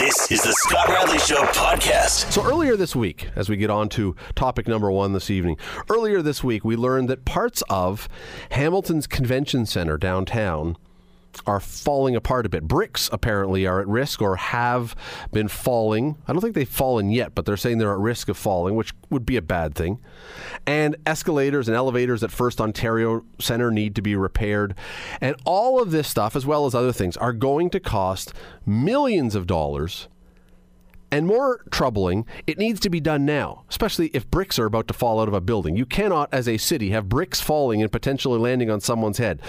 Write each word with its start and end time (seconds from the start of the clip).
This 0.00 0.30
is 0.30 0.40
the 0.40 0.52
Scott 0.52 0.88
Radley 0.88 1.18
Show 1.18 1.42
podcast. 1.48 2.32
So 2.32 2.42
earlier 2.42 2.74
this 2.74 2.96
week, 2.96 3.28
as 3.36 3.50
we 3.50 3.58
get 3.58 3.68
on 3.68 3.90
to 3.90 4.16
topic 4.34 4.66
number 4.66 4.90
one 4.90 5.12
this 5.12 5.28
evening, 5.28 5.58
earlier 5.90 6.22
this 6.22 6.42
week 6.42 6.64
we 6.64 6.74
learned 6.74 7.10
that 7.10 7.26
parts 7.26 7.62
of 7.68 8.08
Hamilton's 8.52 9.06
Convention 9.06 9.66
Center 9.66 9.98
downtown 9.98 10.78
are 11.46 11.60
falling 11.60 12.16
apart 12.16 12.46
a 12.46 12.48
bit. 12.48 12.64
Bricks 12.64 13.08
apparently 13.12 13.66
are 13.66 13.80
at 13.80 13.88
risk 13.88 14.20
or 14.20 14.36
have 14.36 14.94
been 15.32 15.48
falling. 15.48 16.16
I 16.26 16.32
don't 16.32 16.40
think 16.40 16.54
they've 16.54 16.68
fallen 16.68 17.10
yet, 17.10 17.34
but 17.34 17.46
they're 17.46 17.56
saying 17.56 17.78
they're 17.78 17.92
at 17.92 17.98
risk 17.98 18.28
of 18.28 18.36
falling, 18.36 18.74
which 18.74 18.92
would 19.10 19.24
be 19.24 19.36
a 19.36 19.42
bad 19.42 19.74
thing. 19.74 19.98
And 20.66 20.96
escalators 21.06 21.68
and 21.68 21.76
elevators 21.76 22.22
at 22.22 22.30
First 22.30 22.60
Ontario 22.60 23.24
Center 23.38 23.70
need 23.70 23.94
to 23.96 24.02
be 24.02 24.16
repaired. 24.16 24.74
And 25.20 25.36
all 25.44 25.80
of 25.80 25.90
this 25.90 26.08
stuff, 26.08 26.36
as 26.36 26.46
well 26.46 26.66
as 26.66 26.74
other 26.74 26.92
things, 26.92 27.16
are 27.16 27.32
going 27.32 27.70
to 27.70 27.80
cost 27.80 28.32
millions 28.66 29.34
of 29.34 29.46
dollars. 29.46 30.08
And 31.12 31.26
more 31.26 31.64
troubling, 31.72 32.24
it 32.46 32.56
needs 32.56 32.78
to 32.80 32.90
be 32.90 33.00
done 33.00 33.24
now, 33.24 33.64
especially 33.68 34.08
if 34.08 34.30
bricks 34.30 34.60
are 34.60 34.66
about 34.66 34.86
to 34.88 34.94
fall 34.94 35.20
out 35.20 35.26
of 35.26 35.34
a 35.34 35.40
building. 35.40 35.74
You 35.76 35.84
cannot, 35.84 36.28
as 36.32 36.46
a 36.46 36.56
city, 36.56 36.90
have 36.90 37.08
bricks 37.08 37.40
falling 37.40 37.82
and 37.82 37.90
potentially 37.90 38.38
landing 38.38 38.70
on 38.70 38.80
someone's 38.80 39.18
head. 39.18 39.42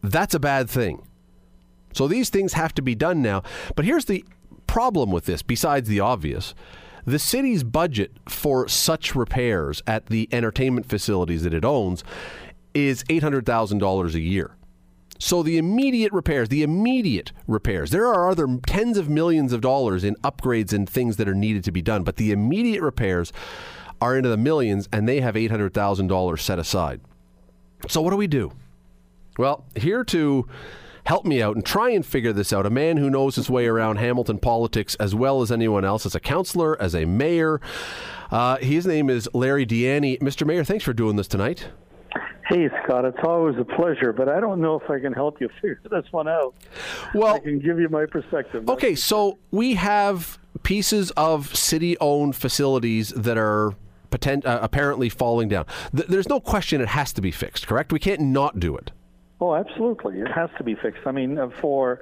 That's 0.00 0.34
a 0.34 0.38
bad 0.38 0.70
thing. 0.70 1.02
So 1.98 2.06
these 2.06 2.30
things 2.30 2.52
have 2.52 2.72
to 2.74 2.82
be 2.82 2.94
done 2.94 3.22
now. 3.22 3.42
But 3.74 3.84
here's 3.84 4.04
the 4.04 4.24
problem 4.68 5.10
with 5.10 5.24
this, 5.24 5.42
besides 5.42 5.88
the 5.88 5.98
obvious. 5.98 6.54
The 7.04 7.18
city's 7.18 7.64
budget 7.64 8.12
for 8.28 8.68
such 8.68 9.16
repairs 9.16 9.82
at 9.84 10.06
the 10.06 10.28
entertainment 10.30 10.86
facilities 10.86 11.42
that 11.42 11.52
it 11.52 11.64
owns 11.64 12.04
is 12.72 13.02
$800,000 13.02 14.14
a 14.14 14.20
year. 14.20 14.54
So 15.18 15.42
the 15.42 15.58
immediate 15.58 16.12
repairs, 16.12 16.50
the 16.50 16.62
immediate 16.62 17.32
repairs, 17.48 17.90
there 17.90 18.06
are 18.06 18.30
other 18.30 18.46
tens 18.64 18.96
of 18.96 19.08
millions 19.08 19.52
of 19.52 19.60
dollars 19.60 20.04
in 20.04 20.14
upgrades 20.22 20.72
and 20.72 20.88
things 20.88 21.16
that 21.16 21.28
are 21.28 21.34
needed 21.34 21.64
to 21.64 21.72
be 21.72 21.82
done, 21.82 22.04
but 22.04 22.14
the 22.14 22.30
immediate 22.30 22.80
repairs 22.80 23.32
are 24.00 24.16
into 24.16 24.28
the 24.28 24.36
millions 24.36 24.88
and 24.92 25.08
they 25.08 25.20
have 25.20 25.34
$800,000 25.34 26.38
set 26.38 26.60
aside. 26.60 27.00
So 27.88 28.00
what 28.00 28.10
do 28.10 28.16
we 28.16 28.28
do? 28.28 28.52
Well, 29.36 29.64
here 29.74 30.04
to 30.04 30.46
help 31.08 31.24
me 31.24 31.40
out 31.42 31.56
and 31.56 31.64
try 31.64 31.88
and 31.88 32.04
figure 32.04 32.34
this 32.34 32.52
out. 32.52 32.66
A 32.66 32.70
man 32.70 32.98
who 32.98 33.08
knows 33.08 33.36
his 33.36 33.48
way 33.48 33.66
around 33.66 33.96
Hamilton 33.96 34.38
politics 34.38 34.94
as 34.96 35.14
well 35.14 35.40
as 35.40 35.50
anyone 35.50 35.82
else, 35.82 36.04
as 36.04 36.14
a 36.14 36.20
counselor, 36.20 36.80
as 36.82 36.94
a 36.94 37.06
mayor. 37.06 37.62
Uh, 38.30 38.58
his 38.58 38.86
name 38.86 39.08
is 39.08 39.26
Larry 39.32 39.64
Di 39.64 40.18
Mr. 40.18 40.46
Mayor, 40.46 40.64
thanks 40.64 40.84
for 40.84 40.92
doing 40.92 41.16
this 41.16 41.26
tonight. 41.26 41.68
Hey, 42.46 42.68
Scott, 42.84 43.06
it's 43.06 43.18
always 43.22 43.56
a 43.56 43.64
pleasure, 43.64 44.12
but 44.12 44.28
I 44.28 44.38
don't 44.38 44.60
know 44.60 44.78
if 44.78 44.90
I 44.90 45.00
can 45.00 45.14
help 45.14 45.40
you 45.40 45.48
figure 45.62 45.80
this 45.90 46.04
one 46.10 46.28
out. 46.28 46.54
Well, 47.14 47.36
I 47.36 47.38
can 47.38 47.58
give 47.58 47.80
you 47.80 47.88
my 47.88 48.04
perspective. 48.04 48.68
Okay, 48.68 48.94
so 48.94 49.38
we 49.50 49.76
have 49.76 50.38
pieces 50.62 51.10
of 51.12 51.56
city 51.56 51.96
owned 52.00 52.36
facilities 52.36 53.14
that 53.16 53.38
are 53.38 53.72
potent, 54.10 54.44
uh, 54.44 54.58
apparently 54.60 55.08
falling 55.08 55.48
down. 55.48 55.64
Th- 55.96 56.08
there's 56.08 56.28
no 56.28 56.38
question 56.38 56.82
it 56.82 56.88
has 56.88 57.14
to 57.14 57.22
be 57.22 57.30
fixed, 57.30 57.66
correct? 57.66 57.94
We 57.94 57.98
can't 57.98 58.20
not 58.20 58.60
do 58.60 58.76
it. 58.76 58.90
Oh, 59.40 59.54
absolutely. 59.54 60.20
It 60.20 60.28
has 60.28 60.50
to 60.58 60.64
be 60.64 60.74
fixed. 60.74 61.06
I 61.06 61.12
mean, 61.12 61.38
uh, 61.38 61.50
for 61.60 62.00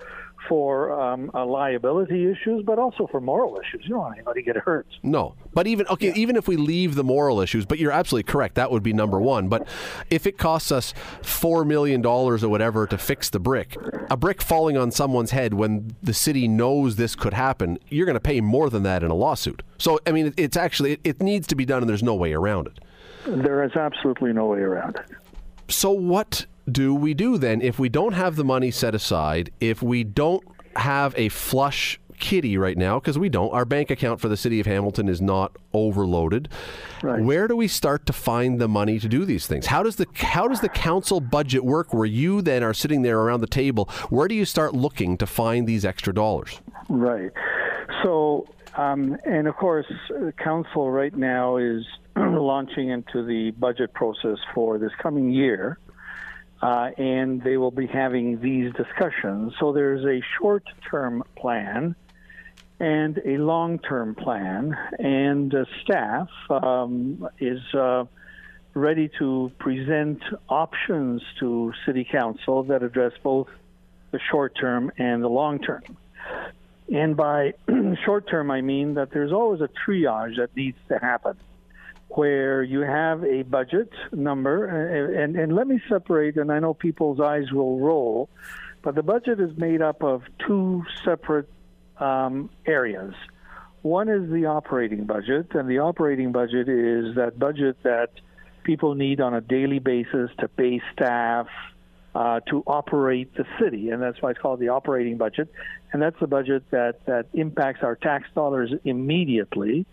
for 0.48 0.92
um, 0.92 1.30
uh, 1.34 1.44
liability 1.44 2.30
issues, 2.30 2.62
but 2.64 2.78
also 2.78 3.06
for 3.10 3.20
moral 3.20 3.58
issues. 3.58 3.82
You 3.84 3.90
don't 3.90 4.00
want 4.00 4.14
anybody 4.14 4.42
to 4.42 4.52
get 4.52 4.56
hurt. 4.62 4.86
No, 5.02 5.34
but 5.52 5.66
even 5.66 5.86
okay, 5.88 6.08
yeah. 6.08 6.14
even 6.14 6.36
if 6.36 6.46
we 6.46 6.56
leave 6.56 6.94
the 6.94 7.04
moral 7.04 7.40
issues, 7.40 7.66
but 7.66 7.78
you're 7.78 7.92
absolutely 7.92 8.30
correct. 8.30 8.54
That 8.54 8.70
would 8.70 8.82
be 8.82 8.92
number 8.92 9.20
one. 9.20 9.48
But 9.48 9.66
if 10.10 10.26
it 10.26 10.38
costs 10.38 10.70
us 10.70 10.94
four 11.22 11.64
million 11.64 12.00
dollars 12.00 12.44
or 12.44 12.48
whatever 12.48 12.86
to 12.86 12.98
fix 12.98 13.30
the 13.30 13.40
brick, 13.40 13.76
a 14.10 14.16
brick 14.16 14.42
falling 14.42 14.76
on 14.76 14.90
someone's 14.90 15.30
head 15.30 15.54
when 15.54 15.96
the 16.02 16.14
city 16.14 16.48
knows 16.48 16.96
this 16.96 17.14
could 17.14 17.34
happen, 17.34 17.78
you're 17.88 18.06
going 18.06 18.14
to 18.14 18.20
pay 18.20 18.40
more 18.40 18.70
than 18.70 18.82
that 18.84 19.02
in 19.02 19.10
a 19.10 19.14
lawsuit. 19.14 19.62
So 19.78 19.98
I 20.06 20.12
mean, 20.12 20.32
it's 20.36 20.56
actually 20.56 20.92
it, 20.92 21.00
it 21.04 21.22
needs 21.22 21.46
to 21.48 21.54
be 21.54 21.64
done, 21.64 21.82
and 21.82 21.88
there's 21.88 22.02
no 22.02 22.14
way 22.14 22.32
around 22.32 22.68
it. 22.68 22.78
There 23.26 23.64
is 23.64 23.72
absolutely 23.74 24.32
no 24.32 24.46
way 24.46 24.60
around 24.60 24.96
it. 24.96 25.16
So 25.68 25.90
what 25.90 26.46
do 26.70 26.94
we 26.94 27.14
do 27.14 27.38
then 27.38 27.62
if 27.62 27.78
we 27.78 27.88
don't 27.88 28.12
have 28.12 28.36
the 28.36 28.44
money 28.44 28.70
set 28.70 28.94
aside, 28.94 29.50
if 29.60 29.82
we 29.82 30.04
don't 30.04 30.42
have 30.76 31.14
a 31.16 31.28
flush 31.28 31.98
kitty 32.18 32.56
right 32.56 32.76
now 32.76 32.98
because 32.98 33.18
we 33.18 33.28
don't. 33.28 33.52
Our 33.52 33.64
bank 33.64 33.90
account 33.90 34.20
for 34.20 34.28
the 34.28 34.36
city 34.36 34.60
of 34.60 34.66
Hamilton 34.66 35.08
is 35.08 35.20
not 35.20 35.56
overloaded. 35.72 36.48
Right. 37.02 37.22
Where 37.22 37.48
do 37.48 37.56
we 37.56 37.68
start 37.68 38.06
to 38.06 38.12
find 38.12 38.60
the 38.60 38.68
money 38.68 38.98
to 38.98 39.08
do 39.08 39.24
these 39.24 39.46
things? 39.46 39.66
How 39.66 39.82
does 39.82 39.96
the 39.96 40.06
how 40.14 40.48
does 40.48 40.60
the 40.60 40.68
council 40.68 41.20
budget 41.20 41.64
work? 41.64 41.92
Where 41.92 42.06
you 42.06 42.42
then 42.42 42.62
are 42.62 42.74
sitting 42.74 43.02
there 43.02 43.20
around 43.20 43.40
the 43.40 43.46
table, 43.46 43.88
where 44.08 44.28
do 44.28 44.34
you 44.34 44.44
start 44.44 44.74
looking 44.74 45.16
to 45.18 45.26
find 45.26 45.66
these 45.66 45.84
extra 45.84 46.12
dollars? 46.12 46.60
Right. 46.88 47.32
So, 48.02 48.46
um, 48.76 49.16
and 49.24 49.46
of 49.46 49.56
course, 49.56 49.86
council 50.42 50.90
right 50.90 51.14
now 51.14 51.56
is 51.56 51.84
launching 52.16 52.90
into 52.90 53.24
the 53.24 53.52
budget 53.52 53.92
process 53.94 54.38
for 54.54 54.78
this 54.78 54.92
coming 55.02 55.30
year 55.30 55.78
uh, 56.62 56.90
and 56.96 57.42
they 57.42 57.56
will 57.56 57.70
be 57.70 57.86
having 57.86 58.40
these 58.40 58.72
discussions. 58.74 59.54
So 59.60 59.72
there's 59.72 60.04
a 60.04 60.24
short 60.38 60.64
term 60.90 61.22
plan 61.36 61.94
and 62.78 63.18
a 63.24 63.38
long 63.38 63.78
term 63.78 64.14
plan, 64.14 64.76
and 64.98 65.54
uh, 65.54 65.64
staff 65.82 66.28
um, 66.50 67.28
is 67.38 67.60
uh, 67.74 68.04
ready 68.74 69.10
to 69.18 69.50
present 69.58 70.22
options 70.48 71.22
to 71.40 71.72
City 71.86 72.04
Council 72.04 72.64
that 72.64 72.82
address 72.82 73.12
both 73.22 73.48
the 74.10 74.20
short 74.30 74.54
term 74.58 74.92
and 74.98 75.22
the 75.22 75.28
long 75.28 75.58
term. 75.58 75.82
And 76.92 77.16
by 77.16 77.54
short 78.04 78.28
term, 78.28 78.50
I 78.50 78.60
mean 78.60 78.94
that 78.94 79.10
there's 79.10 79.32
always 79.32 79.60
a 79.60 79.68
triage 79.68 80.36
that 80.36 80.54
needs 80.54 80.78
to 80.88 80.98
happen 80.98 81.36
where 82.08 82.62
you 82.62 82.80
have 82.80 83.24
a 83.24 83.42
budget 83.42 83.90
number, 84.12 84.66
and, 84.66 85.14
and, 85.14 85.36
and 85.36 85.54
let 85.54 85.66
me 85.66 85.80
separate, 85.88 86.36
and 86.36 86.50
I 86.52 86.60
know 86.60 86.72
people's 86.74 87.20
eyes 87.20 87.50
will 87.52 87.78
roll, 87.78 88.28
but 88.82 88.94
the 88.94 89.02
budget 89.02 89.40
is 89.40 89.56
made 89.56 89.82
up 89.82 90.02
of 90.02 90.22
two 90.46 90.84
separate 91.04 91.48
um, 91.98 92.50
areas. 92.66 93.14
One 93.82 94.08
is 94.08 94.30
the 94.30 94.46
operating 94.46 95.04
budget, 95.04 95.48
and 95.54 95.68
the 95.68 95.80
operating 95.80 96.32
budget 96.32 96.68
is 96.68 97.16
that 97.16 97.38
budget 97.38 97.76
that 97.82 98.10
people 98.62 98.94
need 98.94 99.20
on 99.20 99.34
a 99.34 99.40
daily 99.40 99.78
basis 99.78 100.30
to 100.38 100.48
pay 100.48 100.80
staff, 100.92 101.46
uh, 102.14 102.40
to 102.48 102.62
operate 102.66 103.34
the 103.36 103.44
city, 103.60 103.90
and 103.90 104.02
that's 104.02 104.20
why 104.22 104.30
it's 104.30 104.40
called 104.40 104.58
the 104.58 104.70
operating 104.70 105.18
budget. 105.18 105.52
And 105.92 106.02
that's 106.02 106.18
the 106.18 106.26
budget 106.26 106.64
that, 106.70 107.04
that 107.06 107.26
impacts 107.34 107.82
our 107.82 107.94
tax 107.94 108.28
dollars 108.34 108.72
immediately. 108.84 109.86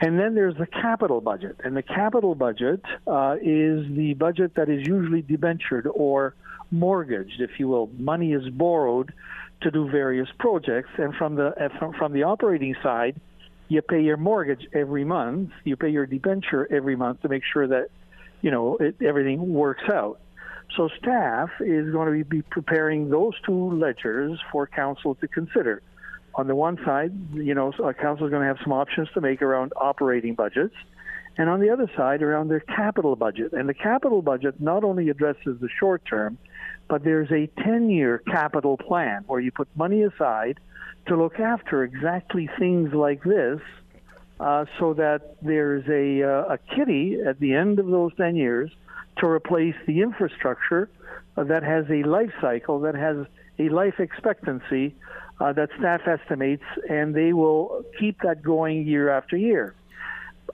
And 0.00 0.18
then 0.18 0.34
there's 0.34 0.56
the 0.56 0.66
capital 0.66 1.20
budget. 1.20 1.56
And 1.64 1.76
the 1.76 1.82
capital 1.82 2.34
budget 2.34 2.82
uh, 3.06 3.36
is 3.40 3.86
the 3.96 4.14
budget 4.18 4.54
that 4.54 4.68
is 4.68 4.86
usually 4.86 5.22
debentured 5.22 5.88
or 5.92 6.34
mortgaged, 6.70 7.40
if 7.40 7.58
you 7.58 7.68
will. 7.68 7.90
Money 7.98 8.32
is 8.32 8.48
borrowed 8.50 9.12
to 9.62 9.70
do 9.70 9.90
various 9.90 10.28
projects. 10.38 10.90
And 10.98 11.14
from 11.14 11.34
the, 11.34 11.48
uh, 11.48 11.68
from, 11.78 11.94
from 11.94 12.12
the 12.12 12.22
operating 12.22 12.76
side, 12.82 13.20
you 13.66 13.82
pay 13.82 14.00
your 14.00 14.16
mortgage 14.16 14.66
every 14.72 15.04
month, 15.04 15.50
you 15.64 15.76
pay 15.76 15.90
your 15.90 16.06
debenture 16.06 16.66
every 16.72 16.96
month 16.96 17.22
to 17.22 17.28
make 17.28 17.42
sure 17.52 17.66
that, 17.66 17.88
you 18.40 18.50
know, 18.50 18.76
it, 18.78 18.96
everything 19.02 19.52
works 19.52 19.84
out. 19.92 20.20
So 20.76 20.88
staff 21.00 21.50
is 21.60 21.90
going 21.92 22.18
to 22.18 22.24
be 22.24 22.42
preparing 22.42 23.10
those 23.10 23.34
two 23.44 23.72
ledgers 23.72 24.38
for 24.52 24.66
council 24.66 25.16
to 25.16 25.28
consider 25.28 25.82
on 26.34 26.46
the 26.46 26.54
one 26.54 26.78
side, 26.84 27.12
you 27.34 27.54
know, 27.54 27.72
council 28.00 28.26
is 28.26 28.30
going 28.30 28.42
to 28.42 28.48
have 28.48 28.58
some 28.62 28.72
options 28.72 29.08
to 29.14 29.20
make 29.20 29.42
around 29.42 29.72
operating 29.76 30.34
budgets, 30.34 30.74
and 31.36 31.48
on 31.48 31.60
the 31.60 31.70
other 31.70 31.90
side, 31.96 32.22
around 32.22 32.48
their 32.48 32.60
capital 32.60 33.14
budget. 33.16 33.52
And 33.52 33.68
the 33.68 33.74
capital 33.74 34.22
budget 34.22 34.60
not 34.60 34.82
only 34.82 35.08
addresses 35.08 35.60
the 35.60 35.68
short 35.78 36.04
term, 36.04 36.36
but 36.88 37.04
there's 37.04 37.30
a 37.30 37.46
10 37.62 37.90
year 37.90 38.18
capital 38.18 38.76
plan 38.76 39.24
where 39.26 39.40
you 39.40 39.52
put 39.52 39.68
money 39.76 40.02
aside 40.02 40.58
to 41.06 41.16
look 41.16 41.38
after 41.38 41.84
exactly 41.84 42.48
things 42.58 42.92
like 42.92 43.22
this 43.22 43.60
uh, 44.40 44.64
so 44.78 44.94
that 44.94 45.36
there's 45.42 45.84
a, 45.88 46.22
uh, 46.22 46.54
a 46.54 46.58
kitty 46.74 47.18
at 47.26 47.38
the 47.40 47.54
end 47.54 47.78
of 47.78 47.86
those 47.86 48.12
10 48.16 48.36
years 48.36 48.70
to 49.18 49.26
replace 49.26 49.74
the 49.86 50.00
infrastructure 50.00 50.88
that 51.36 51.62
has 51.62 51.84
a 51.90 52.02
life 52.02 52.32
cycle, 52.40 52.80
that 52.80 52.94
has 52.94 53.16
a 53.58 53.68
life 53.68 53.98
expectancy 53.98 54.94
uh, 55.40 55.52
that 55.52 55.70
staff 55.78 56.02
estimates, 56.06 56.64
and 56.88 57.14
they 57.14 57.32
will 57.32 57.84
keep 57.98 58.20
that 58.22 58.42
going 58.42 58.86
year 58.86 59.08
after 59.08 59.36
year. 59.36 59.74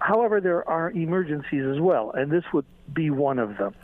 However, 0.00 0.40
there 0.40 0.68
are 0.68 0.90
emergencies 0.90 1.64
as 1.64 1.80
well, 1.80 2.10
and 2.10 2.30
this 2.30 2.44
would 2.52 2.66
be 2.92 3.10
one 3.10 3.38
of 3.38 3.56
them. 3.56 3.74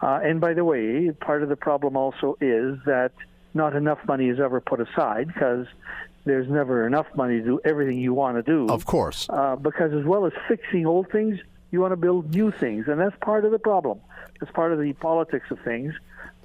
Uh, 0.00 0.20
and 0.22 0.40
by 0.40 0.54
the 0.54 0.64
way, 0.64 1.10
part 1.10 1.42
of 1.42 1.48
the 1.48 1.56
problem 1.56 1.96
also 1.96 2.36
is 2.40 2.78
that 2.84 3.12
not 3.54 3.74
enough 3.74 3.98
money 4.06 4.28
is 4.28 4.38
ever 4.40 4.60
put 4.60 4.80
aside 4.80 5.28
because 5.28 5.66
there's 6.24 6.48
never 6.48 6.86
enough 6.86 7.06
money 7.14 7.38
to 7.38 7.44
do 7.44 7.60
everything 7.64 7.98
you 7.98 8.12
want 8.12 8.36
to 8.36 8.42
do. 8.42 8.66
Of 8.72 8.84
course. 8.84 9.26
Uh, 9.30 9.56
because 9.56 9.92
as 9.92 10.04
well 10.04 10.26
as 10.26 10.32
fixing 10.48 10.86
old 10.86 11.10
things, 11.10 11.38
you 11.70 11.80
want 11.80 11.92
to 11.92 11.96
build 11.96 12.34
new 12.34 12.50
things, 12.50 12.86
and 12.88 13.00
that's 13.00 13.16
part 13.20 13.44
of 13.44 13.52
the 13.52 13.58
problem. 13.58 14.00
That's 14.40 14.52
part 14.52 14.72
of 14.72 14.80
the 14.80 14.92
politics 14.94 15.46
of 15.50 15.58
things, 15.60 15.94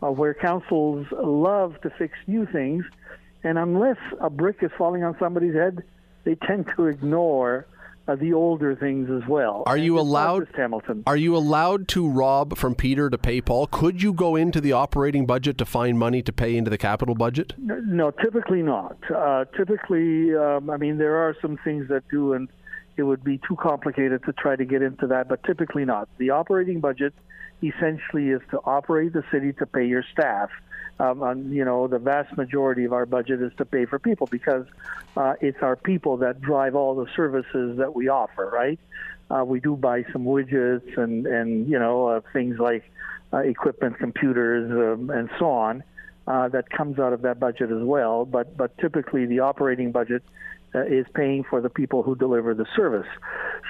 uh, 0.01 0.11
where 0.11 0.33
councils 0.33 1.07
love 1.11 1.79
to 1.81 1.89
fix 1.89 2.17
new 2.27 2.45
things 2.45 2.85
and 3.43 3.57
unless 3.57 3.97
a 4.19 4.29
brick 4.29 4.57
is 4.61 4.71
falling 4.77 5.03
on 5.03 5.15
somebody's 5.19 5.53
head, 5.53 5.83
they 6.23 6.35
tend 6.35 6.65
to 6.75 6.87
ignore 6.87 7.65
uh, 8.07 8.15
the 8.15 8.33
older 8.33 8.75
things 8.75 9.09
as 9.09 9.27
well. 9.29 9.63
Are 9.67 9.77
you 9.77 9.99
allowed 9.99 10.47
Hamilton? 10.55 11.03
Are 11.05 11.15
you 11.15 11.35
allowed 11.35 11.87
to 11.89 12.09
rob 12.09 12.57
from 12.57 12.73
Peter 12.73 13.09
to 13.09 13.17
pay 13.17 13.39
Paul? 13.39 13.67
Could 13.67 14.01
you 14.01 14.13
go 14.13 14.35
into 14.35 14.59
the 14.59 14.71
operating 14.73 15.25
budget 15.25 15.57
to 15.59 15.65
find 15.65 15.99
money 15.99 16.21
to 16.23 16.33
pay 16.33 16.57
into 16.57 16.71
the 16.71 16.77
capital 16.77 17.13
budget? 17.13 17.53
No, 17.57 18.11
typically 18.11 18.63
not. 18.63 18.97
Uh, 19.15 19.45
typically, 19.55 20.35
um, 20.35 20.69
I 20.69 20.77
mean, 20.77 20.97
there 20.97 21.17
are 21.17 21.35
some 21.41 21.57
things 21.63 21.87
that 21.89 22.03
do, 22.09 22.33
and 22.33 22.49
it 22.97 23.03
would 23.03 23.23
be 23.23 23.39
too 23.47 23.55
complicated 23.55 24.23
to 24.25 24.33
try 24.33 24.55
to 24.55 24.65
get 24.65 24.81
into 24.81 25.05
that, 25.07 25.29
but 25.29 25.43
typically 25.43 25.85
not. 25.85 26.09
The 26.17 26.31
operating 26.31 26.79
budget 26.79 27.13
essentially 27.61 28.29
is 28.29 28.41
to 28.51 28.59
operate 28.65 29.13
the 29.13 29.23
city 29.31 29.53
to 29.53 29.65
pay 29.65 29.85
your 29.85 30.03
staff. 30.11 30.49
Um, 30.99 31.23
and, 31.23 31.53
you 31.53 31.63
know, 31.63 31.87
the 31.87 31.99
vast 31.99 32.35
majority 32.35 32.83
of 32.83 32.93
our 32.93 33.05
budget 33.05 33.41
is 33.41 33.51
to 33.57 33.65
pay 33.65 33.85
for 33.85 33.99
people 33.99 34.27
because 34.27 34.65
uh, 35.15 35.33
it's 35.39 35.59
our 35.61 35.75
people 35.75 36.17
that 36.17 36.41
drive 36.41 36.75
all 36.75 36.95
the 36.95 37.07
services 37.15 37.77
that 37.77 37.95
we 37.95 38.09
offer, 38.09 38.49
right? 38.51 38.79
Uh, 39.31 39.45
we 39.45 39.59
do 39.59 39.75
buy 39.75 40.03
some 40.11 40.25
widgets 40.25 40.97
and, 40.97 41.25
and 41.25 41.69
you 41.69 41.79
know, 41.79 42.07
uh, 42.07 42.21
things 42.33 42.59
like 42.59 42.83
uh, 43.31 43.37
equipment, 43.37 43.97
computers, 43.97 44.71
um, 44.71 45.09
and 45.09 45.29
so 45.39 45.49
on. 45.49 45.83
Uh, 46.27 46.47
that 46.47 46.69
comes 46.69 46.99
out 46.99 47.11
of 47.11 47.23
that 47.23 47.39
budget 47.39 47.71
as 47.71 47.81
well. 47.81 48.23
But 48.23 48.55
but 48.55 48.77
typically 48.77 49.25
the 49.25 49.39
operating 49.39 49.91
budget 49.91 50.21
uh, 50.75 50.83
is 50.83 51.07
paying 51.15 51.43
for 51.43 51.59
the 51.59 51.69
people 51.69 52.03
who 52.03 52.15
deliver 52.15 52.53
the 52.53 52.67
service. 52.75 53.07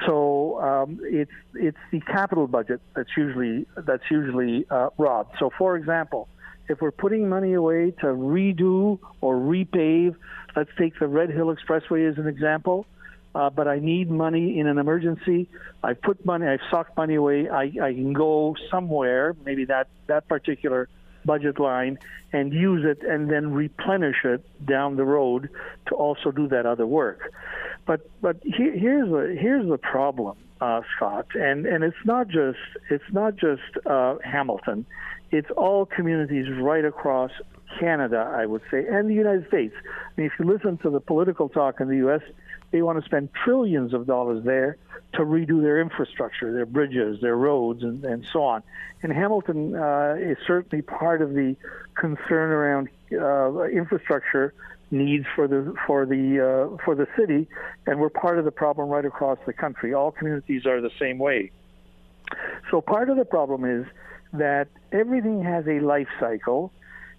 So 0.05 0.59
um, 0.61 0.99
it's 1.03 1.31
it's 1.53 1.77
the 1.91 2.01
capital 2.01 2.47
budget 2.47 2.81
that's 2.95 3.15
usually 3.15 3.65
that's 3.77 4.03
usually 4.11 4.65
uh, 4.69 4.89
robbed. 4.97 5.35
So 5.39 5.51
for 5.57 5.77
example, 5.77 6.27
if 6.69 6.81
we're 6.81 6.91
putting 6.91 7.27
money 7.27 7.53
away 7.53 7.91
to 7.99 8.05
redo 8.05 8.99
or 9.21 9.35
repave, 9.35 10.15
let's 10.55 10.69
take 10.77 10.97
the 10.99 11.07
Red 11.07 11.29
Hill 11.29 11.53
Expressway 11.53 12.09
as 12.09 12.17
an 12.17 12.27
example. 12.27 12.85
Uh, 13.35 13.49
but 13.49 13.67
I 13.67 13.77
need 13.79 14.09
money 14.09 14.59
in 14.59 14.65
an 14.67 14.77
emergency. 14.79 15.49
I 15.83 15.93
put 15.93 16.25
money, 16.25 16.47
I've 16.47 16.61
socked 16.71 16.97
money 16.97 17.15
away. 17.15 17.47
I, 17.49 17.63
I 17.81 17.93
can 17.93 18.13
go 18.13 18.55
somewhere, 18.71 19.35
maybe 19.45 19.65
that, 19.65 19.87
that 20.07 20.27
particular 20.27 20.89
budget 21.25 21.59
line, 21.59 21.99
and 22.33 22.53
use 22.53 22.85
it 22.85 23.03
and 23.07 23.29
then 23.29 23.53
replenish 23.53 24.23
it 24.23 24.43
down 24.65 24.95
the 24.95 25.03
road 25.03 25.49
to 25.87 25.95
also 25.95 26.31
do 26.31 26.47
that 26.47 26.65
other 26.65 26.87
work. 26.87 27.31
But 27.85 28.09
but 28.21 28.37
he, 28.43 28.71
here's 28.71 29.09
the 29.09 29.35
here's 29.39 29.67
the 29.67 29.77
problem, 29.77 30.37
uh, 30.61 30.81
Scott, 30.95 31.27
and 31.33 31.65
and 31.65 31.83
it's 31.83 32.05
not 32.05 32.27
just 32.27 32.59
it's 32.89 33.11
not 33.11 33.35
just 33.35 33.61
uh, 33.85 34.15
Hamilton, 34.23 34.85
it's 35.31 35.49
all 35.51 35.85
communities 35.85 36.47
right 36.59 36.85
across 36.85 37.31
Canada, 37.79 38.31
I 38.35 38.45
would 38.45 38.61
say, 38.71 38.85
and 38.87 39.09
the 39.09 39.13
United 39.13 39.47
States. 39.47 39.73
I 39.77 40.21
mean, 40.21 40.27
if 40.27 40.33
you 40.39 40.45
listen 40.45 40.77
to 40.79 40.89
the 40.89 40.99
political 40.99 41.49
talk 41.49 41.79
in 41.79 41.87
the 41.87 41.97
U.S., 41.97 42.21
they 42.71 42.81
want 42.81 42.99
to 42.99 43.05
spend 43.05 43.29
trillions 43.33 43.93
of 43.93 44.05
dollars 44.05 44.43
there 44.43 44.77
to 45.13 45.19
redo 45.19 45.61
their 45.61 45.81
infrastructure, 45.81 46.53
their 46.53 46.65
bridges, 46.65 47.19
their 47.21 47.35
roads, 47.35 47.83
and, 47.83 48.03
and 48.05 48.25
so 48.31 48.43
on. 48.43 48.63
And 49.01 49.11
Hamilton 49.11 49.75
uh, 49.75 50.15
is 50.19 50.37
certainly 50.45 50.81
part 50.81 51.21
of 51.21 51.33
the 51.33 51.55
concern 51.95 52.51
around 52.51 52.89
uh, 53.11 53.63
infrastructure 53.63 54.53
needs 54.91 55.25
for 55.35 55.47
the 55.47 55.73
for 55.85 56.05
the 56.05 56.39
uh, 56.75 56.83
for 56.83 56.95
the 56.95 57.07
city, 57.17 57.47
and 57.85 57.99
we're 57.99 58.09
part 58.09 58.39
of 58.39 58.45
the 58.45 58.51
problem 58.51 58.89
right 58.89 59.05
across 59.05 59.37
the 59.45 59.53
country. 59.53 59.93
All 59.93 60.11
communities 60.11 60.65
are 60.65 60.81
the 60.81 60.91
same 60.99 61.17
way. 61.17 61.51
So 62.69 62.81
part 62.81 63.09
of 63.09 63.17
the 63.17 63.25
problem 63.25 63.65
is 63.65 63.85
that 64.33 64.67
everything 64.91 65.43
has 65.43 65.67
a 65.67 65.79
life 65.79 66.07
cycle, 66.19 66.71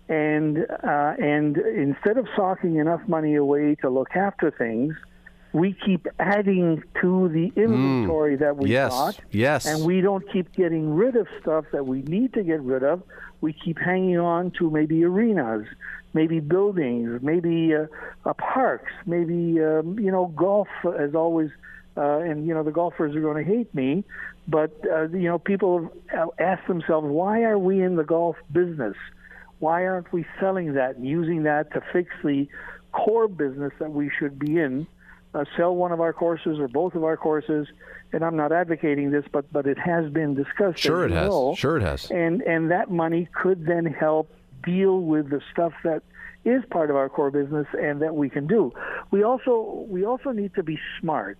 and 0.09 0.59
uh, 0.59 1.15
and 1.19 1.57
instead 1.57 2.17
of 2.19 2.27
socking 2.37 2.77
enough 2.77 3.01
money 3.09 3.35
away 3.35 3.75
to 3.77 3.89
look 3.91 4.15
after 4.17 4.51
things, 4.51 4.95
we 5.53 5.73
keep 5.85 6.07
adding 6.19 6.83
to 7.01 7.29
the 7.29 7.53
inventory 7.57 8.37
that 8.37 8.57
we 8.57 8.71
Yes, 8.71 8.91
got. 8.91 9.21
yes. 9.31 9.67
And 9.67 9.85
we 9.85 10.01
don't 10.01 10.25
keep 10.33 10.53
getting 10.55 10.95
rid 10.95 11.17
of 11.17 11.27
stuff 11.41 11.65
that 11.73 11.87
we 11.87 12.03
need 12.03 12.33
to 12.35 12.43
get 12.43 12.61
rid 12.61 12.83
of. 12.85 13.03
We 13.41 13.53
keep 13.53 13.79
hanging 13.79 14.19
on 14.19 14.53
to 14.53 14.71
maybe 14.71 15.05
arenas, 15.05 15.67
maybe 16.13 16.41
buildings, 16.41 17.21
maybe 17.23 17.75
uh, 17.75 17.87
uh, 18.25 18.35
parks, 18.35 18.93
maybe 19.07 19.61
um, 19.63 19.99
you 19.99 20.11
know 20.13 20.27
golf 20.37 20.69
as 20.99 21.15
always. 21.15 21.51
Uh, 21.97 22.19
and 22.21 22.47
you 22.47 22.55
know 22.55 22.63
the 22.63 22.71
golfers 22.71 23.17
are 23.17 23.21
going 23.21 23.37
to 23.37 23.43
hate 23.43 23.75
me, 23.75 24.05
but 24.51 24.73
uh, 24.91 25.09
you 25.09 25.29
know 25.29 25.39
people 25.39 25.91
ask 26.39 26.67
themselves, 26.67 27.07
why 27.09 27.43
are 27.43 27.59
we 27.59 27.83
in 27.83 27.97
the 27.97 28.05
golf 28.05 28.37
business? 28.51 28.97
Why 29.61 29.87
aren't 29.87 30.13
we 30.13 30.27
selling 30.41 30.75
that 30.75 30.97
and 30.97 31.07
using 31.07 31.45
that 31.45 31.73
to 31.75 31.83
fix 31.93 32.11
the 32.25 32.49
core 32.93 33.29
business 33.29 33.73
that 33.79 33.93
we 33.93 34.11
should 34.19 34.39
be 34.39 34.59
in? 34.59 34.87
Uh, 35.33 35.45
sell 35.57 35.77
one 35.77 35.93
of 35.93 36.01
our 36.01 36.13
courses 36.13 36.59
or 36.59 36.67
both 36.67 36.97
of 36.97 37.05
our 37.05 37.17
courses, 37.17 37.69
and 38.13 38.25
I'm 38.25 38.37
not 38.37 38.51
advocating 38.51 39.13
this, 39.13 39.25
but 39.31 39.51
but 39.53 39.67
it 39.67 39.79
has 39.79 40.11
been 40.11 40.35
discussed. 40.35 40.79
Sure, 40.79 41.05
it 41.05 41.13
has. 41.13 41.29
know. 41.29 41.55
Sure, 41.55 41.77
it 41.77 41.83
has. 41.83 42.11
And 42.11 42.43
and 42.43 42.73
that 42.73 42.91
money 42.91 43.29
could 43.33 43.65
then 43.65 43.87
help 43.87 44.29
deal 44.65 45.01
with 45.01 45.31
the 45.31 45.41
stuff 45.53 45.73
that 45.85 46.03
is 46.45 46.65
part 46.71 46.91
of 46.91 46.97
our 46.97 47.09
core 47.09 47.31
business 47.31 47.67
and 47.79 48.03
that 48.03 48.15
we 48.15 48.29
can 48.29 48.47
do. 48.47 48.73
We 49.11 49.23
also 49.23 49.87
we 49.89 50.05
also 50.05 50.33
need 50.33 50.55
to 50.55 50.63
be 50.63 50.79
smart. 51.01 51.39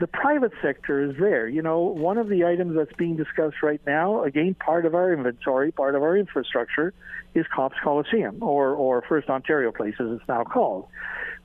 The 0.00 0.08
private 0.08 0.52
sector 0.60 1.02
is 1.02 1.16
there. 1.20 1.46
You 1.46 1.62
know, 1.62 1.80
one 1.80 2.18
of 2.18 2.28
the 2.28 2.44
items 2.44 2.76
that's 2.76 2.92
being 2.94 3.16
discussed 3.16 3.62
right 3.62 3.80
now, 3.86 4.24
again, 4.24 4.54
part 4.54 4.86
of 4.86 4.94
our 4.94 5.12
inventory, 5.12 5.70
part 5.70 5.94
of 5.94 6.02
our 6.02 6.16
infrastructure, 6.16 6.92
is 7.34 7.46
Copps 7.54 7.76
Coliseum, 7.82 8.42
or, 8.42 8.70
or 8.70 9.02
First 9.08 9.28
Ontario 9.28 9.70
Place, 9.70 9.94
as 10.00 10.06
it's 10.10 10.28
now 10.28 10.42
called. 10.42 10.86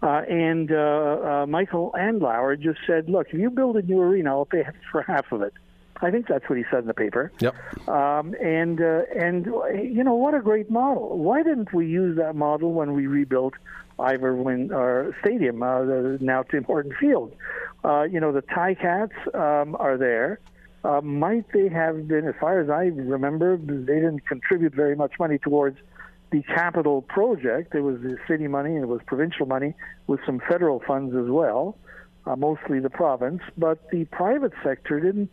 Uh, 0.01 0.21
and 0.27 0.71
uh, 0.71 0.75
uh, 0.75 1.45
Michael 1.47 1.93
Andlauer 1.97 2.59
just 2.59 2.79
said, 2.87 3.09
look, 3.09 3.27
if 3.31 3.39
you 3.39 3.49
build 3.49 3.77
a 3.77 3.81
new 3.81 4.01
arena, 4.01 4.31
I'll 4.31 4.45
pay 4.45 4.63
for 4.91 5.03
half 5.03 5.31
of 5.31 5.41
it. 5.43 5.53
I 6.01 6.11
think 6.11 6.27
that's 6.27 6.47
what 6.49 6.57
he 6.57 6.63
said 6.71 6.79
in 6.79 6.87
the 6.87 6.93
paper. 6.93 7.31
Yep. 7.39 7.55
Um, 7.87 8.33
and 8.41 8.81
uh, 8.81 9.01
and 9.15 9.45
you 9.45 10.03
know 10.03 10.15
what 10.15 10.33
a 10.33 10.39
great 10.39 10.69
model. 10.69 11.17
Why 11.17 11.43
didn't 11.43 11.73
we 11.73 11.87
use 11.87 12.17
that 12.17 12.35
model 12.35 12.73
when 12.73 12.93
we 12.93 13.07
rebuilt 13.07 13.55
Ivor 13.99 14.35
Wynne 14.35 14.71
or 14.71 15.15
Stadium, 15.21 15.61
uh, 15.61 15.83
the, 15.83 16.17
now 16.21 16.43
Tim 16.43 16.63
Horton 16.63 16.93
Field? 16.99 17.35
Uh, 17.83 18.03
you 18.03 18.19
know 18.19 18.31
the 18.31 18.41
Ticats 18.41 19.11
um, 19.35 19.75
are 19.79 19.97
there. 19.97 20.39
Uh, 20.83 21.01
might 21.01 21.45
they 21.51 21.67
have 21.67 22.07
been, 22.07 22.25
as 22.25 22.35
far 22.39 22.61
as 22.61 22.69
I 22.69 22.85
remember, 22.85 23.57
they 23.57 23.95
didn't 23.95 24.25
contribute 24.25 24.73
very 24.73 24.95
much 24.95 25.11
money 25.19 25.37
towards 25.37 25.77
the 26.31 26.41
capital 26.43 27.01
project. 27.01 27.75
It 27.75 27.81
was 27.81 27.99
the 28.01 28.17
city 28.27 28.47
money 28.47 28.75
and 28.75 28.83
it 28.83 28.87
was 28.87 29.01
provincial 29.05 29.45
money 29.45 29.73
with 30.07 30.21
some 30.25 30.41
federal 30.47 30.79
funds 30.79 31.13
as 31.15 31.29
well, 31.29 31.77
uh, 32.25 32.37
mostly 32.37 32.79
the 32.79 32.89
province. 32.89 33.41
But 33.57 33.89
the 33.91 34.05
private 34.05 34.53
sector 34.63 35.01
didn't 35.01 35.29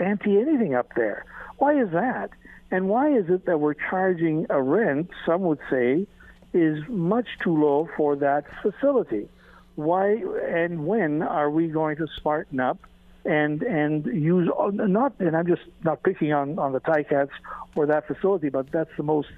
ante 0.00 0.38
anything 0.38 0.74
up 0.74 0.94
there. 0.94 1.24
Why 1.58 1.80
is 1.80 1.90
that? 1.92 2.30
And 2.70 2.88
why 2.88 3.10
is 3.10 3.28
it 3.28 3.46
that 3.46 3.60
we're 3.60 3.74
charging 3.74 4.46
a 4.50 4.60
rent, 4.60 5.10
some 5.24 5.42
would 5.42 5.60
say, 5.70 6.06
is 6.52 6.82
much 6.88 7.26
too 7.42 7.56
low 7.56 7.88
for 7.96 8.16
that 8.16 8.44
facility? 8.62 9.28
Why 9.74 10.22
and 10.48 10.86
when 10.86 11.22
are 11.22 11.50
we 11.50 11.68
going 11.68 11.96
to 11.96 12.06
smarten 12.20 12.60
up 12.60 12.78
and 13.24 13.62
and 13.62 14.06
use 14.06 14.48
not 14.72 15.12
and 15.18 15.36
I'm 15.36 15.46
just 15.46 15.62
not 15.84 16.02
picking 16.02 16.32
on 16.32 16.58
on 16.58 16.72
the 16.72 16.80
Ticats 16.80 17.30
or 17.76 17.86
that 17.86 18.06
facility, 18.06 18.48
but 18.48 18.70
that's 18.72 18.90
the 18.96 19.02
most 19.02 19.28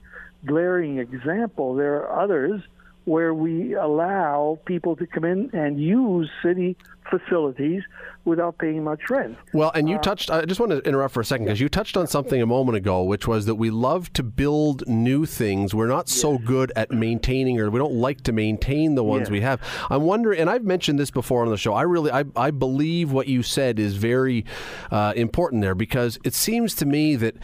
glaring 0.46 0.98
example. 0.98 1.74
There 1.74 1.96
are 1.96 2.22
others 2.22 2.62
where 3.04 3.34
we 3.34 3.74
allow 3.74 4.58
people 4.66 4.96
to 4.96 5.06
come 5.06 5.24
in 5.24 5.50
and 5.52 5.80
use 5.80 6.30
city 6.42 6.76
facilities 7.10 7.82
without 8.24 8.58
paying 8.58 8.84
much 8.84 9.00
rent. 9.08 9.36
Well, 9.54 9.72
and 9.74 9.88
you 9.88 9.98
touched, 9.98 10.30
I 10.30 10.44
just 10.44 10.60
want 10.60 10.70
to 10.70 10.78
interrupt 10.80 11.14
for 11.14 11.20
a 11.20 11.24
second 11.24 11.46
because 11.46 11.60
you 11.60 11.68
touched 11.68 11.96
on 11.96 12.06
something 12.06 12.40
a 12.40 12.46
moment 12.46 12.76
ago, 12.76 13.02
which 13.02 13.26
was 13.26 13.46
that 13.46 13.54
we 13.56 13.70
love 13.70 14.12
to 14.12 14.22
build 14.22 14.86
new 14.86 15.24
things. 15.26 15.74
We're 15.74 15.86
not 15.88 16.08
so 16.08 16.38
good 16.38 16.70
at 16.76 16.92
maintaining, 16.92 17.58
or 17.58 17.70
we 17.70 17.78
don't 17.78 17.94
like 17.94 18.20
to 18.24 18.32
maintain 18.32 18.94
the 18.94 19.02
ones 19.02 19.22
Yes. 19.22 19.30
we 19.30 19.40
have. 19.40 19.60
I'm 19.88 20.02
wondering, 20.02 20.38
and 20.38 20.50
I've 20.50 20.64
mentioned 20.64 20.98
this 20.98 21.10
before 21.10 21.42
on 21.42 21.48
the 21.48 21.56
show, 21.56 21.72
I 21.72 21.82
really, 21.82 22.12
I, 22.12 22.24
I 22.36 22.50
believe 22.50 23.10
what 23.10 23.26
you 23.26 23.42
said 23.42 23.78
is 23.78 23.96
very 23.96 24.44
uh, 24.90 25.14
important 25.16 25.62
there 25.62 25.74
because 25.74 26.18
it 26.22 26.34
seems 26.34 26.74
to 26.76 26.86
me 26.86 27.16
that 27.16 27.34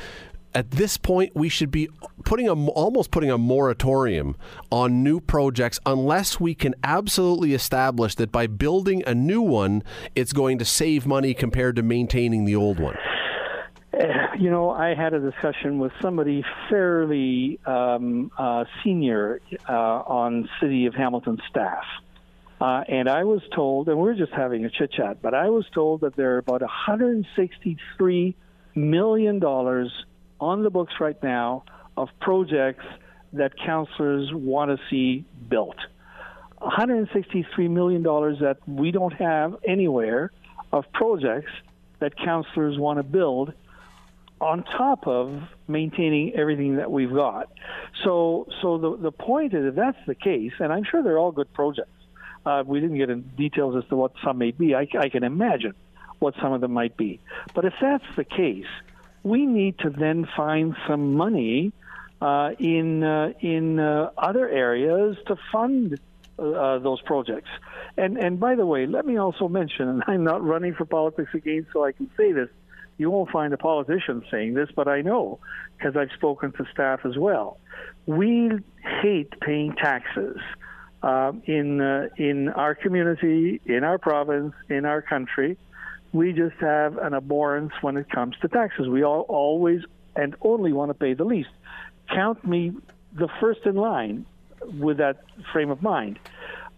at 0.56 0.70
this 0.70 0.96
point 0.96 1.36
we 1.36 1.50
should 1.50 1.70
be 1.70 1.86
putting 2.24 2.48
a 2.48 2.54
almost 2.70 3.10
putting 3.10 3.30
a 3.30 3.36
moratorium 3.36 4.34
on 4.70 5.02
new 5.04 5.20
projects 5.20 5.78
unless 5.84 6.40
we 6.40 6.54
can 6.54 6.74
absolutely 6.82 7.52
establish 7.52 8.14
that 8.14 8.32
by 8.32 8.46
building 8.46 9.04
a 9.06 9.14
new 9.14 9.42
one 9.42 9.82
it's 10.14 10.32
going 10.32 10.56
to 10.56 10.64
save 10.64 11.06
money 11.06 11.34
compared 11.34 11.76
to 11.76 11.82
maintaining 11.82 12.46
the 12.46 12.56
old 12.56 12.80
one 12.80 12.96
Uh, 13.92 14.34
You 14.38 14.50
know, 14.50 14.70
I 14.70 14.94
had 14.94 15.12
a 15.14 15.20
discussion 15.20 15.78
with 15.78 15.92
somebody 16.02 16.44
fairly 16.70 17.58
um, 17.66 18.30
uh, 18.36 18.64
senior 18.82 19.40
uh, 19.68 19.72
on 19.72 20.48
City 20.60 20.86
of 20.86 20.94
Hamilton 20.94 21.38
staff. 21.50 21.84
Uh, 22.60 22.82
and 22.88 23.08
I 23.08 23.24
was 23.24 23.42
told, 23.54 23.88
and 23.88 23.98
we 23.98 24.08
are 24.10 24.14
just 24.14 24.32
having 24.32 24.64
a 24.66 24.70
chit 24.70 24.92
chat, 24.92 25.22
but 25.22 25.32
I 25.34 25.48
was 25.50 25.66
told 25.74 26.02
that 26.02 26.16
there 26.16 26.34
are 26.34 26.38
about 26.38 26.62
$163 26.62 28.34
million 28.74 29.40
on 30.40 30.62
the 30.62 30.70
books 30.70 30.94
right 31.00 31.20
now 31.22 31.64
of 31.96 32.08
projects 32.20 32.84
that 33.32 33.52
counselors 33.64 34.30
want 34.32 34.70
to 34.70 34.78
see 34.90 35.24
built. 35.48 35.76
163 36.58 37.68
million 37.68 38.02
dollars 38.02 38.38
that 38.40 38.56
we 38.66 38.90
don't 38.90 39.12
have 39.12 39.56
anywhere 39.66 40.32
of 40.72 40.84
projects 40.92 41.50
that 42.00 42.16
counselors 42.16 42.78
want 42.78 42.98
to 42.98 43.02
build 43.02 43.52
on 44.40 44.64
top 44.64 45.06
of 45.06 45.42
maintaining 45.66 46.34
everything 46.34 46.76
that 46.76 46.90
we've 46.90 47.12
got. 47.12 47.50
So, 48.04 48.46
so 48.60 48.78
the 48.78 48.96
the 48.96 49.12
point 49.12 49.54
is, 49.54 49.66
if 49.66 49.74
that's 49.74 49.98
the 50.06 50.14
case, 50.14 50.52
and 50.58 50.72
I'm 50.72 50.84
sure 50.84 51.02
they're 51.02 51.18
all 51.18 51.32
good 51.32 51.52
projects. 51.52 51.90
Uh, 52.44 52.62
we 52.64 52.78
didn't 52.78 52.96
get 52.96 53.10
into 53.10 53.28
details 53.30 53.74
as 53.76 53.88
to 53.88 53.96
what 53.96 54.12
some 54.22 54.38
may 54.38 54.52
be. 54.52 54.72
I, 54.72 54.86
I 55.00 55.08
can 55.08 55.24
imagine 55.24 55.74
what 56.20 56.34
some 56.40 56.52
of 56.52 56.60
them 56.60 56.72
might 56.72 56.96
be. 56.96 57.18
But 57.54 57.64
if 57.64 57.74
that's 57.80 58.04
the 58.14 58.24
case, 58.24 58.66
we 59.26 59.44
need 59.44 59.76
to 59.80 59.90
then 59.90 60.28
find 60.36 60.76
some 60.86 61.14
money 61.14 61.72
uh, 62.20 62.50
in 62.60 63.02
uh, 63.02 63.32
in 63.40 63.80
uh, 63.80 64.10
other 64.16 64.48
areas 64.48 65.16
to 65.26 65.36
fund 65.50 65.98
uh, 66.38 66.78
those 66.78 67.00
projects. 67.02 67.50
And 67.96 68.16
and 68.18 68.38
by 68.38 68.54
the 68.54 68.64
way, 68.64 68.86
let 68.86 69.04
me 69.04 69.16
also 69.16 69.48
mention, 69.48 69.88
and 69.88 70.02
I'm 70.06 70.22
not 70.22 70.44
running 70.44 70.74
for 70.74 70.84
politics 70.84 71.30
again, 71.34 71.66
so 71.72 71.84
I 71.84 71.90
can 71.90 72.08
say 72.16 72.30
this. 72.30 72.48
You 72.98 73.10
won't 73.10 73.30
find 73.30 73.52
a 73.52 73.58
politician 73.58 74.24
saying 74.30 74.54
this, 74.54 74.70
but 74.74 74.86
I 74.88 75.02
know 75.02 75.40
because 75.76 75.96
I've 75.96 76.12
spoken 76.16 76.52
to 76.52 76.64
staff 76.72 77.00
as 77.04 77.18
well. 77.18 77.58
We 78.06 78.50
hate 79.02 79.38
paying 79.40 79.74
taxes 79.74 80.38
uh, 81.02 81.32
in 81.44 81.80
uh, 81.80 82.08
in 82.16 82.48
our 82.50 82.76
community, 82.76 83.60
in 83.66 83.82
our 83.82 83.98
province, 83.98 84.54
in 84.68 84.84
our 84.84 85.02
country. 85.02 85.58
We 86.16 86.32
just 86.32 86.56
have 86.60 86.96
an 86.96 87.12
abhorrence 87.12 87.72
when 87.82 87.98
it 87.98 88.08
comes 88.08 88.36
to 88.40 88.48
taxes. 88.48 88.88
We 88.88 89.04
all 89.04 89.26
always 89.28 89.82
and 90.16 90.34
only 90.40 90.72
want 90.72 90.88
to 90.88 90.94
pay 90.94 91.12
the 91.12 91.24
least. 91.24 91.50
Count 92.08 92.42
me 92.42 92.72
the 93.12 93.28
first 93.38 93.60
in 93.66 93.74
line 93.74 94.24
with 94.80 94.96
that 94.96 95.24
frame 95.52 95.70
of 95.70 95.82
mind. 95.82 96.18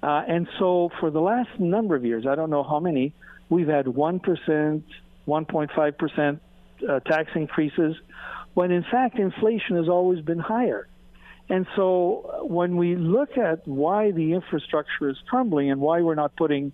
Uh, 0.03 0.25
and 0.27 0.49
so 0.59 0.91
for 0.99 1.13
the 1.13 1.21
last 1.21 1.51
number 1.61 1.95
of 1.95 2.05
years, 2.05 2.27
I 2.27 2.35
don't 2.35 2.51
know 2.51 2.65
how 2.65 2.81
many, 2.81 3.15
we've 3.49 3.69
had 3.69 3.87
1%, 3.87 4.83
1.5% 5.29 6.41
uh, 6.89 7.01
tax 7.01 7.31
increases, 7.37 7.95
when 8.55 8.73
in 8.73 8.83
fact 8.91 9.21
inflation 9.21 9.77
has 9.77 9.89
always 9.89 10.21
been 10.21 10.41
higher. 10.41 10.89
And 11.49 11.65
so 11.77 12.41
when 12.43 12.77
we 12.77 12.97
look 12.97 13.39
at 13.39 13.69
why 13.69 14.11
the 14.11 14.33
infrastructure 14.33 15.09
is 15.09 15.17
crumbling 15.29 15.71
and 15.71 15.81
why 15.81 16.01
we're 16.03 16.17
not 16.17 16.35
putting 16.35 16.73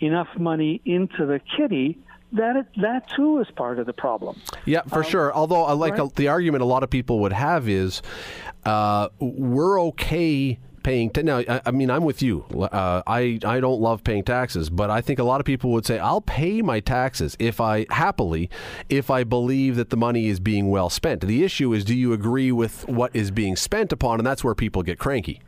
enough 0.00 0.28
money 0.38 0.80
into 0.84 1.26
the 1.26 1.40
kitty, 1.56 1.98
that 2.32 2.66
that 2.80 3.08
too 3.16 3.38
is 3.40 3.46
part 3.56 3.78
of 3.78 3.86
the 3.86 3.92
problem. 3.92 4.40
Yeah, 4.64 4.82
for 4.82 4.98
um, 4.98 5.04
sure. 5.04 5.34
Although 5.34 5.64
I 5.64 5.72
like 5.72 5.98
right? 5.98 6.10
a, 6.10 6.14
the 6.14 6.28
argument 6.28 6.62
a 6.62 6.66
lot 6.66 6.82
of 6.82 6.90
people 6.90 7.20
would 7.20 7.32
have 7.32 7.68
is 7.68 8.02
uh, 8.64 9.08
we're 9.18 9.80
okay 9.82 10.58
paying. 10.82 11.10
T- 11.10 11.22
now, 11.22 11.38
I, 11.38 11.60
I, 11.66 11.70
mean, 11.70 11.90
I'm 11.90 12.04
with 12.04 12.22
you. 12.22 12.44
Uh, 12.44 13.02
I 13.06 13.38
I 13.44 13.60
don't 13.60 13.80
love 13.80 14.04
paying 14.04 14.24
taxes, 14.24 14.70
but 14.70 14.90
I 14.90 15.00
think 15.00 15.18
a 15.18 15.24
lot 15.24 15.40
of 15.40 15.46
people 15.46 15.70
would 15.72 15.86
say 15.86 15.98
I'll 15.98 16.20
pay 16.20 16.62
my 16.62 16.80
taxes 16.80 17.36
if 17.38 17.60
I 17.60 17.86
happily, 17.90 18.50
if 18.88 19.10
I 19.10 19.24
believe 19.24 19.76
that 19.76 19.90
the 19.90 19.96
money 19.96 20.28
is 20.28 20.40
being 20.40 20.70
well 20.70 20.90
spent. 20.90 21.22
The 21.22 21.44
issue 21.44 21.72
is, 21.72 21.84
do 21.84 21.96
you 21.96 22.12
agree 22.12 22.52
with 22.52 22.86
what 22.88 23.14
is 23.14 23.30
being 23.30 23.56
spent 23.56 23.92
upon, 23.92 24.18
and 24.20 24.26
that's 24.26 24.44
where 24.44 24.54
people 24.54 24.82
get 24.82 24.98
cranky. 24.98 25.40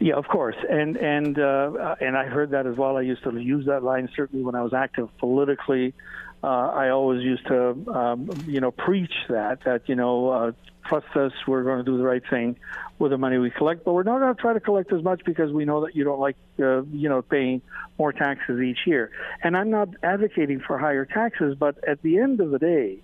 Yeah, 0.00 0.14
of 0.14 0.28
course, 0.28 0.56
and 0.68 0.96
and 0.96 1.38
uh, 1.38 1.96
and 2.00 2.16
I 2.16 2.26
heard 2.26 2.50
that 2.50 2.66
as 2.66 2.76
well. 2.76 2.96
I 2.96 3.00
used 3.00 3.24
to 3.24 3.36
use 3.36 3.66
that 3.66 3.82
line 3.82 4.08
certainly 4.14 4.44
when 4.44 4.54
I 4.54 4.62
was 4.62 4.72
active 4.72 5.08
politically. 5.18 5.92
Uh, 6.40 6.46
I 6.46 6.90
always 6.90 7.20
used 7.24 7.44
to, 7.48 7.70
um, 7.92 8.44
you 8.46 8.60
know, 8.60 8.70
preach 8.70 9.12
that 9.28 9.64
that 9.64 9.88
you 9.88 9.96
know, 9.96 10.28
uh, 10.28 10.52
trust 10.88 11.08
us, 11.16 11.32
we're 11.46 11.64
going 11.64 11.78
to 11.78 11.84
do 11.84 11.98
the 11.98 12.04
right 12.04 12.22
thing 12.30 12.56
with 12.98 13.10
the 13.10 13.18
money 13.18 13.38
we 13.38 13.50
collect, 13.50 13.84
but 13.84 13.92
we're 13.92 14.02
not 14.02 14.18
going 14.18 14.34
to 14.34 14.40
try 14.40 14.52
to 14.52 14.60
collect 14.60 14.92
as 14.92 15.02
much 15.02 15.22
because 15.24 15.52
we 15.52 15.64
know 15.64 15.84
that 15.84 15.94
you 15.94 16.04
don't 16.04 16.20
like, 16.20 16.36
uh, 16.60 16.82
you 16.84 17.08
know, 17.08 17.22
paying 17.22 17.60
more 17.98 18.12
taxes 18.12 18.60
each 18.60 18.78
year. 18.86 19.10
And 19.42 19.56
I'm 19.56 19.70
not 19.70 19.88
advocating 20.02 20.60
for 20.60 20.78
higher 20.78 21.04
taxes, 21.04 21.56
but 21.58 21.76
at 21.86 22.02
the 22.02 22.18
end 22.18 22.40
of 22.40 22.50
the 22.50 22.58
day, 22.58 22.98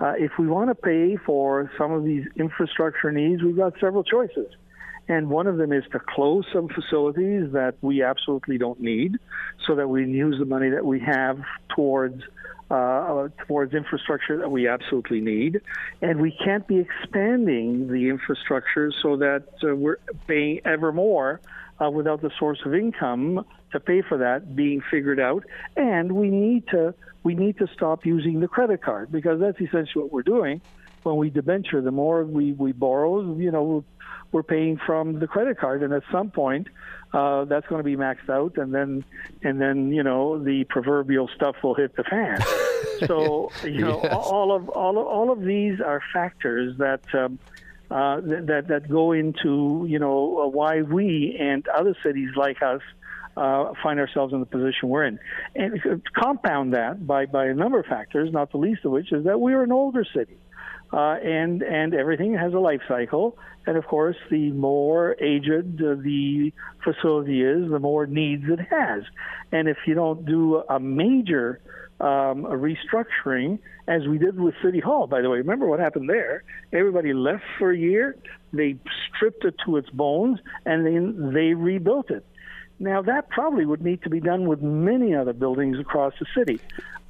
uh, 0.00 0.14
if 0.18 0.32
we 0.38 0.46
want 0.46 0.70
to 0.70 0.74
pay 0.74 1.16
for 1.16 1.70
some 1.78 1.92
of 1.92 2.04
these 2.04 2.26
infrastructure 2.36 3.12
needs, 3.12 3.42
we've 3.42 3.56
got 3.56 3.74
several 3.80 4.04
choices. 4.04 4.48
And 5.10 5.28
one 5.28 5.48
of 5.48 5.56
them 5.56 5.72
is 5.72 5.82
to 5.90 5.98
close 5.98 6.44
some 6.52 6.68
facilities 6.68 7.50
that 7.50 7.74
we 7.80 8.00
absolutely 8.00 8.58
don't 8.58 8.78
need 8.78 9.18
so 9.66 9.74
that 9.74 9.88
we 9.88 10.04
can 10.04 10.14
use 10.14 10.36
the 10.38 10.44
money 10.44 10.70
that 10.70 10.86
we 10.86 11.00
have 11.00 11.40
towards 11.74 12.22
uh, 12.70 13.26
towards 13.48 13.74
infrastructure 13.74 14.38
that 14.38 14.52
we 14.52 14.68
absolutely 14.68 15.20
need. 15.20 15.62
And 16.00 16.20
we 16.20 16.30
can't 16.44 16.64
be 16.68 16.78
expanding 16.78 17.88
the 17.88 18.08
infrastructure 18.08 18.92
so 19.02 19.16
that 19.16 19.48
uh, 19.64 19.74
we're 19.74 19.96
paying 20.28 20.60
ever 20.64 20.92
more 20.92 21.40
uh, 21.84 21.90
without 21.90 22.22
the 22.22 22.30
source 22.38 22.60
of 22.64 22.72
income 22.72 23.44
to 23.72 23.80
pay 23.80 24.02
for 24.02 24.18
that 24.18 24.54
being 24.54 24.80
figured 24.92 25.18
out. 25.18 25.42
And 25.76 26.12
we 26.12 26.30
need 26.30 26.68
to 26.68 26.94
we 27.24 27.34
need 27.34 27.58
to 27.58 27.66
stop 27.74 28.06
using 28.06 28.38
the 28.38 28.46
credit 28.46 28.80
card 28.80 29.10
because 29.10 29.40
that's 29.40 29.60
essentially 29.60 30.04
what 30.04 30.12
we're 30.12 30.22
doing 30.22 30.60
when 31.02 31.16
we 31.16 31.30
debenture. 31.30 31.80
The 31.80 31.90
more 31.90 32.24
we, 32.24 32.52
we 32.52 32.72
borrow, 32.72 33.36
you 33.36 33.50
know, 33.50 33.84
we're 34.32 34.42
paying 34.42 34.78
from 34.84 35.18
the 35.18 35.26
credit 35.26 35.58
card, 35.58 35.82
and 35.82 35.92
at 35.92 36.02
some 36.12 36.30
point, 36.30 36.68
uh, 37.12 37.44
that's 37.44 37.66
going 37.66 37.80
to 37.80 37.84
be 37.84 37.96
maxed 37.96 38.28
out, 38.30 38.56
and 38.56 38.72
then 38.72 39.04
and 39.42 39.60
then 39.60 39.92
you 39.92 40.02
know 40.02 40.42
the 40.42 40.64
proverbial 40.64 41.28
stuff 41.34 41.56
will 41.62 41.74
hit 41.74 41.96
the 41.96 42.04
fan. 42.04 42.38
so 43.06 43.50
you 43.64 43.80
know 43.80 44.00
yes. 44.02 44.12
all 44.14 44.54
of 44.54 44.68
all 44.68 44.98
of, 44.98 45.06
all 45.06 45.32
of 45.32 45.42
these 45.42 45.80
are 45.80 46.02
factors 46.12 46.76
that. 46.78 47.02
Um, 47.14 47.38
uh, 47.90 48.20
that 48.20 48.66
that 48.68 48.88
go 48.88 49.10
into 49.10 49.84
you 49.88 49.98
know 49.98 50.42
uh, 50.42 50.46
why 50.46 50.80
we 50.80 51.36
and 51.40 51.66
other 51.66 51.92
cities 52.04 52.28
like 52.36 52.62
us 52.62 52.80
uh, 53.36 53.72
find 53.82 53.98
ourselves 53.98 54.32
in 54.32 54.38
the 54.38 54.46
position 54.46 54.88
we're 54.88 55.04
in, 55.04 55.18
and 55.56 56.00
compound 56.14 56.72
that 56.72 57.04
by 57.04 57.26
by 57.26 57.46
a 57.46 57.52
number 57.52 57.80
of 57.80 57.86
factors, 57.86 58.32
not 58.32 58.52
the 58.52 58.58
least 58.58 58.84
of 58.84 58.92
which 58.92 59.10
is 59.10 59.24
that 59.24 59.40
we 59.40 59.54
are 59.54 59.64
an 59.64 59.72
older 59.72 60.04
city 60.04 60.36
uh, 60.92 61.16
and 61.22 61.62
and 61.62 61.94
everything 61.94 62.34
has 62.34 62.52
a 62.52 62.58
life 62.58 62.82
cycle. 62.88 63.38
And 63.66 63.76
of 63.76 63.86
course, 63.86 64.16
the 64.30 64.50
more 64.52 65.16
aged 65.20 65.82
uh, 65.82 65.94
the 66.02 66.52
facility 66.82 67.42
is, 67.42 67.70
the 67.70 67.78
more 67.78 68.06
needs 68.06 68.44
it 68.48 68.60
has. 68.70 69.02
And 69.52 69.68
if 69.68 69.76
you 69.86 69.94
don't 69.94 70.24
do 70.24 70.62
a 70.68 70.80
major 70.80 71.60
um, 72.00 72.46
a 72.46 72.56
restructuring, 72.56 73.58
as 73.86 74.06
we 74.08 74.16
did 74.16 74.40
with 74.40 74.54
City 74.64 74.80
Hall, 74.80 75.06
by 75.06 75.20
the 75.20 75.28
way, 75.28 75.38
remember 75.38 75.66
what 75.66 75.80
happened 75.80 76.08
there? 76.08 76.44
Everybody 76.72 77.12
left 77.12 77.44
for 77.58 77.70
a 77.70 77.76
year. 77.76 78.16
They 78.52 78.76
stripped 79.08 79.44
it 79.44 79.56
to 79.66 79.76
its 79.76 79.90
bones, 79.90 80.38
and 80.64 80.86
then 80.86 81.32
they 81.34 81.52
rebuilt 81.52 82.10
it. 82.10 82.24
Now, 82.78 83.02
that 83.02 83.28
probably 83.28 83.66
would 83.66 83.82
need 83.82 84.02
to 84.04 84.10
be 84.10 84.20
done 84.20 84.48
with 84.48 84.62
many 84.62 85.14
other 85.14 85.34
buildings 85.34 85.78
across 85.78 86.14
the 86.18 86.26
city, 86.34 86.60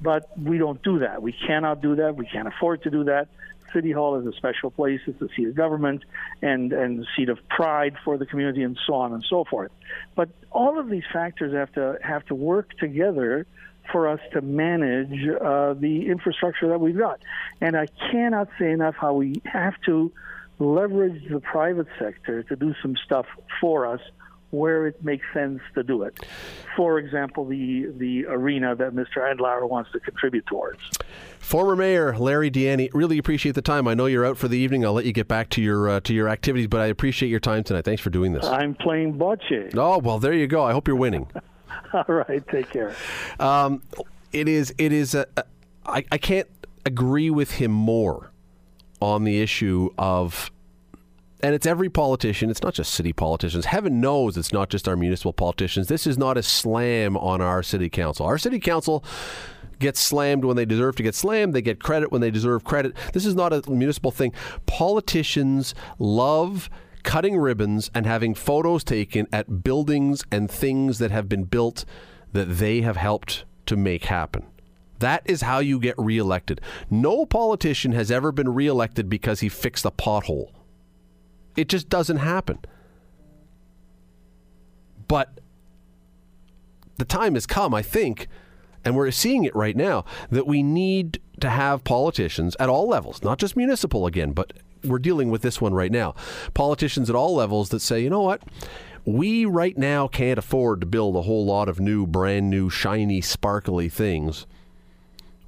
but 0.01 0.37
we 0.37 0.57
don't 0.57 0.83
do 0.83 0.99
that. 0.99 1.21
We 1.21 1.31
cannot 1.31 1.81
do 1.81 1.95
that. 1.95 2.17
We 2.17 2.25
can't 2.25 2.49
afford 2.49 2.83
to 2.83 2.89
do 2.89 3.05
that. 3.05 3.29
City 3.73 3.91
Hall 3.91 4.19
is 4.19 4.25
a 4.25 4.35
special 4.37 4.71
place. 4.71 4.99
It's 5.07 5.19
the 5.19 5.29
seat 5.35 5.47
of 5.47 5.55
government 5.55 6.03
and, 6.41 6.73
and 6.73 6.99
the 6.99 7.05
seat 7.15 7.29
of 7.29 7.37
pride 7.49 7.95
for 8.03 8.17
the 8.17 8.25
community 8.25 8.63
and 8.63 8.77
so 8.87 8.93
on 8.95 9.13
and 9.13 9.23
so 9.29 9.45
forth. 9.45 9.71
But 10.15 10.29
all 10.51 10.79
of 10.79 10.89
these 10.89 11.03
factors 11.11 11.53
have 11.53 11.71
to 11.73 11.97
have 12.03 12.25
to 12.25 12.35
work 12.35 12.77
together 12.77 13.47
for 13.91 14.07
us 14.07 14.19
to 14.33 14.41
manage 14.41 15.27
uh, 15.27 15.73
the 15.73 16.07
infrastructure 16.07 16.67
that 16.69 16.79
we've 16.79 16.97
got. 16.97 17.19
And 17.59 17.75
I 17.75 17.87
cannot 18.11 18.49
say 18.59 18.71
enough 18.71 18.95
how 18.95 19.13
we 19.13 19.41
have 19.45 19.73
to 19.85 20.11
leverage 20.59 21.27
the 21.29 21.39
private 21.39 21.87
sector 21.97 22.43
to 22.43 22.55
do 22.55 22.73
some 22.81 22.95
stuff 23.03 23.25
for 23.59 23.87
us 23.87 24.01
where 24.51 24.87
it 24.87 25.03
makes 25.03 25.25
sense 25.33 25.61
to 25.75 25.83
do 25.83 26.03
it. 26.03 26.17
For 26.75 26.99
example, 26.99 27.45
the 27.45 27.87
the 27.97 28.25
arena 28.27 28.75
that 28.75 28.93
Mr. 28.93 29.17
Andlauer 29.17 29.67
wants 29.67 29.91
to 29.93 29.99
contribute 29.99 30.45
towards. 30.45 30.79
Former 31.39 31.75
Mayor 31.75 32.17
Larry 32.17 32.49
Di 32.49 32.89
really 32.93 33.17
appreciate 33.17 33.55
the 33.55 33.61
time. 33.61 33.87
I 33.87 33.93
know 33.93 34.05
you're 34.05 34.25
out 34.25 34.37
for 34.37 34.47
the 34.47 34.57
evening. 34.57 34.85
I'll 34.85 34.93
let 34.93 35.05
you 35.05 35.11
get 35.13 35.27
back 35.27 35.49
to 35.51 35.61
your 35.61 35.89
uh, 35.89 35.99
to 36.01 36.13
your 36.13 36.29
activities, 36.29 36.67
but 36.67 36.81
I 36.81 36.85
appreciate 36.85 37.29
your 37.29 37.39
time 37.39 37.63
tonight. 37.63 37.85
Thanks 37.85 38.01
for 38.01 38.09
doing 38.09 38.33
this. 38.33 38.45
I'm 38.45 38.75
playing 38.75 39.17
bocce. 39.17 39.75
Oh 39.75 39.97
well, 39.97 40.19
there 40.19 40.33
you 40.33 40.47
go. 40.47 40.63
I 40.63 40.71
hope 40.71 40.87
you're 40.87 40.95
winning. 40.95 41.27
All 41.93 42.05
right, 42.07 42.45
take 42.47 42.69
care. 42.69 42.95
Um, 43.39 43.81
it 44.31 44.47
is 44.47 44.73
it 44.77 44.93
is 44.93 45.15
a, 45.15 45.25
a, 45.35 45.43
I, 45.85 46.05
I 46.11 46.17
can't 46.17 46.47
agree 46.85 47.29
with 47.29 47.51
him 47.51 47.71
more 47.71 48.31
on 49.01 49.23
the 49.23 49.41
issue 49.41 49.89
of 49.97 50.51
and 51.43 51.55
it's 51.55 51.65
every 51.65 51.89
politician. 51.89 52.49
It's 52.49 52.61
not 52.61 52.73
just 52.73 52.93
city 52.93 53.13
politicians. 53.13 53.65
Heaven 53.65 53.99
knows 53.99 54.37
it's 54.37 54.53
not 54.53 54.69
just 54.69 54.87
our 54.87 54.95
municipal 54.95 55.33
politicians. 55.33 55.87
This 55.87 56.07
is 56.07 56.17
not 56.17 56.37
a 56.37 56.43
slam 56.43 57.17
on 57.17 57.41
our 57.41 57.63
city 57.63 57.89
council. 57.89 58.25
Our 58.25 58.37
city 58.37 58.59
council 58.59 59.03
gets 59.79 59.99
slammed 59.99 60.45
when 60.45 60.55
they 60.55 60.65
deserve 60.65 60.95
to 60.97 61.03
get 61.03 61.15
slammed. 61.15 61.53
They 61.53 61.61
get 61.61 61.79
credit 61.79 62.11
when 62.11 62.21
they 62.21 62.31
deserve 62.31 62.63
credit. 62.63 62.95
This 63.13 63.25
is 63.25 63.35
not 63.35 63.51
a 63.51 63.69
municipal 63.69 64.11
thing. 64.11 64.33
Politicians 64.65 65.73
love 65.99 66.69
cutting 67.03 67.37
ribbons 67.37 67.89
and 67.93 68.05
having 68.05 68.35
photos 68.35 68.83
taken 68.83 69.27
at 69.33 69.63
buildings 69.63 70.23
and 70.31 70.49
things 70.49 70.99
that 70.99 71.11
have 71.11 71.27
been 71.27 71.43
built 71.43 71.83
that 72.31 72.45
they 72.45 72.81
have 72.81 72.97
helped 72.97 73.43
to 73.65 73.75
make 73.75 74.05
happen. 74.05 74.45
That 74.99 75.23
is 75.25 75.41
how 75.41 75.59
you 75.59 75.79
get 75.79 75.95
reelected. 75.97 76.61
No 76.91 77.25
politician 77.25 77.91
has 77.93 78.11
ever 78.11 78.31
been 78.31 78.53
reelected 78.53 79.09
because 79.09 79.39
he 79.39 79.49
fixed 79.49 79.83
a 79.83 79.91
pothole. 79.91 80.51
It 81.55 81.67
just 81.67 81.89
doesn't 81.89 82.17
happen. 82.17 82.59
But 85.07 85.39
the 86.97 87.05
time 87.05 87.33
has 87.33 87.45
come, 87.45 87.73
I 87.73 87.81
think, 87.81 88.27
and 88.85 88.95
we're 88.95 89.11
seeing 89.11 89.43
it 89.43 89.55
right 89.55 89.75
now, 89.75 90.05
that 90.29 90.47
we 90.47 90.63
need 90.63 91.19
to 91.39 91.49
have 91.49 91.83
politicians 91.83 92.55
at 92.59 92.69
all 92.69 92.87
levels, 92.87 93.23
not 93.23 93.37
just 93.37 93.57
municipal 93.57 94.05
again, 94.05 94.31
but 94.31 94.53
we're 94.83 94.99
dealing 94.99 95.29
with 95.29 95.41
this 95.41 95.59
one 95.59 95.73
right 95.73 95.91
now. 95.91 96.15
Politicians 96.53 97.09
at 97.09 97.15
all 97.15 97.35
levels 97.35 97.69
that 97.69 97.81
say, 97.81 98.01
you 98.01 98.09
know 98.09 98.21
what? 98.21 98.41
We 99.05 99.45
right 99.45 99.77
now 99.77 100.07
can't 100.07 100.39
afford 100.39 100.81
to 100.81 100.87
build 100.87 101.15
a 101.15 101.23
whole 101.23 101.45
lot 101.45 101.67
of 101.67 101.79
new, 101.79 102.05
brand 102.05 102.49
new, 102.49 102.69
shiny, 102.69 103.21
sparkly 103.21 103.89
things. 103.89 104.45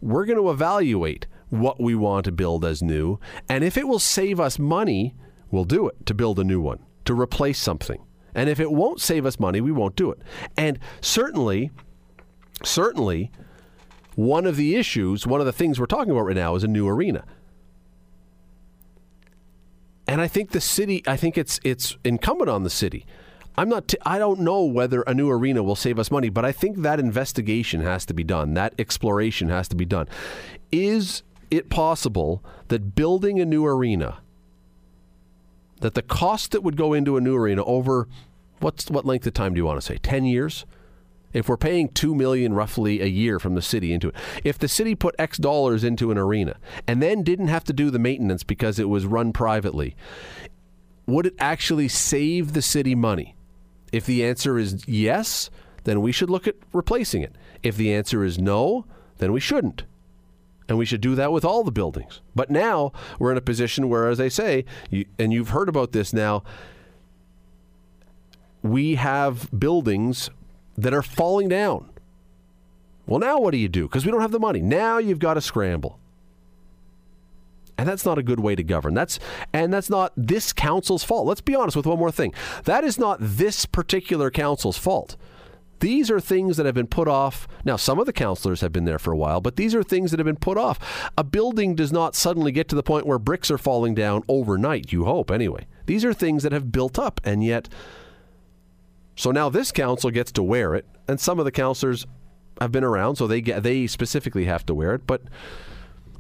We're 0.02 0.26
going 0.26 0.40
to 0.40 0.50
evaluate 0.50 1.28
what 1.50 1.80
we 1.80 1.94
want 1.94 2.26
to 2.26 2.32
build 2.32 2.66
as 2.66 2.82
new, 2.82 3.20
and 3.48 3.64
if 3.64 3.78
it 3.78 3.88
will 3.88 4.00
save 4.00 4.40
us 4.40 4.58
money, 4.58 5.14
we'll 5.54 5.64
do 5.64 5.88
it 5.88 6.06
to 6.08 6.14
build 6.14 6.40
a 6.40 6.44
new 6.44 6.60
one, 6.60 6.80
to 7.06 7.14
replace 7.14 7.60
something. 7.60 8.04
And 8.36 8.50
if 8.50 8.60
it 8.60 8.72
won't 8.72 9.00
save 9.00 9.26
us 9.26 9.40
money, 9.40 9.62
we 9.62 9.72
won't 9.72 9.96
do 9.96 10.10
it. 10.12 10.20
And 10.58 10.80
certainly, 11.00 11.70
certainly, 12.64 13.32
one 14.16 14.48
of 14.48 14.56
the 14.56 14.76
issues, 14.76 15.28
one 15.28 15.40
of 15.40 15.46
the 15.46 15.54
things 15.54 15.80
we're 15.80 15.86
talking 15.86 16.12
about 16.12 16.26
right 16.26 16.36
now 16.36 16.56
is 16.56 16.64
a 16.64 16.68
new 16.68 16.88
arena. 16.88 17.24
And 20.08 20.20
I 20.20 20.28
think 20.28 20.52
the 20.52 20.62
city, 20.62 21.04
I 21.08 21.16
think 21.16 21.38
it's 21.38 21.60
it's 21.64 21.98
incumbent 22.04 22.50
on 22.50 22.64
the 22.64 22.70
city. 22.70 23.06
I'm 23.56 23.70
not. 23.70 23.88
T- 23.88 23.98
I 24.04 24.18
don't 24.18 24.40
know 24.40 24.64
whether 24.64 25.04
a 25.04 25.14
new 25.14 25.30
arena 25.30 25.62
will 25.62 25.76
save 25.76 26.00
us 26.00 26.10
money, 26.10 26.30
but 26.30 26.44
I 26.44 26.52
think 26.52 26.78
that 26.80 27.00
investigation 27.00 27.82
has 27.82 28.06
to 28.08 28.14
be 28.14 28.24
done. 28.24 28.56
That 28.56 28.74
exploration 28.80 29.50
has 29.50 29.68
to 29.70 29.76
be 29.76 29.86
done. 29.86 30.08
Is 30.72 31.22
it 31.52 31.70
possible 31.70 32.44
that 32.70 32.96
building 32.96 33.40
a 33.40 33.46
new 33.46 33.66
arena, 33.66 34.18
that 35.84 35.96
the 35.96 36.02
cost 36.02 36.52
that 36.52 36.64
would 36.64 36.78
go 36.78 36.94
into 36.94 37.18
a 37.18 37.22
new 37.22 37.36
arena 37.36 37.62
over 37.66 38.08
what's 38.60 38.90
what 38.90 39.06
length 39.06 39.28
of 39.28 39.34
time 39.34 39.54
do 39.54 39.58
you 39.58 39.66
want 39.66 39.80
to 39.80 39.86
say? 39.86 39.98
Ten 39.98 40.24
years? 40.24 40.66
If 41.34 41.50
we're 41.50 41.58
paying 41.58 41.90
two 41.90 42.16
million 42.16 42.54
roughly 42.54 43.02
a 43.02 43.06
year 43.06 43.38
from 43.38 43.56
the 43.56 43.62
city 43.62 43.92
into 43.92 44.08
it, 44.08 44.16
if 44.46 44.58
the 44.58 44.70
city 44.70 44.96
put 44.96 45.14
X 45.20 45.38
dollars 45.38 45.84
into 45.84 46.10
an 46.10 46.18
arena 46.18 46.56
and 46.88 47.04
then 47.04 47.22
didn't 47.22 47.50
have 47.50 47.66
to 47.66 47.74
do 47.74 47.92
the 47.92 48.00
maintenance 48.00 48.44
because 48.44 48.80
it 48.80 48.88
was 48.88 49.06
run 49.06 49.34
privately, 49.34 49.94
would 51.06 51.26
it 51.26 51.36
actually 51.38 51.90
save 51.90 52.54
the 52.54 52.62
city 52.62 52.96
money? 52.96 53.36
If 53.92 54.06
the 54.06 54.24
answer 54.24 54.58
is 54.58 54.88
yes, 54.88 55.50
then 55.84 56.02
we 56.02 56.14
should 56.14 56.30
look 56.30 56.48
at 56.48 56.56
replacing 56.72 57.24
it. 57.24 57.36
If 57.62 57.76
the 57.76 57.94
answer 57.94 58.24
is 58.24 58.40
no, 58.40 58.86
then 59.18 59.34
we 59.34 59.42
shouldn't. 59.42 59.84
And 60.74 60.80
we 60.80 60.86
should 60.86 61.02
do 61.02 61.14
that 61.14 61.32
with 61.32 61.46
all 61.46 61.64
the 61.64 61.72
buildings. 61.72 62.20
But 62.34 62.50
now 62.50 62.94
we're 63.20 63.32
in 63.32 63.38
a 63.38 63.42
position 63.42 63.90
where, 63.90 64.08
as 64.08 64.20
I 64.20 64.28
say, 64.28 64.66
you, 64.90 65.06
and 65.20 65.32
you've 65.32 65.50
heard 65.50 65.70
about 65.70 65.92
this 65.92 66.14
now, 66.14 66.42
we 68.64 68.96
have 68.96 69.52
buildings 69.56 70.32
that 70.76 70.92
are 70.92 71.04
falling 71.04 71.48
down. 71.48 71.92
Well, 73.06 73.20
now 73.20 73.40
what 73.40 73.52
do 73.52 73.60
you 73.60 73.70
do? 73.70 73.84
Because 73.84 74.04
we 74.04 74.12
don't 74.12 74.22
have 74.22 74.32
the 74.32 74.40
money. 74.40 74.62
Now 74.62 74.98
you've 74.98 75.20
got 75.20 75.36
to 75.36 75.42
scramble. 75.42 76.00
And 77.78 77.88
that's 77.88 78.04
not 78.04 78.18
a 78.18 78.24
good 78.24 78.40
way 78.40 78.56
to 78.56 78.64
govern. 78.64 78.96
That's 78.96 79.20
and 79.54 79.72
that's 79.72 79.92
not 79.92 80.12
this 80.18 80.54
council's 80.54 81.04
fault. 81.04 81.28
Let's 81.28 81.40
be 81.40 81.54
honest 81.54 81.78
with 81.78 81.86
one 81.86 82.00
more 82.00 82.12
thing. 82.12 82.34
That 82.64 82.84
is 82.84 82.98
not 82.98 83.20
this 83.22 83.68
particular 83.68 84.32
council's 84.32 84.80
fault. 84.80 85.18
These 85.84 86.10
are 86.10 86.22
things 86.22 86.56
that 86.56 86.66
have 86.66 86.76
been 86.76 86.88
put 86.88 87.10
off. 87.10 87.46
Now, 87.66 87.76
some 87.76 88.00
of 88.00 88.06
the 88.06 88.14
councillors 88.14 88.62
have 88.62 88.72
been 88.72 88.86
there 88.86 88.98
for 89.00 89.12
a 89.12 89.18
while, 89.18 89.42
but 89.42 89.58
these 89.58 89.76
are 89.76 89.84
things 89.84 90.12
that 90.12 90.18
have 90.18 90.26
been 90.26 90.38
put 90.38 90.58
off. 90.58 91.12
A 91.18 91.26
building 91.26 91.76
does 91.76 91.92
not 91.92 92.16
suddenly 92.16 92.54
get 92.54 92.70
to 92.70 92.76
the 92.76 92.82
point 92.82 93.06
where 93.06 93.20
bricks 93.20 93.52
are 93.52 93.58
falling 93.58 93.94
down 93.94 94.24
overnight, 94.30 94.94
you 94.94 95.04
hope, 95.04 95.30
anyway. 95.30 95.68
These 95.86 96.06
are 96.06 96.14
things 96.14 96.44
that 96.44 96.54
have 96.54 96.72
built 96.72 96.98
up, 96.98 97.20
and 97.26 97.44
yet 97.44 97.68
so 99.18 99.32
now 99.32 99.50
this 99.50 99.74
council 99.74 100.10
gets 100.10 100.32
to 100.32 100.42
wear 100.42 100.74
it, 100.74 100.86
and 101.06 101.20
some 101.20 101.38
of 101.38 101.44
the 101.44 101.52
councillors 101.52 102.08
have 102.62 102.72
been 102.72 102.86
around, 102.86 103.18
so 103.18 103.28
they 103.28 103.42
get 103.42 103.64
they 103.64 103.86
specifically 103.86 104.46
have 104.46 104.66
to 104.68 104.74
wear 104.74 104.94
it. 104.94 105.06
But 105.06 105.24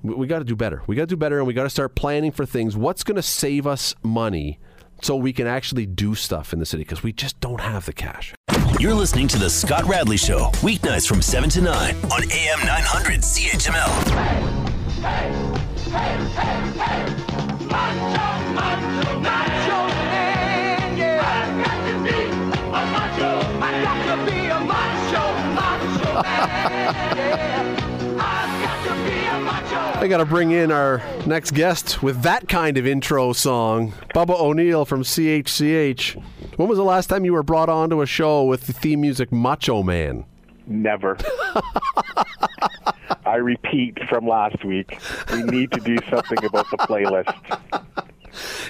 we, 0.02 0.14
we 0.14 0.28
got 0.28 0.40
to 0.40 0.46
do 0.46 0.58
better. 0.58 0.84
We 0.88 0.98
got 0.98 1.04
to 1.04 1.08
do 1.08 1.16
better, 1.16 1.38
and 1.38 1.48
we 1.48 1.54
got 1.54 1.64
to 1.64 1.70
start 1.70 1.96
planning 1.96 2.34
for 2.34 2.46
things. 2.46 2.76
What's 2.76 3.06
going 3.06 3.16
to 3.16 3.22
save 3.22 3.66
us 3.66 3.96
money 4.04 4.60
so 5.04 5.16
we 5.16 5.34
can 5.34 5.48
actually 5.48 5.86
do 5.86 6.16
stuff 6.16 6.54
in 6.54 6.60
the 6.60 6.66
city 6.66 6.84
because 6.84 7.04
we 7.04 7.12
just 7.12 7.40
don't 7.40 7.62
have 7.62 7.86
the 7.86 7.94
cash. 7.94 8.34
You're 8.80 8.94
listening 8.94 9.28
to 9.30 9.38
the 9.38 9.50
Scott 9.50 9.84
Radley 9.86 10.18
Show, 10.18 10.50
weeknights 10.62 11.08
from 11.08 11.22
7 11.22 11.50
to 11.52 11.62
9 11.62 11.96
on 11.96 12.24
AM 12.32 12.60
900 12.66 13.22
CHML. 13.22 13.90
Hey, 15.04 15.32
hey, 15.92 16.18
hey, 16.80 17.66
macho, 17.68 18.54
macho, 18.54 19.20
macho 19.20 19.88
man, 19.88 20.98
yeah. 20.98 21.22
I 21.22 21.64
got 21.64 21.88
to 27.58 27.63
bring 30.26 30.52
in 30.52 30.70
our 30.70 31.02
next 31.26 31.52
guest 31.52 32.04
with 32.04 32.24
that 32.24 32.50
kind 32.50 32.78
of 32.78 32.86
intro 32.86 33.32
song, 33.32 33.94
Bubba 34.14 34.38
O'Neil 34.38 34.84
from 34.84 35.02
CHCH. 35.02 36.22
When 36.58 36.68
was 36.68 36.78
the 36.78 36.84
last 36.84 37.08
time 37.08 37.24
you 37.24 37.32
were 37.32 37.42
brought 37.42 37.70
on 37.70 37.90
to 37.90 38.02
a 38.02 38.06
show 38.06 38.44
with 38.44 38.68
the 38.68 38.74
theme 38.74 39.00
music 39.00 39.32
Macho 39.32 39.82
Man? 39.82 40.26
Never. 40.68 41.18
I 43.26 43.36
repeat 43.36 43.98
from 44.10 44.28
last 44.28 44.66
week. 44.66 45.00
We 45.32 45.44
need 45.44 45.72
to 45.72 45.80
do 45.80 45.96
something 46.10 46.44
about 46.44 46.70
the 46.70 46.78
playlist. 46.80 47.34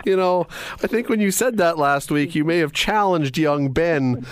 you 0.06 0.16
know, 0.16 0.46
I 0.84 0.88
think 0.88 1.10
when 1.10 1.20
you 1.20 1.32
said 1.32 1.58
that 1.58 1.80
last 1.80 2.12
week, 2.12 2.36
you 2.36 2.46
may 2.46 2.60
have 2.60 2.74
challenged 2.74 3.40
young 3.40 3.72
Ben 3.72 4.24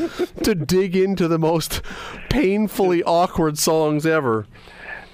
to 0.44 0.54
dig 0.54 0.96
into 0.96 1.28
the 1.28 1.40
most 1.40 1.82
painfully 2.30 3.02
awkward 3.04 3.58
songs 3.58 4.06
ever. 4.06 4.46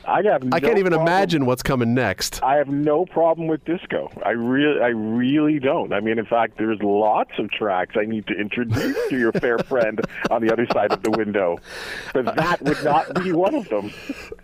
I 0.08 0.22
have. 0.24 0.44
No 0.44 0.56
I 0.56 0.60
can't 0.62 0.78
even 0.78 0.94
problem. 0.94 1.08
imagine 1.08 1.46
what's 1.46 1.62
coming 1.62 1.94
next. 1.94 2.42
I 2.42 2.56
have 2.56 2.70
no 2.70 3.06
problem 3.06 3.48
with 3.48 3.64
disco. 3.66 4.10
I 4.26 4.30
really, 4.32 4.80
I 4.82 4.88
really 4.88 5.60
don't. 5.60 5.92
I 5.92 6.00
mean, 6.00 6.18
in 6.18 6.26
fact, 6.26 6.58
there's 6.58 6.80
lots 6.82 7.32
of 7.38 7.52
tracks 7.52 7.96
I 8.00 8.06
need 8.06 8.26
to 8.28 8.34
introduce 8.34 8.96
to 9.10 9.20
your 9.20 9.34
fair 9.34 9.58
friend 9.68 10.00
on 10.32 10.42
the 10.46 10.52
other 10.52 10.66
side 10.72 10.94
of 10.94 11.04
the 11.04 11.12
window, 11.12 11.58
but 12.14 12.36
that 12.38 12.62
would 12.62 12.82
not 12.86 13.22
be 13.22 13.34
one 13.34 13.54
of 13.54 13.68
them. 13.68 13.92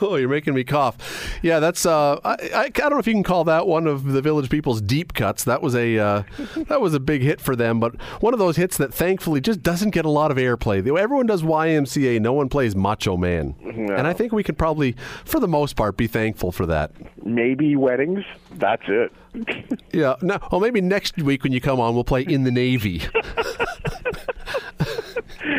oh, 0.00 0.16
you're 0.18 0.28
making 0.28 0.54
me 0.54 0.64
cough. 0.64 1.38
Yeah, 1.42 1.60
that's. 1.60 1.84
Uh, 1.84 2.18
I, 2.24 2.36
I, 2.54 2.64
I 2.64 2.68
don't 2.70 2.92
know 2.92 2.98
if 2.98 3.06
you 3.06 3.12
can 3.12 3.22
call 3.22 3.44
that 3.44 3.66
one 3.66 3.86
of 3.86 4.04
the 4.04 4.22
Village 4.22 4.48
People's 4.48 4.80
deep 4.80 5.12
cuts. 5.12 5.44
That 5.44 5.60
was 5.60 5.74
a 5.74 5.98
uh, 5.98 6.22
that 6.68 6.80
was 6.80 6.94
a 6.94 7.00
big 7.00 7.20
hit 7.20 7.42
for 7.42 7.54
them, 7.54 7.78
but 7.78 8.00
one 8.22 8.32
of 8.32 8.38
those 8.38 8.56
hits 8.56 8.78
that 8.78 8.94
thankfully 8.94 9.42
just 9.42 9.62
doesn't 9.62 9.90
get 9.90 10.06
a 10.06 10.10
lot 10.10 10.30
of 10.30 10.38
airplay. 10.38 10.78
Everyone 10.98 11.26
does 11.26 11.42
YMCA. 11.42 12.20
No 12.20 12.32
one 12.32 12.48
plays 12.48 12.74
Macho 12.74 13.18
Man, 13.18 13.54
no. 13.60 13.94
and 13.94 14.06
I 14.06 14.14
think 14.14 14.32
we 14.32 14.42
can 14.42 14.54
probably 14.54 14.77
probably, 14.78 14.94
for 15.24 15.40
the 15.40 15.48
most 15.48 15.74
part, 15.76 15.96
be 15.96 16.06
thankful 16.06 16.52
for 16.52 16.66
that. 16.66 16.92
Maybe 17.24 17.74
weddings. 17.76 18.24
That's 18.52 18.84
it. 18.86 19.12
yeah. 19.92 20.14
No. 20.22 20.38
Well, 20.50 20.60
maybe 20.60 20.80
next 20.80 21.16
week 21.18 21.42
when 21.42 21.52
you 21.52 21.60
come 21.60 21.80
on, 21.80 21.94
we'll 21.94 22.04
play 22.04 22.22
in 22.22 22.44
the 22.44 22.52
Navy. 22.52 23.02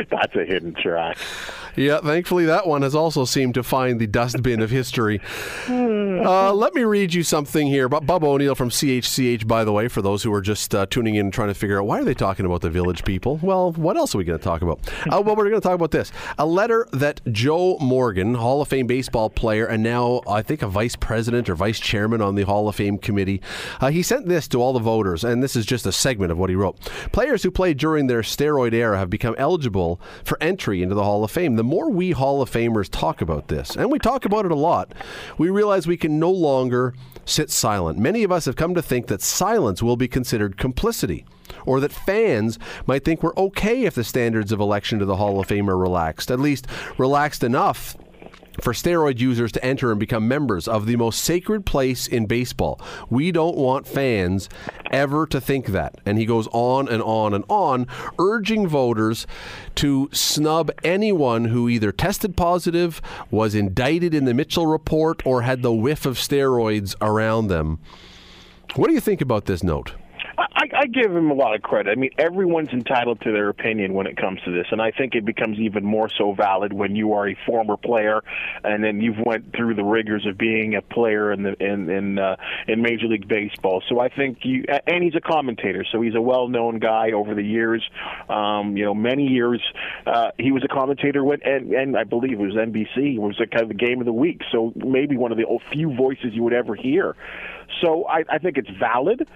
That's 0.10 0.36
a 0.36 0.46
hidden 0.46 0.74
track. 0.74 1.18
Yeah, 1.80 2.00
thankfully 2.02 2.46
that 2.48 2.68
one 2.68 2.82
has 2.82 2.94
also 2.94 3.24
seemed 3.24 3.54
to 3.54 3.63
find 3.63 4.02
the 4.02 4.08
dustbin 4.08 4.62
of 4.62 4.70
history. 4.70 5.22
Uh, 5.70 6.54
let 6.54 6.74
me 6.74 6.84
read 6.84 7.13
you 7.13 7.24
something 7.24 7.68
here. 7.68 7.88
But 7.88 8.06
Bub 8.06 8.22
O'Neil 8.22 8.54
from 8.54 8.70
CHCH, 8.70 9.48
by 9.48 9.63
the 9.63 9.72
way, 9.72 9.88
for 9.88 10.02
those 10.02 10.22
who 10.22 10.34
are 10.34 10.42
just 10.42 10.76
uh, 10.76 10.88
tuning 10.88 11.15
in 11.15 11.28
and 11.28 11.34
trying 11.34 11.48
to 11.48 11.54
figure 11.54 11.80
out 11.80 11.88
why 11.88 12.02
are 12.02 12.04
they 12.04 12.13
talking 12.13 12.46
about 12.46 12.60
the 12.60 12.70
village 12.70 13.06
people? 13.06 13.39
Well, 13.42 13.72
what 13.72 13.96
else 13.96 14.13
are 14.13 14.18
we 14.18 14.26
going 14.26 14.38
to 14.38 14.44
talk 14.44 14.62
about? 14.62 14.80
Uh, 15.10 15.22
well, 15.22 15.36
we're 15.36 15.50
going 15.50 15.60
to 15.60 15.68
talk 15.68 15.74
about 15.74 15.89
this. 15.89 16.12
A 16.38 16.46
letter 16.46 16.88
that 16.92 17.20
Joe 17.32 17.78
Morgan, 17.80 18.36
Hall 18.36 18.62
of 18.62 18.68
Fame 18.68 18.86
baseball 18.86 19.30
player, 19.30 19.65
and 19.65 19.82
now 19.82 20.22
I 20.28 20.44
think 20.44 20.62
a 20.62 20.68
vice 20.68 20.96
president 20.96 21.50
or 21.50 21.56
vice 21.56 21.80
chairman 21.80 22.22
on 22.22 22.36
the 22.36 22.44
Hall 22.44 22.68
of 22.68 22.76
Fame 22.76 23.00
committee, 23.00 23.42
uh, 23.82 23.89
he 23.89 24.04
sent 24.04 24.28
this 24.28 24.48
to 24.50 24.62
all 24.62 24.74
the 24.74 24.80
voters, 24.80 25.24
and 25.24 25.42
this 25.42 25.56
is 25.56 25.65
just 25.65 25.88
a 25.88 25.92
segment 25.92 26.32
of 26.32 26.38
what 26.38 26.50
he 26.50 26.56
wrote. 26.56 26.80
Players 27.12 27.42
who 27.42 27.50
played 27.50 27.78
during 27.78 28.06
their 28.06 28.22
steroid 28.22 28.74
era 28.74 29.00
have 29.00 29.10
become 29.10 29.34
eligible 29.39 30.00
for 30.24 30.38
entry 30.44 30.84
into 30.84 30.94
the 30.94 31.04
Hall 31.04 31.24
of 31.24 31.32
Fame. 31.32 31.56
The 31.56 31.63
more 31.70 31.90
we 31.90 32.12
Hall 32.12 32.42
of 32.42 32.50
Famers 32.50 32.90
talk 32.90 33.22
about 33.22 33.48
this, 33.48 33.76
and 33.76 33.92
we 33.92 34.00
talk 34.00 34.26
about 34.26 34.46
it 34.46 34.52
a 34.52 34.56
lot, 34.56 34.92
we 35.38 35.50
realize 35.50 35.86
we 35.86 35.98
can 35.98 36.20
no 36.20 36.32
longer 36.32 36.96
sit 37.26 37.52
silent. 37.52 38.00
Many 38.00 38.24
of 38.24 38.32
us 38.32 38.46
have 38.46 38.56
come 38.56 38.74
to 38.74 38.82
think 38.82 39.08
that 39.08 39.22
silence 39.22 39.84
will 39.84 39.96
be 39.96 40.08
considered 40.08 40.58
complicity, 40.58 41.26
or 41.66 41.80
that 41.80 41.92
fans 41.92 42.58
might 42.88 43.06
think 43.06 43.22
we're 43.22 43.36
okay 43.36 43.84
if 43.86 43.96
the 43.96 44.04
standards 44.04 44.52
of 44.52 44.60
election 44.60 45.00
to 45.00 45.06
the 45.06 45.18
Hall 45.18 45.40
of 45.40 45.48
Fame 45.48 45.70
are 45.70 45.78
relaxed, 45.78 46.32
at 46.32 46.40
least 46.40 46.66
relaxed 46.98 47.44
enough 47.44 47.96
for 48.62 48.74
steroid 48.74 49.20
users 49.20 49.52
to 49.54 49.64
enter 49.64 49.92
and 49.92 50.00
become 50.00 50.28
members 50.28 50.68
of 50.68 50.86
the 50.86 50.96
most 50.96 51.24
sacred 51.24 51.66
place 51.66 52.08
in 52.08 52.26
baseball. 52.26 52.82
We 53.10 53.32
don't 53.32 53.58
want 53.58 53.88
fans 53.88 54.50
ever 54.92 55.26
to 55.28 55.40
think 55.40 55.68
that. 55.68 55.96
And 56.06 56.18
he 56.18 56.26
goes 56.26 56.48
on 56.52 56.88
and 56.90 57.02
on 57.02 57.34
and 57.34 57.46
on, 57.48 57.88
urging 58.18 58.68
voters 58.68 59.28
to 59.76 60.10
snub 60.12 60.72
anyone 60.84 61.46
who 61.46 61.70
either 61.70 61.92
tested 61.92 62.36
positive, 62.36 63.02
was 63.32 63.56
indicted 63.56 64.14
in 64.14 64.26
the 64.26 64.34
Mitchell 64.34 64.68
report, 64.68 65.26
or 65.26 65.44
had 65.44 65.62
the 65.62 65.74
whiff 65.74 66.06
of 66.06 66.18
steroids 66.18 66.96
around 67.02 67.48
them. 67.48 67.80
What 68.76 68.88
do 68.88 68.94
you 68.94 69.00
think 69.00 69.22
about 69.22 69.46
this 69.46 69.64
note? 69.64 69.94
I, 70.74 70.86
give 70.86 71.16
him 71.16 71.32
a 71.32 71.34
lot 71.34 71.56
of 71.56 71.62
credit. 71.62 71.92
I 71.92 71.96
mean, 71.96 72.12
everyone's 72.18 72.70
entitled 72.70 73.22
to 73.22 73.32
their 73.32 73.50
opinion 73.50 73.94
when 73.94 74.08
it 74.08 74.18
comes 74.18 74.42
to 74.46 74.52
this, 74.52 74.68
and 74.72 74.82
I 74.82 74.92
think 74.92 75.16
it 75.16 75.26
becomes 75.26 75.60
even 75.60 75.86
more 75.86 76.10
so 76.10 76.34
valid 76.34 76.74
when 76.74 76.96
you 76.96 77.14
are 77.14 77.28
a 77.28 77.36
former 77.46 77.78
player, 77.78 78.22
and 78.64 78.84
then 78.84 79.02
you've 79.02 79.20
went 79.26 79.56
through 79.56 79.76
the 79.76 79.84
rigors 79.84 80.26
of 80.26 80.38
being 80.38 80.76
a 80.76 80.82
player 80.82 81.32
in 81.32 81.44
the 81.44 81.54
in 81.64 81.90
in 81.90 82.20
uh, 82.20 82.36
in 82.68 82.82
Major 82.82 83.08
League 83.08 83.28
Baseball. 83.28 83.84
So 83.88 84.00
I 84.00 84.10
think 84.10 84.40
you, 84.44 84.66
and 84.88 85.04
he's 85.04 85.16
a 85.16 85.22
commentator, 85.22 85.86
so 85.92 86.02
he's 86.02 86.16
a 86.16 86.22
well-known 86.22 86.80
guy 86.80 87.12
over 87.12 87.36
the 87.36 87.44
years. 87.44 87.88
Um, 88.30 88.76
you 88.78 88.86
know, 88.86 88.94
many 88.94 89.28
years 89.28 89.62
uh, 90.06 90.32
he 90.38 90.52
was 90.52 90.64
a 90.64 90.68
commentator 90.68 91.24
when, 91.24 91.40
and, 91.44 91.72
and 91.74 91.98
I 91.98 92.04
believe 92.04 92.34
it 92.34 92.40
was 92.40 92.56
NBC. 92.56 93.16
It 93.16 93.20
was 93.20 93.40
a 93.40 93.48
kind 93.48 93.64
of 93.64 93.70
the 93.70 93.76
game 93.76 94.00
of 94.00 94.06
the 94.06 94.14
week, 94.14 94.42
so 94.52 94.74
maybe 94.76 95.18
one 95.18 95.32
of 95.32 95.38
the 95.38 95.46
few 95.72 95.96
voices 95.96 96.34
you 96.34 96.44
would 96.44 96.54
ever 96.54 96.76
hear. 96.76 97.16
So 97.82 98.06
I, 98.06 98.24
I 98.30 98.38
think 98.38 98.58
it's 98.58 98.70
valid. 98.80 99.28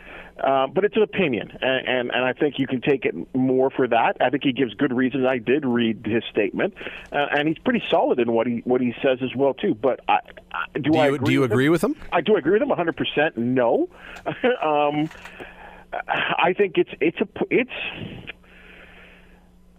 Uh, 0.43 0.65
but 0.65 0.83
it's 0.83 0.95
an 0.95 1.03
opinion, 1.03 1.47
and, 1.61 1.87
and 1.87 2.11
and 2.11 2.25
I 2.25 2.33
think 2.33 2.57
you 2.57 2.65
can 2.65 2.81
take 2.81 3.05
it 3.05 3.13
more 3.35 3.69
for 3.69 3.87
that. 3.87 4.17
I 4.19 4.31
think 4.31 4.43
he 4.43 4.51
gives 4.51 4.73
good 4.73 4.91
reasons. 4.91 5.27
I 5.27 5.37
did 5.37 5.63
read 5.63 6.03
his 6.07 6.23
statement, 6.31 6.73
uh, 7.11 7.27
and 7.37 7.47
he's 7.47 7.59
pretty 7.59 7.83
solid 7.87 8.19
in 8.19 8.31
what 8.31 8.47
he 8.47 8.63
what 8.65 8.81
he 8.81 8.95
says 8.99 9.19
as 9.21 9.35
well 9.35 9.53
too. 9.53 9.75
But 9.75 9.99
I, 10.07 10.21
I, 10.51 10.65
do, 10.73 10.81
do, 10.89 10.97
I 10.97 11.09
you, 11.09 11.13
agree 11.13 11.25
do 11.25 11.31
you 11.33 11.41
with 11.41 11.51
agree 11.51 11.65
him? 11.67 11.71
with 11.71 11.83
him? 11.83 11.95
I 12.11 12.21
do 12.21 12.35
agree 12.35 12.53
with 12.53 12.63
him 12.63 12.69
100. 12.69 12.97
percent 12.97 13.37
No, 13.37 13.89
um, 14.63 15.07
I 15.93 16.55
think 16.57 16.79
it's 16.79 16.89
it's 16.99 17.21
a 17.21 17.27
it's 17.51 17.71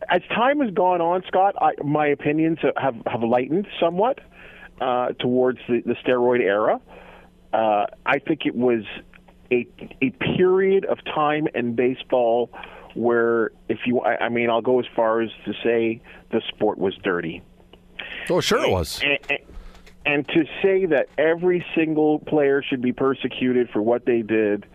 as 0.09 0.23
time 0.29 0.61
has 0.61 0.71
gone 0.73 1.01
on, 1.01 1.25
Scott. 1.27 1.57
I, 1.61 1.73
my 1.83 2.07
opinions 2.07 2.59
have 2.77 2.97
have 3.07 3.25
lightened 3.25 3.67
somewhat 3.81 4.21
uh, 4.81 5.09
towards 5.19 5.59
the, 5.69 5.83
the 5.85 5.95
steroid 5.95 6.40
era. 6.40 6.81
Uh, 7.55 7.87
I 8.05 8.19
think 8.19 8.47
it 8.47 8.57
was 8.57 8.83
a 9.53 9.67
a 10.03 10.11
period 10.37 10.85
of 10.87 10.99
time 11.05 11.47
in 11.55 11.75
baseball 11.77 12.51
where, 12.95 13.51
if 13.69 13.79
you, 13.87 14.01
I, 14.01 14.25
I 14.25 14.29
mean, 14.29 14.51
I'll 14.51 14.61
go 14.62 14.81
as 14.81 14.87
far 14.95 15.21
as 15.21 15.31
to 15.45 15.53
say 15.62 16.01
the 16.31 16.40
sport 16.49 16.79
was 16.79 16.95
dirty. 17.03 17.43
Oh, 18.29 18.40
sure 18.40 18.64
it 18.64 18.71
was. 18.71 19.01
And, 19.03 19.19
and, 19.31 19.38
and 20.07 20.29
to 20.29 20.45
say 20.62 20.87
that 20.87 21.09
every 21.17 21.64
single 21.75 22.19
player 22.19 22.62
should 22.62 22.83
be 22.83 22.93
persecuted 22.93 23.71
for 23.71 23.83
what 23.83 24.05
they 24.05 24.23
did 24.23 24.67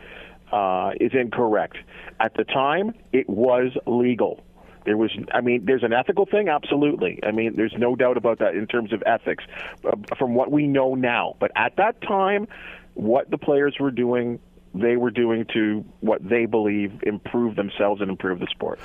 uh, 0.52 0.92
is 1.00 1.12
incorrect. 1.14 1.78
At 2.20 2.34
the 2.36 2.44
time, 2.44 2.94
it 3.14 3.30
was 3.30 3.72
legal. 3.86 4.44
There 4.86 4.98
was, 4.98 5.12
I 5.34 5.42
mean, 5.42 5.66
there's 5.66 5.84
an 5.84 5.94
ethical 5.94 6.26
thing, 6.26 6.50
absolutely. 6.50 7.20
I 7.24 7.32
mean, 7.32 7.56
there's 7.56 7.76
no 7.78 7.96
doubt 7.96 8.18
about 8.18 8.40
that 8.40 8.56
in 8.56 8.66
terms 8.68 8.94
of 8.94 9.04
ethics, 9.06 9.44
uh, 9.86 9.92
from 10.18 10.36
what 10.36 10.52
we 10.52 10.68
know 10.68 10.96
now. 10.96 11.36
But 11.40 11.52
at 11.56 11.76
that 11.78 12.02
time, 12.02 12.48
what 12.94 13.30
the 13.30 13.38
players 13.38 13.76
were 13.80 13.92
doing, 13.92 14.40
they 14.74 14.96
were 14.96 15.12
doing 15.12 15.46
to 15.54 15.86
what 16.00 16.28
they 16.28 16.46
believe 16.46 17.04
improve 17.04 17.56
themselves 17.56 18.02
and 18.02 18.10
improve 18.10 18.40
the 18.40 18.48
sport. 18.48 18.80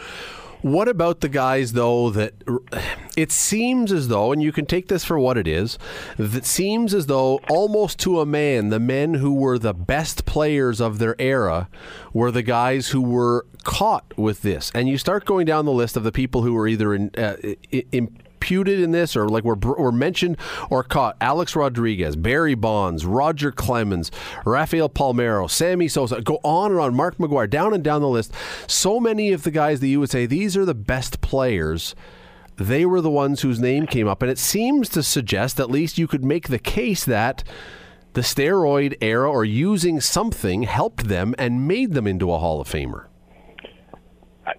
What 0.65 0.89
about 0.89 1.21
the 1.21 1.29
guys, 1.29 1.75
though, 1.75 2.09
that 2.09 2.33
it 3.19 3.31
seems 3.31 3.93
as 3.93 4.09
though, 4.09 4.33
and 4.33 4.43
you 4.43 4.51
can 4.51 4.65
take 4.65 4.89
this 4.89 5.05
for 5.05 5.19
what 5.19 5.37
it 5.37 5.47
is, 5.47 5.79
that 6.17 6.47
seems 6.47 6.95
as 6.95 7.05
though 7.05 7.39
almost 7.51 7.99
to 7.99 8.19
a 8.19 8.25
man, 8.25 8.71
the 8.71 8.81
men 8.81 9.13
who 9.13 9.35
were 9.35 9.59
the 9.59 9.75
best 9.75 10.25
players 10.25 10.81
of 10.81 10.99
their 10.99 11.17
era 11.19 11.69
were 12.15 12.31
the 12.31 12.43
guys 12.43 12.89
who 12.89 13.03
were 13.03 13.45
caught 13.65 14.17
with 14.17 14.41
this. 14.41 14.73
And 14.75 14.89
you 14.89 14.97
start 14.97 15.27
going 15.27 15.45
down 15.45 15.67
the 15.67 15.71
list 15.71 15.99
of 15.99 16.03
the 16.03 16.11
people 16.11 16.41
who 16.41 16.55
were 16.55 16.67
either 16.67 16.95
in, 16.95 17.11
uh, 17.15 17.37
in 17.71 18.17
in 18.53 18.91
this 18.93 19.17
or 19.17 19.29
like 19.29 19.45
were, 19.45 19.55
were 19.55 19.93
mentioned 19.93 20.37
or 20.71 20.83
caught 20.83 21.17
Alex 21.21 21.57
Rodriguez, 21.57 22.17
Barry 22.17 22.55
Bonds, 22.55 23.07
Roger 23.07 23.51
Clemens, 23.51 24.11
Rafael 24.45 24.89
Palmeiro, 24.89 25.49
Sammy 25.51 25.89
Sosa, 25.89 26.21
go 26.21 26.41
on 26.45 26.71
and 26.73 26.81
on, 26.81 26.95
Mark 26.95 27.17
McGwire, 27.19 27.49
down 27.49 27.75
and 27.75 27.83
down 27.83 28.01
the 28.01 28.09
list. 28.09 28.33
So 28.67 29.01
many 29.01 29.33
of 29.33 29.43
the 29.43 29.51
guys 29.51 29.81
that 29.81 29.89
you 29.89 30.01
would 30.01 30.11
say 30.11 30.27
these 30.27 30.57
are 30.57 30.65
the 30.65 30.75
best 30.75 31.21
players 31.21 31.95
they 32.57 32.87
were 32.87 33.01
the 33.01 33.11
ones 33.11 33.41
whose 33.41 33.59
name 33.59 33.87
came 33.87 34.07
up. 34.07 34.23
And 34.23 34.31
it 34.31 34.39
seems 34.39 34.89
to 34.91 35.03
suggest, 35.03 35.59
at 35.59 35.71
least 35.71 35.99
you 35.99 36.07
could 36.07 36.25
make 36.25 36.49
the 36.49 36.59
case 36.59 37.05
that 37.05 37.43
the 38.13 38.21
steroid 38.21 38.97
era 39.01 39.29
or 39.29 39.45
using 39.45 40.01
something 40.01 40.63
helped 40.63 41.09
them 41.09 41.35
and 41.37 41.67
made 41.67 41.95
them 41.95 42.07
into 42.07 42.33
a 42.33 42.39
Hall 42.39 42.61
of 42.61 42.69
Famer 42.69 43.07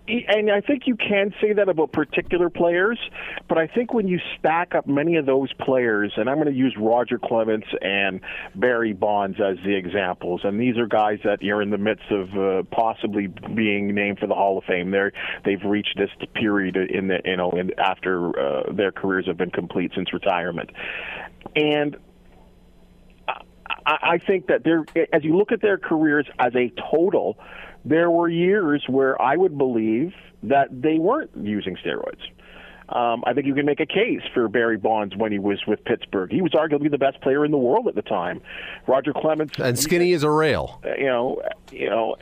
and 0.07 0.51
I 0.51 0.61
think 0.61 0.87
you 0.87 0.95
can 0.95 1.33
say 1.41 1.53
that 1.53 1.69
about 1.69 1.91
particular 1.91 2.49
players, 2.49 2.99
but 3.47 3.57
I 3.57 3.67
think 3.67 3.93
when 3.93 4.07
you 4.07 4.19
stack 4.37 4.73
up 4.73 4.87
many 4.87 5.15
of 5.15 5.25
those 5.25 5.51
players, 5.53 6.13
and 6.17 6.29
I'm 6.29 6.37
going 6.37 6.47
to 6.47 6.53
use 6.53 6.75
Roger 6.79 7.19
Clemens 7.19 7.65
and 7.81 8.21
Barry 8.55 8.93
Bonds 8.93 9.37
as 9.39 9.57
the 9.63 9.75
examples, 9.75 10.41
and 10.43 10.59
these 10.59 10.77
are 10.77 10.87
guys 10.87 11.19
that 11.23 11.41
you're 11.41 11.61
in 11.61 11.69
the 11.69 11.77
midst 11.77 12.09
of 12.11 12.35
uh, 12.35 12.63
possibly 12.71 13.27
being 13.27 13.93
named 13.93 14.19
for 14.19 14.27
the 14.27 14.35
Hall 14.35 14.57
of 14.57 14.63
Fame. 14.63 14.91
They're 14.91 15.11
they've 15.43 15.63
reached 15.63 15.97
this 15.97 16.09
period 16.33 16.75
in 16.77 17.07
the 17.07 17.19
you 17.23 17.37
know 17.37 17.51
in, 17.51 17.71
after 17.79 18.29
uh, 18.39 18.73
their 18.73 18.91
careers 18.91 19.27
have 19.27 19.37
been 19.37 19.51
complete 19.51 19.91
since 19.95 20.13
retirement, 20.13 20.71
and 21.55 21.97
I 23.85 24.17
think 24.17 24.47
that 24.47 24.63
they're 24.63 24.85
as 25.13 25.23
you 25.23 25.37
look 25.37 25.51
at 25.51 25.61
their 25.61 25.77
careers 25.77 26.27
as 26.39 26.55
a 26.55 26.71
total, 26.91 27.37
there 27.85 28.09
were 28.09 28.27
years 28.27 28.83
where 28.87 29.21
I 29.21 29.37
would 29.37 29.57
believe 29.57 30.13
that 30.43 30.67
they 30.71 30.97
weren't 30.97 31.31
using 31.39 31.77
steroids. 31.77 32.21
Um, 32.89 33.23
I 33.25 33.33
think 33.33 33.47
you 33.47 33.55
can 33.55 33.65
make 33.65 33.79
a 33.79 33.85
case 33.85 34.21
for 34.33 34.47
Barry 34.47 34.77
Bonds 34.77 35.15
when 35.15 35.31
he 35.31 35.39
was 35.39 35.59
with 35.65 35.83
Pittsburgh. 35.85 36.31
He 36.31 36.41
was 36.41 36.51
arguably 36.51 36.91
the 36.91 36.97
best 36.97 37.19
player 37.21 37.43
in 37.43 37.51
the 37.51 37.57
world 37.57 37.87
at 37.87 37.95
the 37.95 38.03
time. 38.03 38.41
Roger 38.87 39.11
Clemens 39.11 39.51
and 39.57 39.77
skinny 39.77 40.13
as 40.13 40.23
a 40.23 40.29
rail. 40.29 40.79
Uh, 40.85 40.95
you 40.95 41.05
know, 41.05 41.41
you 41.71 41.89
know, 41.89 42.15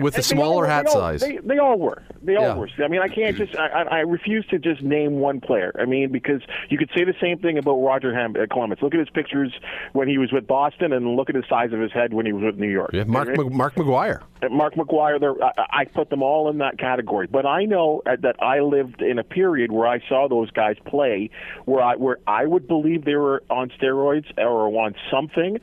with 0.00 0.18
a 0.18 0.22
smaller 0.22 0.64
all, 0.64 0.70
hat 0.70 0.86
they 0.86 0.92
all, 0.92 0.98
size. 0.98 1.20
They, 1.20 1.36
they, 1.38 1.58
all 1.58 1.78
were. 1.78 2.02
They 2.22 2.34
all 2.34 2.42
yeah. 2.42 2.54
were. 2.56 2.68
I 2.84 2.88
mean, 2.88 3.00
I 3.00 3.08
can't 3.08 3.36
just. 3.36 3.56
I, 3.56 3.82
I 3.82 3.98
refuse 4.00 4.44
to 4.46 4.58
just 4.58 4.82
name 4.82 5.20
one 5.20 5.40
player. 5.40 5.72
I 5.78 5.84
mean, 5.84 6.10
because 6.10 6.42
you 6.68 6.78
could 6.78 6.90
say 6.96 7.04
the 7.04 7.14
same 7.20 7.38
thing 7.38 7.56
about 7.56 7.76
Roger 7.76 8.12
Ham- 8.12 8.34
uh, 8.36 8.46
Clemens. 8.52 8.82
Look 8.82 8.94
at 8.94 9.00
his 9.00 9.10
pictures 9.10 9.52
when 9.92 10.08
he 10.08 10.18
was 10.18 10.32
with 10.32 10.48
Boston, 10.48 10.92
and 10.92 11.16
look 11.16 11.30
at 11.30 11.36
the 11.36 11.44
size 11.48 11.72
of 11.72 11.80
his 11.80 11.92
head 11.92 12.12
when 12.12 12.26
he 12.26 12.32
was 12.32 12.42
with 12.42 12.58
New 12.58 12.70
York. 12.70 12.90
Yeah, 12.92 13.04
Mark 13.04 13.28
right? 13.28 13.52
Mark 13.52 13.76
McGwire. 13.76 14.22
Mark 14.50 14.74
McGwire. 14.74 15.36
I, 15.42 15.80
I 15.80 15.84
put 15.84 16.10
them 16.10 16.22
all 16.22 16.50
in 16.50 16.58
that 16.58 16.78
category. 16.78 17.28
But 17.28 17.46
I 17.46 17.64
know 17.64 18.02
that 18.04 18.42
I 18.42 18.60
lived 18.60 19.02
in 19.02 19.18
a 19.18 19.24
period 19.24 19.70
where 19.70 19.86
I 19.86 20.00
saw 20.08 20.28
those 20.28 20.50
guys 20.50 20.76
play 20.84 21.30
where 21.64 21.82
I 21.82 21.96
where 21.96 22.18
I 22.26 22.46
would 22.46 22.66
believe 22.66 23.04
they 23.04 23.16
were 23.16 23.42
on 23.50 23.70
steroids 23.70 24.26
or 24.38 24.68
on 24.84 24.94
something, 25.10 25.58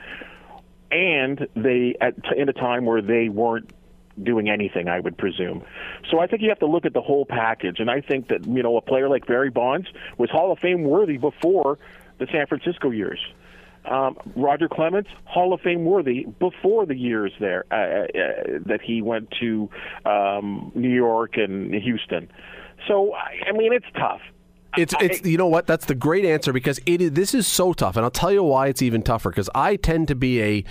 and 0.91 1.47
they 1.55 1.95
at 2.01 2.15
in 2.35 2.49
a 2.49 2.53
time 2.53 2.85
where 2.85 3.01
they 3.01 3.29
weren't 3.29 3.71
doing 4.21 4.49
anything, 4.49 4.87
I 4.87 4.99
would 4.99 5.17
presume. 5.17 5.63
So 6.09 6.19
I 6.19 6.27
think 6.27 6.41
you 6.41 6.49
have 6.49 6.59
to 6.59 6.67
look 6.67 6.85
at 6.85 6.93
the 6.93 7.01
whole 7.01 7.25
package, 7.25 7.79
and 7.79 7.89
I 7.89 8.01
think 8.01 8.29
that 8.29 8.45
you 8.45 8.63
know 8.63 8.77
a 8.77 8.81
player 8.81 9.09
like 9.09 9.25
Barry 9.27 9.49
Bonds 9.49 9.87
was 10.17 10.29
Hall 10.29 10.51
of 10.51 10.59
Fame 10.59 10.83
worthy 10.83 11.17
before 11.17 11.77
the 12.17 12.27
San 12.31 12.47
Francisco 12.47 12.91
years. 12.91 13.19
Um, 13.85 14.17
Roger 14.35 14.67
Clemens, 14.67 15.07
Hall 15.25 15.53
of 15.53 15.61
Fame 15.61 15.85
worthy 15.85 16.25
before 16.39 16.87
the 16.87 16.95
years 16.95 17.31
there 17.39 17.65
uh, 17.71 17.75
uh, 17.75 18.59
that 18.65 18.79
he 18.81 19.01
went 19.01 19.29
to 19.39 19.69
um, 20.05 20.71
New 20.73 20.89
York 20.89 21.37
and 21.37 21.73
Houston. 21.73 22.31
So 22.87 23.13
I 23.13 23.51
mean, 23.51 23.73
it's 23.73 23.85
tough. 23.95 24.21
It's 24.77 24.93
it's 24.99 25.25
you 25.25 25.37
know 25.37 25.47
what? 25.47 25.67
That's 25.67 25.85
the 25.85 25.95
great 25.95 26.25
answer 26.25 26.53
because 26.53 26.79
it 26.85 27.01
is, 27.01 27.11
this 27.11 27.33
is 27.33 27.47
so 27.47 27.73
tough. 27.73 27.95
And 27.95 28.03
I'll 28.03 28.11
tell 28.11 28.31
you 28.31 28.43
why 28.43 28.67
it's 28.67 28.81
even 28.81 29.01
tougher 29.01 29.29
because 29.29 29.49
I 29.55 29.75
tend 29.75 30.07
to 30.09 30.15
be 30.15 30.41
a 30.41 30.63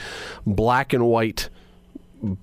black 0.46 0.92
and 0.92 1.06
white 1.06 1.50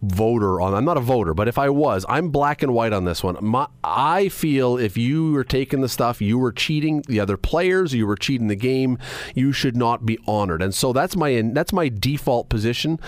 voter 0.02 0.62
on 0.62 0.74
I'm 0.74 0.86
not 0.86 0.98
a 0.98 1.02
voter 1.02 1.34
but 1.34 1.48
if 1.48 1.58
I 1.58 1.70
was 1.70 2.06
I'm 2.08 2.30
black 2.30 2.62
and 2.62 2.74
white 2.74 2.94
on 2.94 3.06
this 3.06 3.24
one. 3.24 3.38
My, 3.42 3.68
I 3.84 4.30
feel 4.30 4.78
if 4.78 4.98
you 4.98 5.32
were 5.32 5.44
taking 5.44 5.82
the 5.82 5.90
stuff 5.90 6.22
you 6.22 6.38
were 6.38 6.52
cheating 6.52 7.04
the 7.08 7.20
other 7.20 7.38
players 7.38 7.94
you 7.94 8.06
were 8.06 8.16
cheating 8.16 8.48
the 8.48 8.56
game 8.56 8.98
you 9.34 9.52
should 9.52 9.76
not 9.76 10.06
be 10.06 10.20
honored. 10.28 10.62
And 10.62 10.74
so 10.74 10.94
that's 10.94 11.16
my 11.16 11.42
that's 11.54 11.74
my 11.74 11.90
default 11.90 12.50
position. 12.50 13.00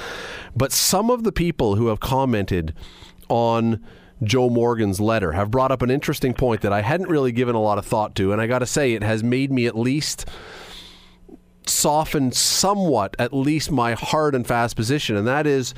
But 0.56 0.72
some 0.72 1.10
of 1.10 1.24
the 1.24 1.32
people 1.32 1.76
who 1.76 1.88
have 1.88 2.00
commented 2.00 2.74
on 3.30 3.84
Joe 4.22 4.50
Morgan's 4.50 5.00
letter 5.00 5.32
have 5.32 5.52
brought 5.52 5.72
up 5.72 5.82
an 5.82 5.90
interesting 5.90 6.34
point 6.34 6.62
that 6.62 6.74
I 6.74 6.82
hadn't 6.82 7.10
really 7.10 7.32
given 7.32 7.56
a 7.56 7.62
lot 7.62 7.78
of 7.78 7.86
thought 7.86 8.16
to, 8.16 8.32
and 8.32 8.42
I 8.42 8.48
got 8.48 8.60
to 8.60 8.66
say, 8.66 8.94
it 8.94 9.04
has 9.04 9.24
made 9.24 9.52
me 9.52 9.66
at 9.66 9.78
least 9.78 10.30
soften 11.66 12.32
somewhat, 12.32 13.16
at 13.18 13.34
least 13.34 13.72
my 13.72 13.94
hard 13.94 14.36
and 14.36 14.46
fast 14.46 14.76
position, 14.76 15.16
and 15.16 15.28
that 15.28 15.48
is 15.48 15.74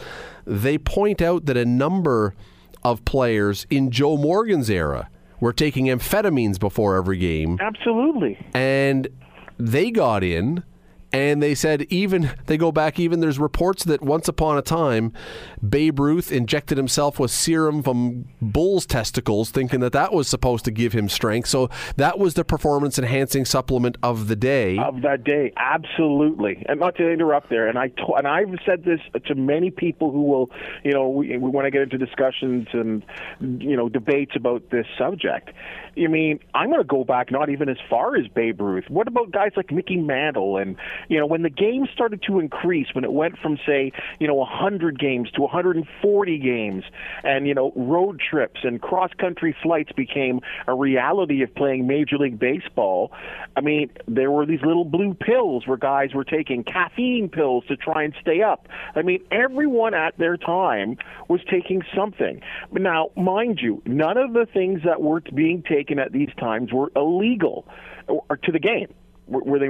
they 0.45 0.77
point 0.77 1.21
out 1.21 1.45
that 1.45 1.57
a 1.57 1.65
number 1.65 2.35
of 2.83 3.05
players 3.05 3.65
in 3.69 3.89
Joe 3.91 4.17
Morgan's 4.17 4.69
era 4.69 5.09
were 5.39 5.53
taking 5.53 5.85
amphetamines 5.85 6.59
before 6.59 6.95
every 6.95 7.17
game. 7.17 7.57
Absolutely. 7.59 8.37
And 8.53 9.07
they 9.57 9.91
got 9.91 10.23
in 10.23 10.63
And 11.15 11.41
they 11.41 11.55
said 11.55 11.83
even 11.83 12.31
they 12.47 12.57
go 12.57 12.73
back 12.73 12.99
even 12.99 13.21
there's 13.21 13.39
reports 13.39 13.85
that 13.85 14.01
once 14.01 14.27
upon 14.27 14.57
a 14.57 14.61
time 14.61 15.13
Babe 15.67 15.97
Ruth 15.97 16.29
injected 16.29 16.77
himself 16.77 17.19
with 17.19 17.31
serum 17.31 17.81
from 17.83 18.25
bull's 18.41 18.85
testicles 18.85 19.49
thinking 19.49 19.79
that 19.79 19.93
that 19.93 20.11
was 20.11 20.27
supposed 20.27 20.65
to 20.65 20.71
give 20.71 20.91
him 20.91 21.07
strength. 21.07 21.47
So 21.47 21.69
that 21.95 22.19
was 22.19 22.33
the 22.33 22.43
performance 22.43 22.99
enhancing 22.99 23.45
supplement 23.45 23.95
of 24.03 24.27
the 24.27 24.35
day. 24.35 24.77
Of 24.77 25.03
that 25.03 25.23
day, 25.23 25.53
absolutely. 25.55 26.65
And 26.67 26.81
not 26.81 26.97
to 26.97 27.09
interrupt 27.09 27.49
there, 27.49 27.69
and 27.69 27.79
I 27.79 27.87
to, 27.87 28.15
and 28.17 28.27
I've 28.27 28.53
said 28.65 28.83
this 28.83 28.99
to 29.27 29.35
many 29.35 29.71
people 29.71 30.11
who 30.11 30.23
will, 30.23 30.51
you 30.83 30.91
know, 30.91 31.07
we, 31.07 31.37
when 31.37 31.65
I 31.65 31.69
get 31.69 31.83
into 31.83 31.97
discussions 31.97 32.67
and 32.73 33.05
you 33.39 33.77
know 33.77 33.87
debates 33.87 34.33
about 34.35 34.69
this 34.69 34.85
subject. 34.97 35.51
I 35.97 36.07
mean, 36.07 36.39
I'm 36.53 36.69
going 36.69 36.81
to 36.81 36.87
go 36.87 37.03
back 37.03 37.31
not 37.31 37.49
even 37.49 37.69
as 37.69 37.77
far 37.89 38.17
as 38.17 38.27
Babe 38.27 38.59
Ruth. 38.59 38.85
What 38.89 39.07
about 39.07 39.31
guys 39.31 39.51
like 39.55 39.71
Mickey 39.71 39.95
Mantle? 39.95 40.57
And 40.57 40.75
you 41.07 41.19
know, 41.19 41.25
when 41.25 41.41
the 41.41 41.49
game 41.49 41.87
started 41.93 42.21
to 42.23 42.39
increase, 42.39 42.87
when 42.93 43.03
it 43.03 43.13
went 43.13 43.37
from 43.37 43.57
say, 43.65 43.91
you 44.19 44.27
know, 44.27 44.35
100 44.35 44.99
games 44.99 45.31
to 45.31 45.41
140 45.41 46.37
games, 46.39 46.83
and 47.23 47.47
you 47.47 47.53
know, 47.53 47.71
road 47.75 48.19
trips 48.19 48.59
and 48.63 48.81
cross 48.81 49.11
country 49.17 49.55
flights 49.63 49.91
became 49.93 50.41
a 50.67 50.73
reality 50.73 51.41
of 51.43 51.53
playing 51.55 51.87
Major 51.87 52.17
League 52.17 52.39
Baseball. 52.39 53.11
I 53.55 53.61
mean, 53.61 53.89
there 54.07 54.31
were 54.31 54.45
these 54.45 54.61
little 54.63 54.85
blue 54.85 55.13
pills 55.13 55.65
where 55.65 55.77
guys 55.77 56.13
were 56.13 56.25
taking 56.25 56.63
caffeine 56.63 57.29
pills 57.29 57.63
to 57.67 57.77
try 57.77 58.03
and 58.03 58.13
stay 58.19 58.41
up. 58.41 58.67
I 58.95 59.01
mean, 59.01 59.23
everyone 59.31 59.93
at 59.93 60.17
their 60.17 60.35
time 60.35 60.97
was 61.29 61.39
taking 61.49 61.83
something. 61.95 62.41
But 62.71 62.81
now, 62.81 63.11
mind 63.15 63.59
you, 63.61 63.81
none 63.85 64.17
of 64.17 64.33
the 64.33 64.45
things 64.45 64.81
that 64.83 65.01
were 65.01 65.21
being 65.21 65.63
taken 65.63 65.84
at 65.91 66.11
these 66.11 66.29
times 66.39 66.71
were 66.71 66.91
illegal 66.95 67.67
or 68.07 68.37
to 68.37 68.51
the 68.51 68.59
game 68.59 68.93
where 69.27 69.59
they 69.59 69.69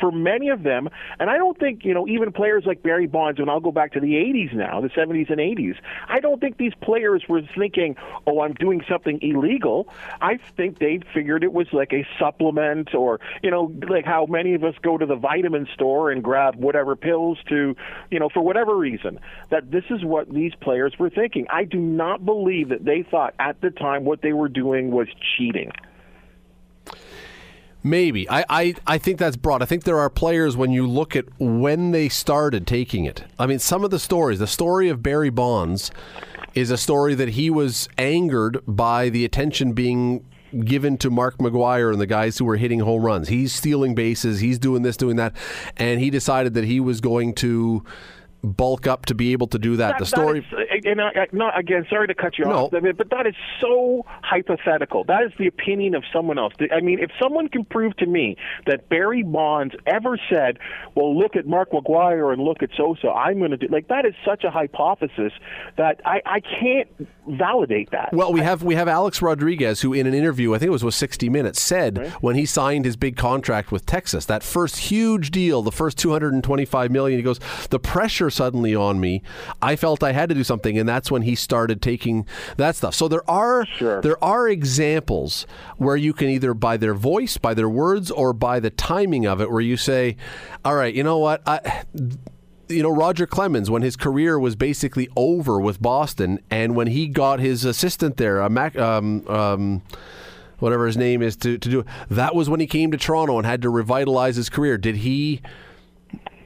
for 0.00 0.10
many 0.10 0.48
of 0.48 0.62
them 0.62 0.88
and 1.18 1.28
I 1.28 1.36
don't 1.36 1.58
think 1.58 1.84
you 1.84 1.94
know 1.94 2.06
even 2.08 2.32
players 2.32 2.64
like 2.66 2.82
Barry 2.82 3.06
Bonds 3.06 3.38
and 3.38 3.50
I'll 3.50 3.60
go 3.60 3.72
back 3.72 3.92
to 3.92 4.00
the 4.00 4.14
80s 4.14 4.54
now 4.54 4.80
the 4.80 4.88
70s 4.88 5.30
and 5.30 5.38
80s 5.38 5.76
I 6.08 6.20
don't 6.20 6.40
think 6.40 6.56
these 6.56 6.72
players 6.80 7.24
were 7.28 7.42
thinking 7.56 7.96
oh 8.26 8.40
I'm 8.40 8.54
doing 8.54 8.82
something 8.88 9.18
illegal. 9.22 9.88
I 10.20 10.38
think 10.56 10.78
they 10.78 11.00
figured 11.12 11.44
it 11.44 11.52
was 11.52 11.66
like 11.72 11.92
a 11.92 12.06
supplement 12.18 12.94
or 12.94 13.20
you 13.42 13.50
know 13.50 13.72
like 13.88 14.04
how 14.04 14.26
many 14.26 14.54
of 14.54 14.64
us 14.64 14.74
go 14.82 14.96
to 14.96 15.06
the 15.06 15.16
vitamin 15.16 15.66
store 15.74 16.10
and 16.10 16.22
grab 16.22 16.56
whatever 16.56 16.96
pills 16.96 17.38
to 17.48 17.76
you 18.10 18.18
know 18.18 18.28
for 18.28 18.42
whatever 18.42 18.76
reason 18.76 19.18
that 19.50 19.70
this 19.70 19.84
is 19.90 20.04
what 20.04 20.32
these 20.32 20.52
players 20.60 20.94
were 20.98 21.10
thinking. 21.10 21.46
I 21.50 21.64
do 21.64 21.78
not 21.78 22.24
believe 22.24 22.70
that 22.70 22.84
they 22.84 23.02
thought 23.02 23.34
at 23.38 23.60
the 23.60 23.70
time 23.70 24.04
what 24.04 24.22
they 24.22 24.32
were 24.32 24.48
doing 24.48 24.90
was 24.90 25.08
cheating 25.36 25.72
Maybe. 27.82 28.28
I, 28.28 28.44
I, 28.48 28.74
I 28.86 28.98
think 28.98 29.18
that's 29.18 29.36
broad. 29.36 29.62
I 29.62 29.66
think 29.66 29.84
there 29.84 29.98
are 29.98 30.10
players 30.10 30.56
when 30.56 30.70
you 30.70 30.86
look 30.86 31.16
at 31.16 31.24
when 31.38 31.92
they 31.92 32.08
started 32.08 32.66
taking 32.66 33.04
it. 33.04 33.24
I 33.38 33.46
mean, 33.46 33.58
some 33.58 33.84
of 33.84 33.90
the 33.90 33.98
stories, 33.98 34.38
the 34.38 34.46
story 34.46 34.88
of 34.88 35.02
Barry 35.02 35.30
Bonds 35.30 35.90
is 36.54 36.70
a 36.70 36.76
story 36.76 37.14
that 37.14 37.30
he 37.30 37.48
was 37.48 37.88
angered 37.96 38.58
by 38.66 39.08
the 39.08 39.24
attention 39.24 39.72
being 39.72 40.26
given 40.64 40.98
to 40.98 41.10
Mark 41.10 41.38
McGwire 41.38 41.92
and 41.92 42.00
the 42.00 42.06
guys 42.06 42.38
who 42.38 42.44
were 42.44 42.56
hitting 42.56 42.80
home 42.80 43.02
runs. 43.02 43.28
He's 43.28 43.52
stealing 43.52 43.94
bases, 43.94 44.40
he's 44.40 44.58
doing 44.58 44.82
this, 44.82 44.96
doing 44.96 45.16
that, 45.16 45.34
and 45.76 46.00
he 46.00 46.10
decided 46.10 46.54
that 46.54 46.64
he 46.64 46.80
was 46.80 47.00
going 47.00 47.34
to 47.36 47.84
bulk 48.42 48.86
up 48.86 49.06
to 49.06 49.14
be 49.14 49.32
able 49.32 49.46
to 49.48 49.58
do 49.58 49.76
that. 49.76 49.92
that 49.92 49.98
the 49.98 50.06
story, 50.06 50.46
that 50.50 50.60
is, 50.60 50.84
uh, 50.84 50.90
and 50.90 51.00
I, 51.00 51.26
not 51.32 51.58
again. 51.58 51.86
Sorry 51.88 52.06
to 52.06 52.14
cut 52.14 52.38
you 52.38 52.44
no. 52.44 52.66
off, 52.66 52.70
but 52.70 53.10
that 53.10 53.26
is 53.26 53.34
so 53.60 54.04
hypothetical. 54.22 55.04
That 55.04 55.24
is 55.24 55.32
the 55.38 55.46
opinion 55.46 55.94
of 55.94 56.04
someone 56.12 56.38
else. 56.38 56.54
I 56.72 56.80
mean, 56.80 56.98
if 56.98 57.10
someone 57.20 57.48
can 57.48 57.64
prove 57.64 57.96
to 57.98 58.06
me 58.06 58.36
that 58.66 58.88
Barry 58.88 59.22
Bonds 59.22 59.74
ever 59.86 60.18
said, 60.30 60.58
"Well, 60.94 61.16
look 61.18 61.36
at 61.36 61.46
Mark 61.46 61.70
McGwire 61.72 62.32
and 62.32 62.42
look 62.42 62.62
at 62.62 62.70
Sosa," 62.76 63.08
I'm 63.08 63.38
going 63.38 63.50
to 63.50 63.56
do 63.56 63.68
like 63.68 63.88
that 63.88 64.06
is 64.06 64.14
such 64.24 64.44
a 64.44 64.50
hypothesis 64.50 65.32
that 65.76 66.00
I, 66.04 66.20
I 66.24 66.40
can't 66.40 66.88
validate 67.28 67.90
that. 67.90 68.10
Well, 68.12 68.32
we 68.32 68.40
have 68.40 68.62
we 68.62 68.74
have 68.74 68.88
Alex 68.88 69.22
Rodriguez, 69.22 69.80
who 69.80 69.92
in 69.92 70.06
an 70.06 70.14
interview, 70.14 70.54
I 70.54 70.58
think 70.58 70.68
it 70.68 70.72
was 70.72 70.84
with 70.84 70.94
60 70.94 71.28
Minutes, 71.28 71.60
said 71.60 71.98
right. 71.98 72.10
when 72.22 72.36
he 72.36 72.46
signed 72.46 72.84
his 72.84 72.96
big 72.96 73.16
contract 73.16 73.70
with 73.70 73.86
Texas, 73.86 74.26
that 74.26 74.42
first 74.42 74.76
huge 74.76 75.30
deal, 75.30 75.62
the 75.62 75.72
first 75.72 75.98
225 75.98 76.90
million, 76.90 77.18
he 77.18 77.22
goes, 77.22 77.38
the 77.70 77.78
pressure 77.78 78.29
suddenly 78.30 78.74
on 78.74 79.00
me. 79.00 79.22
I 79.60 79.76
felt 79.76 80.02
I 80.02 80.12
had 80.12 80.28
to 80.28 80.34
do 80.34 80.44
something, 80.44 80.78
and 80.78 80.88
that's 80.88 81.10
when 81.10 81.22
he 81.22 81.34
started 81.34 81.82
taking 81.82 82.26
that 82.56 82.76
stuff. 82.76 82.94
So 82.94 83.08
there 83.08 83.28
are 83.28 83.66
sure. 83.66 84.00
there 84.00 84.22
are 84.22 84.48
examples 84.48 85.46
where 85.76 85.96
you 85.96 86.12
can 86.12 86.28
either 86.28 86.54
by 86.54 86.76
their 86.76 86.94
voice, 86.94 87.36
by 87.36 87.54
their 87.54 87.68
words, 87.68 88.10
or 88.10 88.32
by 88.32 88.60
the 88.60 88.70
timing 88.70 89.26
of 89.26 89.40
it, 89.40 89.50
where 89.50 89.60
you 89.60 89.76
say, 89.76 90.16
"All 90.64 90.74
right, 90.74 90.94
you 90.94 91.02
know 91.02 91.18
what." 91.18 91.42
I, 91.46 91.84
you 92.70 92.82
know 92.82 92.90
Roger 92.90 93.26
Clemens 93.26 93.70
when 93.70 93.82
his 93.82 93.96
career 93.96 94.38
was 94.38 94.56
basically 94.56 95.08
over 95.16 95.60
with 95.60 95.82
Boston, 95.82 96.40
and 96.50 96.74
when 96.76 96.86
he 96.86 97.08
got 97.08 97.40
his 97.40 97.64
assistant 97.64 98.16
there, 98.16 98.48
Mac, 98.48 98.78
um, 98.78 99.26
um, 99.28 99.82
whatever 100.58 100.86
his 100.86 100.96
name 100.96 101.22
is, 101.22 101.36
to 101.38 101.58
to 101.58 101.68
do 101.68 101.84
that 102.08 102.34
was 102.34 102.48
when 102.48 102.60
he 102.60 102.66
came 102.66 102.90
to 102.92 102.96
Toronto 102.96 103.36
and 103.38 103.46
had 103.46 103.62
to 103.62 103.70
revitalize 103.70 104.36
his 104.36 104.48
career. 104.48 104.78
Did 104.78 104.96
he? 104.96 105.42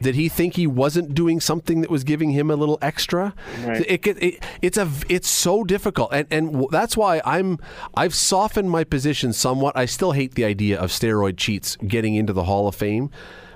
Did 0.05 0.17
he 0.17 0.29
think 0.29 0.57
he 0.57 0.67
wasn't 0.67 1.15
doing 1.15 1.41
something 1.41 1.81
that 1.81 1.89
was 1.91 2.05
giving 2.05 2.29
him 2.29 2.51
a 2.51 2.57
little 2.57 2.79
extra? 2.83 3.35
Right. 3.65 3.81
It, 3.89 4.07
it, 4.07 4.23
it, 4.23 4.45
it's 4.61 4.77
a 4.77 4.87
it's 5.09 5.31
so 5.31 5.65
difficult, 5.65 6.13
and 6.13 6.29
and 6.31 6.67
that's 6.71 6.95
why 6.95 7.23
I'm 7.25 7.59
I've 7.97 8.15
softened 8.15 8.71
my 8.71 8.85
position 8.85 9.33
somewhat. 9.33 9.75
I 9.75 9.87
still 9.87 10.13
hate 10.13 10.35
the 10.35 10.45
idea 10.45 10.79
of 10.79 10.91
steroid 10.91 11.39
cheats 11.39 11.77
getting 11.77 12.17
into 12.17 12.35
the 12.35 12.45
Hall 12.45 12.69
of 12.69 12.75
Fame, 12.75 13.11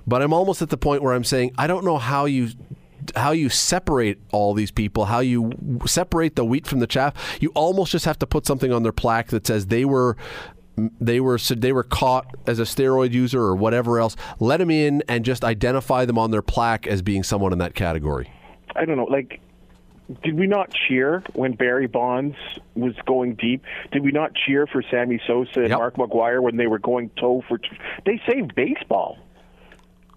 but 0.06 0.22
I'm 0.22 0.32
almost 0.32 0.62
at 0.62 0.70
the 0.70 0.78
point 0.78 1.02
where 1.02 1.12
I'm 1.12 1.22
saying 1.22 1.52
I 1.58 1.66
don't 1.66 1.84
know 1.84 1.98
how 1.98 2.24
you 2.24 2.48
how 3.14 3.32
you 3.32 3.50
separate 3.50 4.18
all 4.32 4.54
these 4.54 4.70
people, 4.70 5.04
how 5.04 5.20
you 5.20 5.52
separate 5.84 6.34
the 6.34 6.46
wheat 6.46 6.66
from 6.66 6.78
the 6.78 6.86
chaff. 6.86 7.12
You 7.42 7.50
almost 7.54 7.92
just 7.92 8.06
have 8.06 8.18
to 8.20 8.26
put 8.26 8.46
something 8.46 8.72
on 8.72 8.84
their 8.84 8.92
plaque 8.92 9.28
that 9.28 9.46
says 9.46 9.66
they 9.66 9.84
were 9.84 10.16
they 11.00 11.20
were 11.20 11.38
they 11.38 11.72
were 11.72 11.82
caught 11.82 12.26
as 12.46 12.58
a 12.58 12.62
steroid 12.62 13.12
user 13.12 13.40
or 13.40 13.54
whatever 13.56 13.98
else. 13.98 14.16
Let 14.40 14.58
them 14.58 14.70
in 14.70 15.02
and 15.08 15.24
just 15.24 15.44
identify 15.44 16.04
them 16.04 16.18
on 16.18 16.30
their 16.30 16.42
plaque 16.42 16.86
as 16.86 17.02
being 17.02 17.22
someone 17.22 17.52
in 17.52 17.58
that 17.58 17.74
category. 17.74 18.30
I 18.74 18.84
don't 18.84 18.96
know, 18.96 19.04
like. 19.04 19.40
Did 20.24 20.38
we 20.38 20.46
not 20.46 20.72
cheer 20.72 21.22
when 21.34 21.52
Barry 21.52 21.86
Bonds 21.86 22.34
was 22.74 22.94
going 23.04 23.34
deep? 23.34 23.62
Did 23.92 24.02
we 24.02 24.10
not 24.10 24.30
cheer 24.34 24.66
for 24.66 24.82
Sammy 24.90 25.20
Sosa 25.26 25.60
and 25.60 25.68
Yep. 25.68 25.78
Mark 25.78 25.96
McGwire 25.96 26.40
when 26.40 26.56
they 26.56 26.66
were 26.66 26.78
going 26.78 27.10
toe 27.20 27.44
for? 27.46 27.58
T- 27.58 27.68
they 28.06 28.18
saved 28.26 28.54
baseball. 28.54 29.18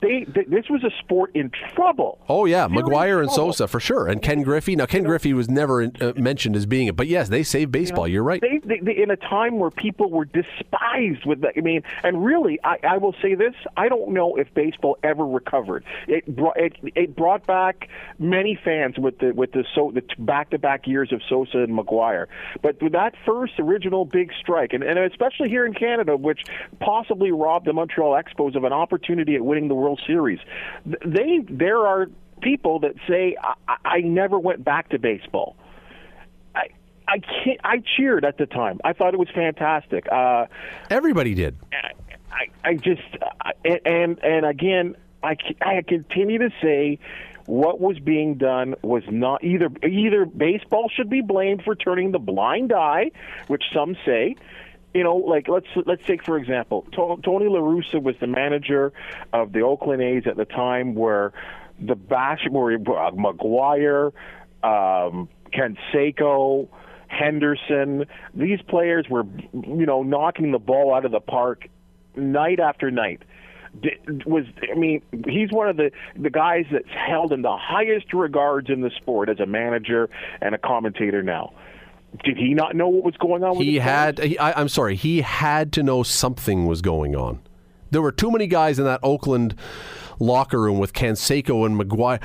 They, 0.02 0.26
th 0.26 0.48
this 0.48 0.70
was 0.70 0.84
a 0.84 0.92
sport 1.00 1.32
in 1.36 1.52
trouble. 1.74 2.20
Oh 2.28 2.46
yeah, 2.46 2.68
Serious 2.68 2.84
McGwire 2.84 3.20
and. 3.22 3.32
Sosa 3.32 3.68
for 3.68 3.80
sure, 3.80 4.08
and 4.08 4.22
Ken 4.22 4.44
Griffey. 4.44 4.76
Now 4.76 4.86
Ken 4.86 5.04
Griffey 5.04 5.34
was 5.34 5.50
never 5.50 5.84
uh, 5.84 6.14
mentioned 6.16 6.56
as 6.56 6.66
being 6.66 6.88
it, 6.88 6.96
but 6.96 7.08
yes, 7.08 7.30
they 7.30 7.44
saved 7.44 7.72
baseball. 7.72 8.08
You're 8.08 8.24
right. 8.24 8.42
They, 8.42 8.60
they, 8.64 8.80
they, 8.80 8.98
in 9.02 9.10
a 9.10 9.16
time 9.16 9.58
where 9.60 9.72
people 9.72 10.10
were 10.10 10.26
despised 10.26 11.26
with 11.26 11.42
that. 11.42 11.54
I 11.58 11.62
mean, 11.62 11.84
and 12.04 12.24
really, 12.24 12.60
I, 12.64 12.78
I 12.84 12.98
will 12.98 13.16
say 13.22 13.36
this: 13.36 13.54
I 13.78 13.90
don't 13.90 14.12
know 14.12 14.36
if 14.36 14.54
baseball 14.54 14.98
ever 15.04 15.26
recovered. 15.26 15.84
It 16.08 16.36
brought 16.36 16.58
it, 16.58 16.74
it 16.96 17.16
brought 17.16 17.46
back 17.48 17.90
many 18.20 18.60
fans 18.62 18.98
with 18.98 19.20
the 19.20 19.32
with 19.32 19.52
the 19.54 19.66
so 19.74 19.92
the 19.94 20.04
back-to-back 20.20 20.88
years 20.88 21.12
of 21.12 21.22
Sosa 21.28 21.60
and 21.60 21.78
McGwire. 21.78 22.28
But 22.62 22.82
with 22.82 22.94
that 22.94 23.16
first 23.26 23.54
original 23.60 24.06
big 24.06 24.32
strike, 24.40 24.74
and, 24.74 24.84
and 24.84 25.00
especially 25.00 25.50
here 25.50 25.66
in 25.66 25.74
Canada, 25.74 26.18
which 26.18 26.44
possibly 26.80 27.32
robbed 27.32 27.66
the 27.66 27.74
Montreal 27.74 28.12
Expos 28.12 28.56
of 28.56 28.64
an 28.64 28.74
opportunity 28.74 29.36
at 29.36 29.44
winning 29.44 29.68
the 29.68 29.76
World 29.76 29.91
Series, 30.06 30.40
they 30.86 31.40
there 31.50 31.80
are 31.80 32.08
people 32.42 32.80
that 32.80 32.96
say 33.08 33.36
I, 33.42 33.76
I 33.86 34.00
never 34.02 34.40
went 34.40 34.64
back 34.64 34.90
to 34.90 35.00
baseball. 35.00 35.56
I 36.56 36.68
I 37.08 37.20
can't. 37.20 37.60
I 37.64 37.82
cheered 37.96 38.26
at 38.26 38.38
the 38.38 38.46
time. 38.46 38.80
I 38.84 38.94
thought 38.94 39.14
it 39.14 39.20
was 39.20 39.30
fantastic. 39.34 40.08
Uh, 40.12 40.46
Everybody 40.90 41.34
did. 41.34 41.58
I, 42.32 42.48
I 42.64 42.76
just 42.76 43.02
I, 43.42 43.52
and 43.86 44.24
and 44.24 44.46
again, 44.46 44.96
I 45.24 45.38
I 45.62 45.82
continue 45.88 46.40
to 46.40 46.50
say 46.62 47.00
what 47.46 47.82
was 47.82 48.00
being 48.00 48.36
done 48.36 48.76
was 48.82 49.04
not 49.10 49.44
either 49.44 49.70
either 49.84 50.26
baseball 50.26 50.90
should 50.90 51.10
be 51.10 51.22
blamed 51.22 51.64
for 51.64 51.76
turning 51.76 52.12
the 52.12 52.20
blind 52.20 52.72
eye, 52.72 53.12
which 53.48 53.64
some 53.74 53.96
say. 54.06 54.36
You 54.94 55.04
know, 55.04 55.16
like 55.16 55.48
let's 55.48 55.68
let's 55.86 56.06
take 56.06 56.24
for 56.24 56.38
example, 56.38 56.86
Tony 56.92 57.48
La 57.48 57.60
Russa 57.60 58.02
was 58.02 58.16
the 58.20 58.28
manager 58.28 58.92
of 59.32 59.54
the 59.54 59.62
Oakland 59.62 60.02
A's 60.02 60.24
at 60.26 60.36
the 60.36 60.46
time, 60.46 60.96
where 60.96 61.32
the 61.80 61.96
bash 61.96 62.46
where 62.50 62.74
uh, 62.74 63.12
McGwire, 63.12 64.12
um, 64.64 65.30
Canseco, 65.54 66.68
Henderson, 67.08 68.06
these 68.34 68.62
players 68.62 69.06
were, 69.10 69.24
you 69.54 69.86
know, 69.86 70.04
knocking 70.04 70.52
the 70.52 70.60
ball 70.60 70.94
out 70.94 71.06
of 71.06 71.12
the 71.12 71.20
park 71.20 71.68
night 72.16 72.60
after 72.60 72.92
night. 72.92 73.22
Was 74.26 74.44
I 74.70 74.76
mean, 74.76 75.02
he's 75.26 75.50
one 75.52 75.70
of 75.70 75.78
the 75.78 75.92
the 76.18 76.30
guys 76.30 76.66
that's 76.70 76.90
held 76.90 77.32
in 77.32 77.42
the 77.42 77.56
highest 77.56 78.14
regards 78.14 78.70
in 78.70 78.82
the 78.82 78.90
sport 78.90 79.30
as 79.30 79.40
a 79.40 79.46
manager 79.46 80.10
and 80.42 80.54
a 80.54 80.58
commentator 80.58 81.24
now. 81.24 81.54
Did 82.24 82.38
he 82.38 82.54
not 82.54 82.76
know 82.76 82.88
what 82.88 83.04
was 83.04 83.18
going 83.18 83.44
on? 83.44 83.58
with 83.58 83.66
He 83.66 83.80
had. 83.80 84.20
He, 84.20 84.38
I, 84.38 84.60
I'm 84.60 84.70
sorry. 84.70 84.96
He 84.96 85.22
had 85.22 85.72
to 85.74 85.84
know 85.84 86.04
something 86.04 86.66
was 86.66 86.82
going 86.82 87.16
on. 87.16 87.40
There 87.90 88.02
were 88.02 88.12
too 88.12 88.32
many 88.32 88.48
guys 88.48 88.80
in 88.80 88.86
that 88.86 89.00
Oakland 89.04 89.56
locker 90.20 90.62
room 90.62 90.78
with 90.78 90.94
Canseco 90.94 91.66
and 91.66 91.80
McGwire. 91.80 92.22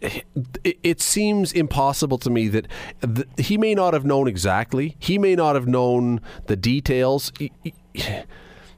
It, 0.00 0.78
it 0.82 1.00
seems 1.00 1.52
impossible 1.52 2.18
to 2.18 2.30
me 2.30 2.48
that 2.48 2.68
th- 3.02 3.28
he 3.38 3.58
may 3.58 3.74
not 3.74 3.92
have 3.94 4.04
known 4.04 4.26
exactly. 4.26 4.96
He 4.98 5.18
may 5.18 5.34
not 5.36 5.54
have 5.54 5.68
known 5.68 6.20
the 6.46 6.56
details. 6.56 7.32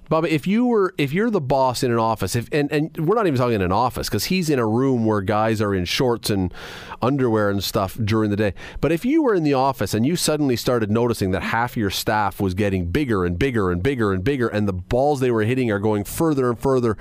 Bobby, 0.09 0.31
if 0.31 0.47
you 0.47 0.67
were 0.67 0.95
if 0.99 1.13
you're 1.13 1.31
the 1.31 1.41
boss 1.41 1.83
in 1.83 1.91
an 1.91 1.99
office, 1.99 2.37
if 2.37 2.49
and, 2.53 2.71
and 2.71 2.97
we're 2.97 3.17
not 3.17 3.27
even 3.27 3.39
talking 3.39 3.57
in 3.57 3.63
an 3.63 3.73
office 3.73 4.09
because 4.09 4.27
he's 4.27 4.49
in 4.49 4.59
a 4.59 4.67
room 4.67 5.05
where 5.05 5.21
guys 5.21 5.61
are 5.61 5.75
in 5.75 5.85
shorts 5.85 6.31
and 6.31 6.55
underwear 7.03 7.51
and 7.51 7.63
stuff 7.63 7.99
during 8.03 8.31
the 8.31 8.37
day. 8.37 8.55
But 8.81 8.93
if 8.93 9.05
you 9.05 9.23
were 9.23 9.35
in 9.35 9.43
the 9.43 9.55
office 9.55 9.95
and 9.95 10.07
you 10.07 10.15
suddenly 10.17 10.57
started 10.57 10.91
noticing 10.91 11.33
that 11.33 11.43
half 11.43 11.77
your 11.77 11.91
staff 11.91 12.41
was 12.41 12.55
getting 12.55 12.87
bigger 12.87 13.25
and 13.25 13.39
bigger 13.39 13.71
and 13.71 13.83
bigger 13.83 14.13
and 14.13 14.23
bigger, 14.23 14.47
and 14.49 14.69
the 14.69 14.73
balls 14.73 15.21
they 15.21 15.31
were 15.31 15.43
hitting 15.43 15.71
are 15.71 15.81
going 15.81 16.05
further 16.05 16.49
and 16.49 16.59
further, 16.59 16.97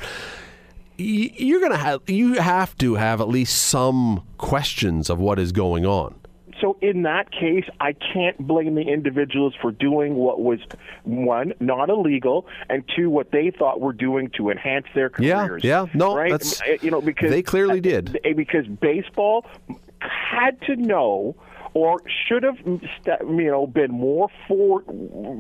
you're 0.98 1.62
gonna 1.62 1.78
have 1.78 2.02
you 2.08 2.34
have 2.36 2.76
to 2.80 2.96
have 2.96 3.22
at 3.22 3.28
least 3.28 3.62
some 3.62 4.24
questions 4.38 5.10
of 5.10 5.20
what 5.20 5.38
is 5.38 5.52
going 5.52 5.86
on 5.86 6.16
so 6.66 6.78
in 6.82 7.04
that 7.04 7.32
case, 7.32 7.66
I 7.80 7.94
can't 7.94 8.40
blame 8.40 8.74
the 8.74 8.82
individuals 8.82 9.54
for 9.62 9.72
doing 9.72 10.16
what 10.16 10.42
was 10.42 10.60
one 11.04 11.54
not 11.60 11.90
illegal, 11.92 12.48
and 12.70 12.84
two 12.96 13.12
what 13.12 13.32
they 13.32 13.52
thought 13.52 13.80
were 13.80 13.94
doing 13.94 14.32
to 14.38 14.50
enhance 14.50 14.88
their 14.96 15.12
careers. 15.12 15.64
Yeah, 15.64 15.84
yeah, 15.84 15.92
no, 15.94 16.16
right? 16.16 16.32
That's, 16.32 16.60
you 16.82 16.90
know 16.90 17.02
because 17.02 17.30
they 17.30 17.44
clearly 17.44 17.82
did 17.82 18.20
because 18.36 18.66
baseball 18.66 19.46
had 20.00 20.60
to 20.64 20.76
know 20.76 21.36
or 21.76 22.02
should 22.28 22.42
have 22.42 22.58
you 22.66 23.52
know 23.52 23.68
been 23.68 23.92
more 23.92 24.30
for 24.48 24.82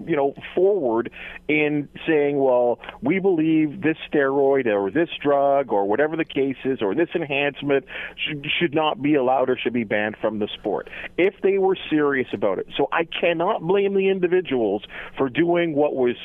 you 0.05 0.15
know 0.15 0.35
forward 0.53 1.09
in 1.47 1.87
saying 2.05 2.37
well 2.37 2.77
we 3.01 3.19
believe 3.19 3.81
this 3.81 3.97
steroid 4.11 4.67
or 4.67 4.91
this 4.91 5.09
drug 5.23 5.71
or 5.71 5.87
whatever 5.87 6.15
the 6.15 6.25
case 6.25 6.57
is 6.65 6.81
or 6.81 6.93
this 6.93 7.09
enhancement 7.15 7.85
should, 8.17 8.45
should 8.59 8.75
not 8.75 9.01
be 9.01 9.15
allowed 9.15 9.49
or 9.49 9.57
should 9.57 9.73
be 9.73 9.85
banned 9.85 10.17
from 10.19 10.39
the 10.39 10.47
sport. 10.53 10.89
If 11.17 11.35
they 11.41 11.57
were 11.57 11.77
serious 11.89 12.27
about 12.33 12.59
it. 12.59 12.67
So 12.77 12.87
i 12.91 13.05
cannot 13.05 13.61
blame 13.61 13.95
the 13.95 14.09
individuals 14.09 14.83
for 15.17 15.29
doing 15.29 15.73
what 15.73 15.95
was 15.95 16.17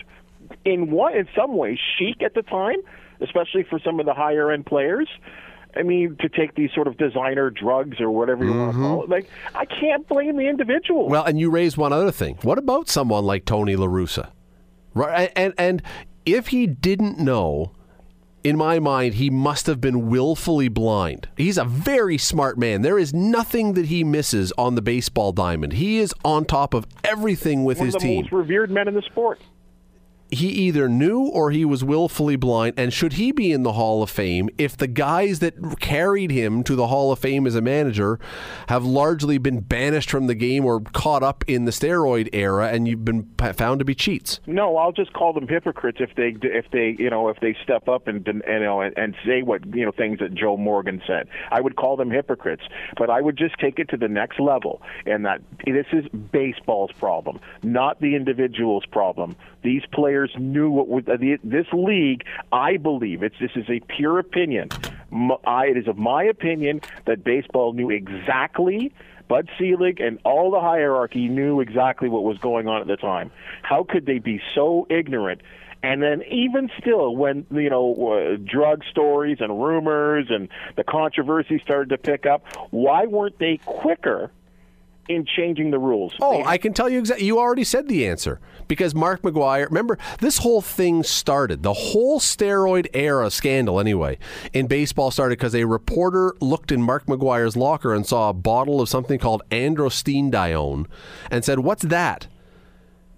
in 0.65 0.91
what 0.91 1.15
in 1.15 1.29
some 1.37 1.57
ways 1.57 1.79
chic 1.99 2.21
at 2.23 2.35
the 2.35 2.43
time 2.43 2.79
especially 3.21 3.63
for 3.63 3.79
some 3.79 4.01
of 4.01 4.07
the 4.07 4.15
higher 4.15 4.51
end 4.51 4.67
players 4.67 5.09
I 5.77 5.83
mean, 5.83 6.17
to 6.21 6.29
take 6.29 6.55
these 6.55 6.71
sort 6.75 6.87
of 6.87 6.97
designer 6.97 7.51
drugs 7.51 8.01
or 8.01 8.11
whatever 8.11 8.45
you 8.45 8.51
mm-hmm. 8.51 8.61
want 8.61 8.73
to 8.73 8.79
call 8.79 9.03
it. 9.05 9.09
Like, 9.09 9.31
I 9.55 9.65
can't 9.65 10.07
blame 10.09 10.37
the 10.37 10.49
individual. 10.49 11.09
Well, 11.09 11.25
and 11.25 11.39
you 11.39 11.51
raised 11.51 11.77
one 11.77 11.93
other 11.93 12.11
thing. 12.11 12.39
What 12.43 12.59
about 12.59 12.89
someone 12.89 13.25
like 13.25 13.45
Tony 13.45 13.77
La 13.77 13.87
Russa? 13.87 14.31
Right, 14.95 15.31
and 15.37 15.55
and 15.57 15.83
if 16.27 16.49
he 16.49 16.67
didn't 16.67 17.19
know, 17.19 17.73
in 18.43 18.57
my 18.57 18.79
mind, 18.79 19.15
he 19.15 19.31
must 19.31 19.67
have 19.67 19.81
been 19.81 20.09
willfully 20.09 20.69
blind. 20.69 21.29
He's 21.37 21.59
a 21.59 21.65
very 21.65 22.19
smart 22.19 22.59
man. 22.59 22.83
There 22.83 22.99
is 22.99 23.15
nothing 23.15 23.75
that 23.75 23.87
he 23.87 24.03
misses 24.03 24.53
on 24.59 24.75
the 24.75 24.83
baseball 24.83 25.33
diamond. 25.33 25.75
He 25.75 25.99
is 25.99 26.13
on 26.25 26.45
top 26.45 26.75
of 26.75 26.87
everything 27.05 27.65
with 27.65 27.79
one 27.79 27.87
his 27.87 27.95
of 27.95 28.01
the 28.01 28.09
team. 28.09 28.23
Most 28.23 28.33
revered 28.33 28.71
men 28.71 28.89
in 28.89 28.95
the 28.95 29.03
sport 29.03 29.39
he 30.31 30.49
either 30.49 30.89
knew 30.89 31.21
or 31.21 31.51
he 31.51 31.65
was 31.65 31.85
willfully 31.85 32.37
blind. 32.37 32.75
And 32.77 32.93
should 32.93 33.15
he 33.15 33.33
be 33.33 33.53
in 33.53 33.63
the 33.63 33.73
Hall 33.73 34.03
of 34.03 34.11
Fame 34.11 34.49
if 34.59 34.77
the 34.77 34.87
guys 34.87 35.41
that 35.41 35.81
carried 35.81 36.31
him 36.31 36.63
to 36.65 36.77
the 36.77 36.87
Hall 36.87 37.13
of 37.13 37.19
Fame 37.19 37.47
as 37.47 37.55
a 37.55 37.61
manager 37.61 38.19
have 38.69 38.85
largely 38.85 39.39
been 39.39 39.61
banished 39.61 40.11
from 40.11 40.27
the 40.27 40.35
game 40.35 40.65
or 40.65 40.81
caught 40.81 41.23
up 41.23 41.45
in 41.47 41.65
the 41.65 41.71
steroid 41.71 42.29
era 42.33 42.69
and 42.69 42.87
you've 42.87 43.05
been 43.05 43.29
found 43.55 43.79
to 43.81 43.85
be 43.85 43.95
cheats? 43.95 44.41
No, 44.47 44.77
I'll 44.77 44.93
just 44.93 45.13
call 45.13 45.33
them 45.33 45.49
hypocrites 45.49 45.99
if 46.01 46.15
they 46.15 46.37
if 46.43 46.67
they 46.71 46.97
you 46.99 47.11
know 47.11 47.29
if 47.29 47.41
they 47.41 47.57
step 47.63 47.89
up 47.89 48.07
and 48.07 48.27
you 48.27 48.61
know 48.61 48.81
and, 48.81 48.97
and 48.97 49.17
say 49.25 49.43
what 49.43 49.67
you 49.75 49.85
know 49.85 49.93
things 49.93 50.19
that 50.21 50.35
Joe 50.35 50.57
Morgan 50.57 51.03
said. 51.07 51.29
I 51.51 51.61
would 51.61 51.77
call 51.77 51.97
them 51.97 52.11
hypocrites, 52.11 52.63
but 52.97 53.11
I 53.11 53.21
would 53.21 53.37
just 53.37 53.59
take 53.59 53.79
it 53.79 53.89
to 53.91 53.97
the 53.97 54.09
next 54.09 54.39
level 54.39 54.83
and 55.07 55.25
that 55.25 55.41
this 55.65 55.87
is 55.93 56.07
baseball's 56.09 56.93
problem, 56.93 57.41
not 57.63 58.01
the 58.01 58.15
individual's 58.15 58.87
problem. 58.87 59.37
These 59.63 59.83
players 59.93 60.20
knew 60.39 60.71
what 60.71 60.89
was, 60.89 61.05
this 61.45 61.67
league. 61.73 62.25
I 62.53 62.77
believe 62.77 63.23
it's 63.23 63.37
this 63.41 63.53
is 63.57 63.69
a 63.69 63.81
pure 63.81 64.19
opinion. 64.19 64.69
I, 65.47 65.67
it 65.67 65.77
is 65.77 65.89
of 65.89 65.99
my 65.99 66.25
opinion 66.25 66.81
that 67.07 67.25
baseball 67.25 67.73
knew 67.73 67.91
exactly. 67.91 68.93
Bud 69.29 69.49
Selig 69.59 70.01
and 70.01 70.19
all 70.25 70.51
the 70.51 70.61
hierarchy 70.61 71.29
knew 71.29 71.61
exactly 71.61 72.09
what 72.09 72.25
was 72.25 72.39
going 72.39 72.67
on 72.67 72.81
at 72.81 72.89
the 72.89 72.97
time. 72.97 73.31
How 73.63 73.85
could 73.85 74.07
they 74.07 74.19
be 74.19 74.41
so 74.55 74.87
ignorant 74.91 75.41
and 75.83 76.03
then 76.03 76.23
even 76.31 76.71
still, 76.79 77.17
when 77.17 77.47
you 77.51 77.71
know 77.71 78.13
uh, 78.13 78.37
drug 78.37 78.85
stories 78.91 79.39
and 79.41 79.63
rumors 79.63 80.27
and 80.29 80.49
the 80.77 80.85
controversy 80.85 81.59
started 81.59 81.89
to 81.91 81.99
pick 81.99 82.27
up, 82.27 82.45
why 82.71 83.07
weren't 83.07 83.39
they 83.39 83.59
quicker 83.65 84.31
in 85.11 85.27
changing 85.27 85.73
the 85.73 85.79
rules. 85.79 86.15
Oh, 86.21 86.45
I 86.45 86.57
can 86.57 86.73
tell 86.73 86.89
you 86.89 87.01
exactly. 87.01 87.27
You 87.27 87.39
already 87.39 87.65
said 87.65 87.89
the 87.89 88.07
answer 88.07 88.41
because 88.69 88.95
Mark 88.95 89.23
McGwire. 89.23 89.67
Remember, 89.67 89.99
this 90.21 90.39
whole 90.39 90.63
thing 90.63 91.03
started. 91.03 91.65
The 91.65 91.73
whole 91.73 92.21
steroid 92.21 92.87
era 92.95 93.31
scandal, 93.31 93.81
anyway, 93.81 94.19
in 94.53 94.69
baseball 94.69 95.11
started 95.11 95.39
because 95.39 95.55
a 95.55 95.65
reporter 95.65 96.35
looked 96.41 96.71
in 96.71 96.81
Mark 96.81 97.07
McGwire's 97.07 97.57
locker 97.57 97.93
and 97.93 98.07
saw 98.07 98.31
a 98.31 98.35
bottle 98.35 98.81
of 98.81 98.89
something 98.89 99.19
called 99.19 99.43
androstenedione 99.51 100.87
and 101.31 101.45
said, 101.45 101.59
"What's 101.59 101.83
that?" 101.83 102.29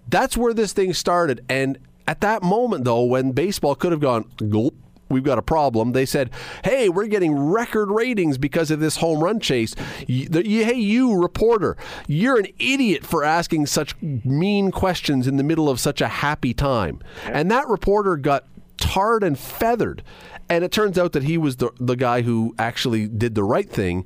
That's 0.09 0.35
where 0.35 0.53
this 0.53 0.73
thing 0.73 0.93
started, 0.93 1.45
and 1.47 1.77
at 2.07 2.21
that 2.21 2.43
moment, 2.43 2.83
though, 2.83 3.03
when 3.03 3.31
baseball 3.31 3.75
could 3.75 3.91
have 3.91 4.01
gone 4.01 4.25
gulp 4.49 4.75
we've 5.13 5.23
got 5.23 5.37
a 5.37 5.43
problem. 5.43 5.91
They 5.91 6.05
said, 6.05 6.31
hey, 6.63 6.89
we're 6.89 7.07
getting 7.07 7.37
record 7.37 7.89
ratings 7.89 8.37
because 8.37 8.71
of 8.71 8.79
this 8.79 8.97
home 8.97 9.23
run 9.23 9.39
chase. 9.39 9.75
hey, 10.07 10.73
you 10.73 11.21
reporter, 11.21 11.77
you're 12.07 12.39
an 12.39 12.47
idiot 12.59 13.05
for 13.05 13.23
asking 13.23 13.67
such 13.67 13.99
mean 14.01 14.71
questions 14.71 15.27
in 15.27 15.37
the 15.37 15.43
middle 15.43 15.69
of 15.69 15.79
such 15.79 16.01
a 16.01 16.07
happy 16.07 16.53
time. 16.53 17.01
And 17.25 17.49
that 17.51 17.67
reporter 17.67 18.17
got 18.17 18.45
tarred 18.77 19.23
and 19.23 19.37
feathered. 19.37 20.03
And 20.49 20.63
it 20.63 20.71
turns 20.71 20.97
out 20.97 21.13
that 21.13 21.23
he 21.23 21.37
was 21.37 21.57
the, 21.57 21.71
the 21.79 21.95
guy 21.95 22.21
who 22.21 22.53
actually 22.59 23.07
did 23.07 23.35
the 23.35 23.43
right 23.43 23.69
thing. 23.69 24.05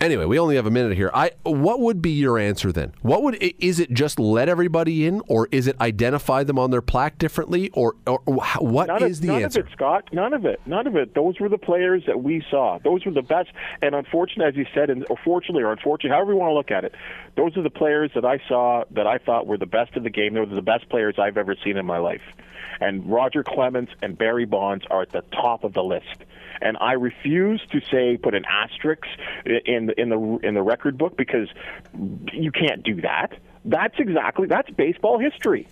Anyway, 0.00 0.24
we 0.24 0.38
only 0.38 0.56
have 0.56 0.64
a 0.64 0.70
minute 0.70 0.96
here. 0.96 1.10
I 1.12 1.32
what 1.42 1.78
would 1.80 2.00
be 2.00 2.12
your 2.12 2.38
answer 2.38 2.72
then? 2.72 2.94
What 3.02 3.22
would 3.22 3.36
is 3.58 3.78
it 3.78 3.92
just 3.92 4.18
let 4.18 4.48
everybody 4.48 5.04
in, 5.04 5.20
or 5.28 5.46
is 5.52 5.66
it 5.66 5.78
identify 5.78 6.42
them 6.42 6.58
on 6.58 6.70
their 6.70 6.80
plaque 6.80 7.18
differently, 7.18 7.68
or, 7.74 7.96
or, 8.06 8.22
or 8.24 8.36
what 8.60 8.86
none 8.86 9.02
is 9.02 9.18
of, 9.18 9.22
the 9.22 9.26
none 9.26 9.42
answer? 9.42 9.58
None 9.58 9.66
of 9.66 9.72
it, 9.72 9.76
Scott. 9.76 10.08
None 10.10 10.32
of 10.32 10.46
it. 10.46 10.60
None 10.64 10.86
of 10.86 10.96
it. 10.96 11.14
Those 11.14 11.38
were 11.38 11.50
the 11.50 11.58
players 11.58 12.02
that 12.06 12.22
we 12.22 12.42
saw. 12.50 12.78
Those 12.82 13.04
were 13.04 13.12
the 13.12 13.20
best. 13.20 13.50
And 13.82 13.94
unfortunately, 13.94 14.46
as 14.46 14.56
you 14.56 14.64
said, 14.74 14.88
and 14.88 15.04
or 15.10 15.18
fortunately 15.22 15.64
or 15.64 15.72
unfortunately, 15.72 16.16
however 16.16 16.32
you 16.32 16.38
want 16.38 16.48
to 16.48 16.54
look 16.54 16.70
at 16.70 16.84
it, 16.84 16.94
those 17.36 17.54
are 17.58 17.62
the 17.62 17.68
players 17.68 18.10
that 18.14 18.24
I 18.24 18.40
saw 18.48 18.84
that 18.92 19.06
I 19.06 19.18
thought 19.18 19.46
were 19.46 19.58
the 19.58 19.66
best 19.66 19.96
of 19.96 20.02
the 20.02 20.10
game. 20.10 20.32
They 20.32 20.40
were 20.40 20.46
the 20.46 20.62
best 20.62 20.88
players 20.88 21.16
I've 21.18 21.36
ever 21.36 21.54
seen 21.62 21.76
in 21.76 21.84
my 21.84 21.98
life. 21.98 22.22
And 22.80 23.04
Roger 23.10 23.44
Clemens 23.44 23.90
and 24.00 24.16
Barry 24.16 24.46
Bonds 24.46 24.86
are 24.90 25.02
at 25.02 25.12
the 25.12 25.20
top 25.32 25.62
of 25.62 25.74
the 25.74 25.82
list 25.82 26.24
and 26.60 26.76
I 26.80 26.92
refuse 26.92 27.62
to 27.72 27.80
say 27.90 28.16
put 28.16 28.34
an 28.34 28.44
asterisk 28.44 29.04
in 29.44 29.86
the, 29.86 30.00
in 30.00 30.08
the 30.10 30.38
in 30.42 30.54
the 30.54 30.62
record 30.62 30.98
book 30.98 31.16
because 31.16 31.48
you 32.32 32.52
can't 32.52 32.82
do 32.82 33.00
that. 33.02 33.32
That's 33.64 33.98
exactly 33.98 34.46
that's 34.46 34.70
baseball 34.70 35.18
history. 35.18 35.68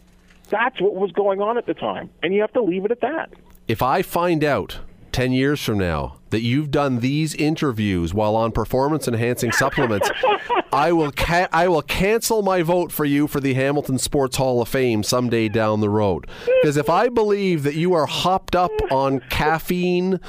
That's 0.50 0.80
what 0.80 0.94
was 0.94 1.12
going 1.12 1.40
on 1.40 1.58
at 1.58 1.66
the 1.66 1.74
time, 1.74 2.10
and 2.22 2.34
you 2.34 2.40
have 2.40 2.52
to 2.54 2.62
leave 2.62 2.84
it 2.84 2.90
at 2.90 3.00
that. 3.00 3.30
If 3.66 3.82
I 3.82 4.02
find 4.02 4.42
out 4.42 4.78
10 5.18 5.32
years 5.32 5.60
from 5.60 5.78
now 5.78 6.14
that 6.30 6.42
you've 6.42 6.70
done 6.70 7.00
these 7.00 7.34
interviews 7.34 8.14
while 8.14 8.36
on 8.36 8.52
performance 8.52 9.08
enhancing 9.08 9.50
supplements, 9.50 10.08
I 10.72 10.92
will 10.92 11.10
ca- 11.10 11.48
I 11.50 11.66
will 11.66 11.82
cancel 11.82 12.42
my 12.42 12.62
vote 12.62 12.92
for 12.92 13.04
you 13.04 13.26
for 13.26 13.40
the 13.40 13.54
Hamilton 13.54 13.98
Sports 13.98 14.36
Hall 14.36 14.62
of 14.62 14.68
Fame 14.68 15.02
someday 15.02 15.48
down 15.48 15.80
the 15.80 15.90
road. 15.90 16.28
Because 16.62 16.76
if 16.76 16.88
I 16.88 17.08
believe 17.08 17.64
that 17.64 17.74
you 17.74 17.94
are 17.94 18.06
hopped 18.06 18.54
up 18.54 18.70
on 18.92 19.18
caffeine 19.28 20.20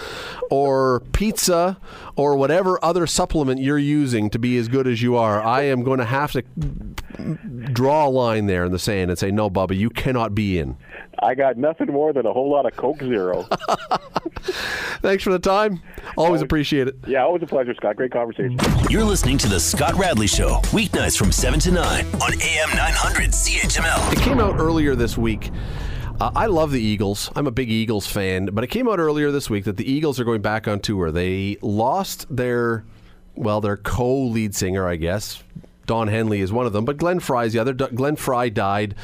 or 0.49 1.02
pizza 1.13 1.78
or 2.15 2.36
whatever 2.36 2.84
other 2.84 3.06
supplement 3.06 3.62
you're 3.62 3.78
using 3.78 4.32
to 4.32 4.39
be 4.39 4.58
as 4.58 4.69
good 4.69 4.88
as 4.88 5.04
you 5.04 5.15
are, 5.15 5.39
I 5.43 5.63
am 5.63 5.84
going 5.84 5.99
to 5.99 6.06
have 6.06 6.32
to 6.32 6.41
draw 7.73 8.08
a 8.08 8.10
line 8.10 8.47
there 8.47 8.65
in 8.65 8.71
the 8.71 8.80
sand 8.80 9.12
and 9.12 9.19
say, 9.19 9.30
no, 9.30 9.52
Bubba, 9.52 9.78
you 9.78 9.91
cannot 9.91 10.34
be 10.34 10.58
in. 10.58 10.78
I 11.22 11.36
got 11.36 11.58
nothing 11.58 11.88
more 11.88 12.14
than 12.14 12.26
a 12.26 12.34
whole 12.34 12.50
lot 12.50 12.66
of 12.66 12.76
Coke 12.76 13.00
Zero. 13.00 13.44
Thanks 15.02 15.24
for 15.24 15.32
the 15.32 15.40
time. 15.40 15.82
Always, 16.18 16.18
always 16.18 16.42
appreciate 16.42 16.88
it. 16.88 16.96
Yeah, 17.08 17.24
always 17.24 17.44
a 17.44 17.48
pleasure, 17.48 17.74
Scott. 17.74 17.96
Great 17.96 18.12
conversation. 18.12 18.58
You're 18.90 19.04
listening 19.04 19.38
to 19.40 19.48
the 19.48 19.60
Scott 19.60 19.96
Radley 19.96 20.28
Show, 20.28 20.60
weeknights 20.72 21.18
from 21.18 21.32
7 21.32 21.60
to 21.62 21.72
9 21.72 22.06
on 22.06 22.34
AM 22.42 22.70
900 22.76 23.32
CHML. 23.32 24.13
It 24.13 24.20
came 24.20 24.40
out 24.40 24.60
earlier 24.60 24.96
this 24.96 25.17
week. 25.17 25.52
Uh, 26.20 26.32
I 26.36 26.48
love 26.48 26.72
the 26.72 26.82
Eagles. 26.82 27.32
I'm 27.36 27.48
a 27.48 27.52
big 27.52 27.70
Eagles 27.70 28.06
fan, 28.06 28.48
but 28.48 28.63
it 28.63 28.67
came 28.67 28.90
out 28.90 29.00
earlier 29.00 29.32
this 29.32 29.50
week 29.50 29.63
that 29.65 29.78
the 29.78 29.90
Eagles 29.90 30.20
are 30.20 30.26
going 30.26 30.42
back 30.42 30.67
on 30.67 30.82
tour. 30.82 31.12
They 31.12 31.58
lost 31.62 32.26
their, 32.34 32.84
well, 33.36 33.62
their 33.62 33.78
co-lead 33.78 34.54
singer, 34.54 34.86
I 34.86 34.98
guess. 34.98 35.42
Don 35.86 36.10
Henley 36.10 36.42
is 36.42 36.52
one 36.52 36.65
of 36.65 36.74
them, 36.74 36.86
but 36.86 36.98
Glenn 36.98 37.20
Frey 37.20 37.46
is 37.48 37.54
the 37.54 37.60
other. 37.60 37.74
Glenn 37.74 38.15
Frey 38.15 38.50
died 38.50 38.96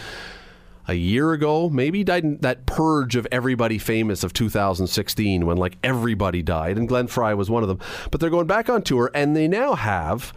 a 0.87 0.93
year 0.93 1.33
ago, 1.33 1.69
maybe 1.69 2.03
died 2.03 2.41
that 2.41 2.65
purge 2.65 3.15
of 3.15 3.27
everybody 3.31 3.77
famous 3.77 4.23
of 4.23 4.33
2016 4.33 5.45
when 5.45 5.57
like 5.57 5.77
everybody 5.83 6.41
died, 6.41 6.77
and 6.77 6.87
Glenn 6.87 7.07
Frey 7.07 7.33
was 7.33 7.49
one 7.49 7.63
of 7.63 7.69
them. 7.69 7.79
But 8.11 8.21
they're 8.21 8.29
going 8.29 8.47
back 8.47 8.69
on 8.69 8.83
tour, 8.83 9.09
and 9.13 9.35
they 9.35 9.47
now 9.47 9.73
have 9.73 10.33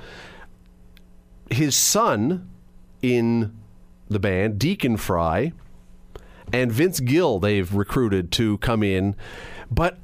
his 1.51 1.76
son 1.76 2.49
in 3.03 3.57
the 4.09 4.18
band, 4.18 4.59
Deacon 4.59 4.96
Frey, 4.96 5.53
and 6.53 6.72
Vince 6.72 7.01
Gill. 7.01 7.38
They've 7.38 7.72
recruited 7.72 8.32
to 8.32 8.59
come 8.59 8.82
in, 8.82 9.16
but. 9.70 9.99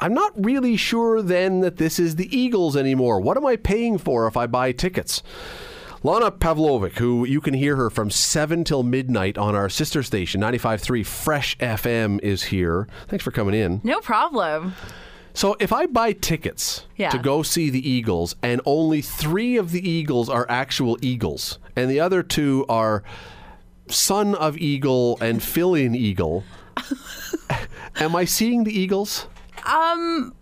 I'm 0.00 0.14
not 0.14 0.32
really 0.36 0.76
sure 0.76 1.22
then 1.22 1.58
that 1.58 1.78
this 1.78 1.98
is 1.98 2.14
the 2.14 2.32
Eagles 2.32 2.76
anymore. 2.76 3.20
What 3.20 3.36
am 3.36 3.44
I 3.44 3.56
paying 3.56 3.98
for 3.98 4.28
if 4.28 4.36
I 4.36 4.46
buy 4.46 4.70
tickets? 4.70 5.24
Lana 6.02 6.30
Pavlovic, 6.30 6.98
who 6.98 7.24
you 7.26 7.40
can 7.40 7.54
hear 7.54 7.76
her 7.76 7.90
from 7.90 8.10
7 8.10 8.62
till 8.64 8.82
midnight 8.82 9.36
on 9.36 9.54
our 9.54 9.68
sister 9.68 10.02
station, 10.02 10.40
95.3 10.40 11.04
Fresh 11.04 11.58
FM, 11.58 12.20
is 12.22 12.44
here. 12.44 12.86
Thanks 13.08 13.24
for 13.24 13.30
coming 13.32 13.54
in. 13.54 13.80
No 13.82 14.00
problem. 14.00 14.74
So, 15.34 15.56
if 15.60 15.72
I 15.72 15.86
buy 15.86 16.12
tickets 16.12 16.86
Yeah. 16.96 17.10
to 17.10 17.18
go 17.18 17.42
see 17.42 17.70
the 17.70 17.88
Eagles, 17.88 18.34
and 18.42 18.60
only 18.64 19.00
three 19.02 19.56
of 19.56 19.70
the 19.72 19.88
Eagles 19.88 20.28
are 20.28 20.46
actual 20.48 20.96
Eagles, 21.02 21.58
and 21.76 21.90
the 21.90 22.00
other 22.00 22.22
two 22.22 22.64
are 22.68 23.02
son 23.88 24.34
of 24.34 24.56
Eagle 24.58 25.16
and 25.20 25.42
fill 25.42 25.74
in 25.74 25.94
Eagle, 25.94 26.44
am 28.00 28.14
I 28.16 28.24
seeing 28.24 28.64
the 28.64 28.76
Eagles? 28.76 29.26
Um, 29.64 30.34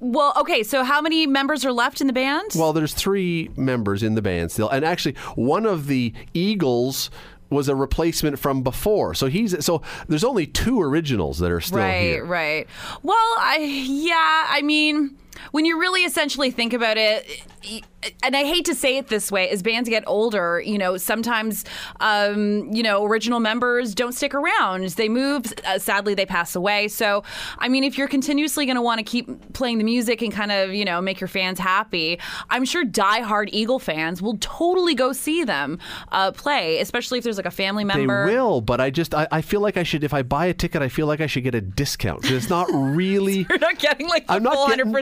Well, 0.00 0.32
okay, 0.36 0.62
so 0.62 0.84
how 0.84 1.00
many 1.00 1.26
members 1.26 1.64
are 1.64 1.72
left 1.72 2.00
in 2.00 2.06
the 2.06 2.12
band? 2.12 2.52
Well, 2.54 2.72
there's 2.72 2.94
three 2.94 3.50
members 3.56 4.02
in 4.02 4.14
the 4.14 4.22
band 4.22 4.52
still, 4.52 4.68
and 4.68 4.84
actually, 4.84 5.14
one 5.34 5.66
of 5.66 5.86
the 5.86 6.12
Eagles 6.34 7.10
was 7.50 7.68
a 7.68 7.76
replacement 7.76 8.38
from 8.38 8.62
before. 8.62 9.14
So 9.14 9.26
he's 9.26 9.64
so 9.64 9.82
there's 10.08 10.24
only 10.24 10.46
two 10.46 10.82
originals 10.82 11.38
that 11.38 11.50
are 11.50 11.60
still 11.60 11.78
right, 11.78 12.00
here. 12.00 12.24
right. 12.24 12.66
Well, 13.02 13.16
I 13.38 13.58
yeah, 13.86 14.46
I 14.48 14.62
mean, 14.62 15.16
when 15.52 15.64
you 15.64 15.78
really 15.78 16.02
essentially 16.02 16.50
think 16.50 16.72
about 16.72 16.96
it, 16.96 17.42
and 18.22 18.36
I 18.36 18.44
hate 18.44 18.64
to 18.66 18.74
say 18.74 18.96
it 18.96 19.08
this 19.08 19.32
way, 19.32 19.48
as 19.48 19.62
bands 19.62 19.88
get 19.88 20.04
older, 20.06 20.60
you 20.64 20.78
know, 20.78 20.96
sometimes, 20.96 21.64
um, 22.00 22.70
you 22.72 22.82
know, 22.82 23.04
original 23.04 23.40
members 23.40 23.94
don't 23.94 24.12
stick 24.12 24.34
around. 24.34 24.84
They 24.90 25.08
move. 25.08 25.52
Uh, 25.66 25.78
sadly, 25.78 26.14
they 26.14 26.26
pass 26.26 26.54
away. 26.54 26.88
So, 26.88 27.22
I 27.58 27.68
mean, 27.68 27.84
if 27.84 27.96
you're 27.96 28.08
continuously 28.08 28.66
going 28.66 28.76
to 28.76 28.82
want 28.82 28.98
to 28.98 29.04
keep 29.04 29.52
playing 29.54 29.78
the 29.78 29.84
music 29.84 30.20
and 30.22 30.32
kind 30.32 30.52
of, 30.52 30.74
you 30.74 30.84
know, 30.84 31.00
make 31.00 31.20
your 31.20 31.28
fans 31.28 31.58
happy, 31.58 32.18
I'm 32.50 32.64
sure 32.64 32.84
diehard 32.84 33.48
Eagle 33.52 33.78
fans 33.78 34.20
will 34.20 34.36
totally 34.40 34.94
go 34.94 35.12
see 35.12 35.44
them 35.44 35.78
uh, 36.12 36.32
play, 36.32 36.80
especially 36.80 37.18
if 37.18 37.24
there's 37.24 37.36
like 37.36 37.46
a 37.46 37.50
family 37.50 37.84
member. 37.84 38.26
They 38.26 38.34
will, 38.34 38.60
but 38.60 38.80
I 38.80 38.90
just 38.90 39.14
I, 39.14 39.26
I 39.30 39.40
feel 39.40 39.60
like 39.60 39.76
I 39.76 39.82
should 39.82 40.04
if 40.04 40.12
I 40.12 40.22
buy 40.22 40.46
a 40.46 40.54
ticket, 40.54 40.82
I 40.82 40.88
feel 40.88 41.06
like 41.06 41.20
I 41.20 41.26
should 41.26 41.44
get 41.44 41.54
a 41.54 41.60
discount. 41.60 42.30
it's 42.30 42.50
not 42.50 42.68
really. 42.72 43.46
You're 43.48 43.58
not 43.58 43.78
getting 43.78 44.08
like 44.08 44.26
the 44.26 44.34
I'm 44.34 44.42
not 44.42 44.54
full 44.54 44.68
getting, 44.68 44.92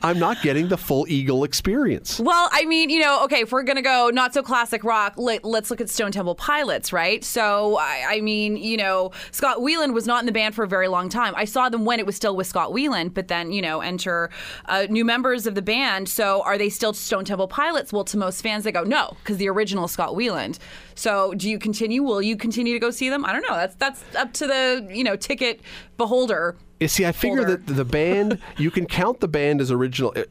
I'm 0.02 0.18
not 0.18 0.42
getting 0.42 0.68
the 0.68 0.76
full 0.76 1.06
Eagle 1.08 1.44
experience. 1.44 2.20
Well, 2.20 2.48
I 2.52 2.64
mean, 2.64 2.90
you 2.90 3.00
know, 3.00 3.24
okay, 3.24 3.40
if 3.40 3.52
we're 3.52 3.62
gonna 3.62 3.82
go 3.82 4.10
not 4.12 4.34
so 4.34 4.42
classic 4.42 4.84
rock, 4.84 5.14
let, 5.16 5.44
us 5.44 5.70
look 5.70 5.80
at 5.80 5.90
Stone 5.90 6.12
Temple 6.12 6.34
Pilots, 6.34 6.92
right? 6.92 7.22
So, 7.24 7.76
I, 7.78 8.04
I 8.08 8.20
mean, 8.20 8.56
you 8.56 8.76
know, 8.76 9.12
Scott 9.30 9.58
Weiland 9.58 9.94
was 9.94 10.06
not 10.06 10.20
in 10.20 10.26
the 10.26 10.32
band 10.32 10.54
for 10.54 10.64
a 10.64 10.68
very 10.68 10.88
long 10.88 11.08
time. 11.08 11.34
I 11.36 11.44
saw 11.44 11.68
them 11.68 11.84
when 11.84 11.98
it 11.98 12.06
was 12.06 12.16
still 12.16 12.36
with 12.36 12.46
Scott 12.46 12.70
Weiland, 12.70 13.14
but 13.14 13.28
then, 13.28 13.52
you 13.52 13.62
know, 13.62 13.80
enter 13.80 14.30
uh, 14.66 14.86
new 14.88 15.04
members 15.04 15.46
of 15.46 15.54
the 15.54 15.62
band. 15.62 16.08
So, 16.08 16.42
are 16.42 16.58
they 16.58 16.68
still 16.68 16.92
Stone 16.92 17.24
Temple 17.24 17.48
Pilots? 17.48 17.92
Well, 17.92 18.04
to 18.04 18.16
most 18.16 18.42
fans, 18.42 18.64
they 18.64 18.72
go 18.72 18.84
no, 18.84 19.16
because 19.22 19.36
the 19.36 19.48
original 19.48 19.88
Scott 19.88 20.10
Weiland. 20.10 20.58
So, 20.94 21.34
do 21.34 21.48
you 21.48 21.58
continue? 21.58 22.02
Will 22.02 22.22
you 22.22 22.36
continue 22.36 22.72
to 22.72 22.78
go 22.78 22.90
see 22.90 23.08
them? 23.08 23.24
I 23.24 23.32
don't 23.32 23.42
know. 23.42 23.56
That's 23.56 23.74
that's 23.76 24.02
up 24.16 24.32
to 24.34 24.46
the 24.46 24.88
you 24.90 25.04
know 25.04 25.16
ticket 25.16 25.60
beholder. 25.96 26.56
You 26.82 26.88
see, 26.88 27.06
I 27.06 27.12
figure 27.12 27.44
that 27.44 27.66
the 27.66 27.84
band 27.84 28.38
you 28.58 28.70
can 28.70 28.86
count 28.86 29.20
the 29.20 29.28
band 29.28 29.60
as 29.60 29.70
original. 29.70 30.12
It- 30.12 30.30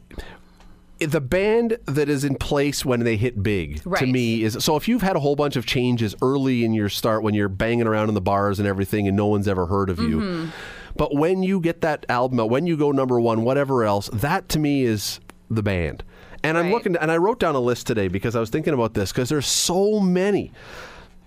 the 0.99 1.19
band 1.21 1.79
that 1.87 2.09
is 2.09 2.23
in 2.23 2.35
place 2.35 2.85
when 2.85 2.99
they 3.03 3.17
hit 3.17 3.41
big 3.41 3.81
to 3.81 4.05
me 4.05 4.43
is 4.43 4.55
so 4.59 4.75
if 4.75 4.87
you've 4.87 5.01
had 5.01 5.15
a 5.15 5.19
whole 5.19 5.35
bunch 5.35 5.55
of 5.55 5.65
changes 5.65 6.13
early 6.21 6.63
in 6.63 6.75
your 6.75 6.89
start 6.89 7.23
when 7.23 7.33
you're 7.33 7.49
banging 7.49 7.87
around 7.87 8.07
in 8.09 8.13
the 8.13 8.21
bars 8.21 8.59
and 8.59 8.67
everything 8.67 9.07
and 9.07 9.17
no 9.17 9.25
one's 9.25 9.47
ever 9.47 9.65
heard 9.65 9.89
of 9.89 9.97
you 9.97 10.19
Mm-hmm. 10.19 10.49
but 10.95 11.15
when 11.15 11.41
you 11.41 11.59
get 11.59 11.81
that 11.81 12.05
album 12.07 12.39
out 12.39 12.51
when 12.51 12.67
you 12.67 12.77
go 12.77 12.91
number 12.91 13.19
one 13.19 13.41
whatever 13.41 13.83
else 13.83 14.11
that 14.13 14.47
to 14.49 14.59
me 14.59 14.83
is 14.83 15.19
the 15.49 15.63
band 15.63 16.03
and 16.43 16.55
i'm 16.55 16.69
looking 16.69 16.95
and 16.95 17.11
i 17.11 17.17
wrote 17.17 17.39
down 17.39 17.55
a 17.55 17.59
list 17.59 17.87
today 17.87 18.07
because 18.07 18.35
i 18.35 18.39
was 18.39 18.51
thinking 18.51 18.75
about 18.75 18.93
this 18.93 19.11
because 19.11 19.27
there's 19.29 19.47
so 19.47 19.99
many 19.99 20.51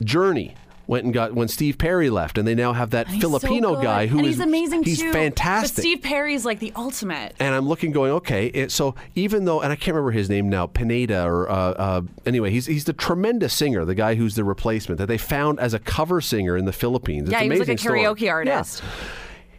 journey 0.05 0.55
went 0.87 1.05
and 1.05 1.15
got 1.15 1.33
when 1.35 1.49
steve 1.49 1.79
perry 1.79 2.11
left 2.11 2.37
and 2.37 2.47
they 2.47 2.55
now 2.55 2.73
have 2.73 2.91
that 2.91 3.09
He's 3.09 3.23
so 3.23 3.39
filipino 3.39 3.75
good. 3.77 3.83
guy 3.85 4.07
who 4.07 4.19
and 4.19 4.27
is 4.27 4.37
he's 4.37 4.45
amazing 4.45 4.83
he's 4.85 5.01
too. 5.01 5.13
fantastic 5.13 5.77
But 5.77 5.81
Steve 5.83 6.03
Perry's 6.03 6.45
like 6.45 6.59
the 6.59 6.73
ultimate. 6.77 7.35
and 7.41 7.55
I'm 7.55 7.67
looking, 7.67 7.91
going, 7.93 8.13
okay. 8.13 8.47
It, 8.49 8.71
so 8.71 8.95
even 9.15 9.45
though, 9.45 9.61
and 9.63 9.73
I 9.73 9.77
can't 9.77 9.95
remember 9.95 10.11
his 10.11 10.29
name 10.29 10.49
now, 10.49 10.67
Pineda 10.67 11.25
or 11.25 11.51
uh, 11.51 11.55
uh, 11.55 12.01
anyway, 12.27 12.51
he's 12.51 12.67
he's 12.67 12.85
the 12.85 12.93
tremendous 12.93 13.53
singer, 13.55 13.85
the 13.85 13.95
guy 13.95 14.15
who's 14.15 14.35
the 14.35 14.45
replacement 14.45 14.99
that 14.99 15.07
they 15.07 15.19
found 15.19 15.59
as 15.61 15.73
a 15.75 15.79
cover 15.79 16.21
singer 16.21 16.57
in 16.57 16.65
the 16.67 16.73
Philippines. 16.73 17.25
It's 17.29 17.33
Yeah, 17.33 17.43
he 17.43 17.49
was 17.49 17.61
like 17.61 17.69
a 17.69 17.73
amazing 17.73 17.79
story. 17.79 18.01
karaoke 18.03 18.31
artist. 18.31 18.83
Yeah. 18.83 18.91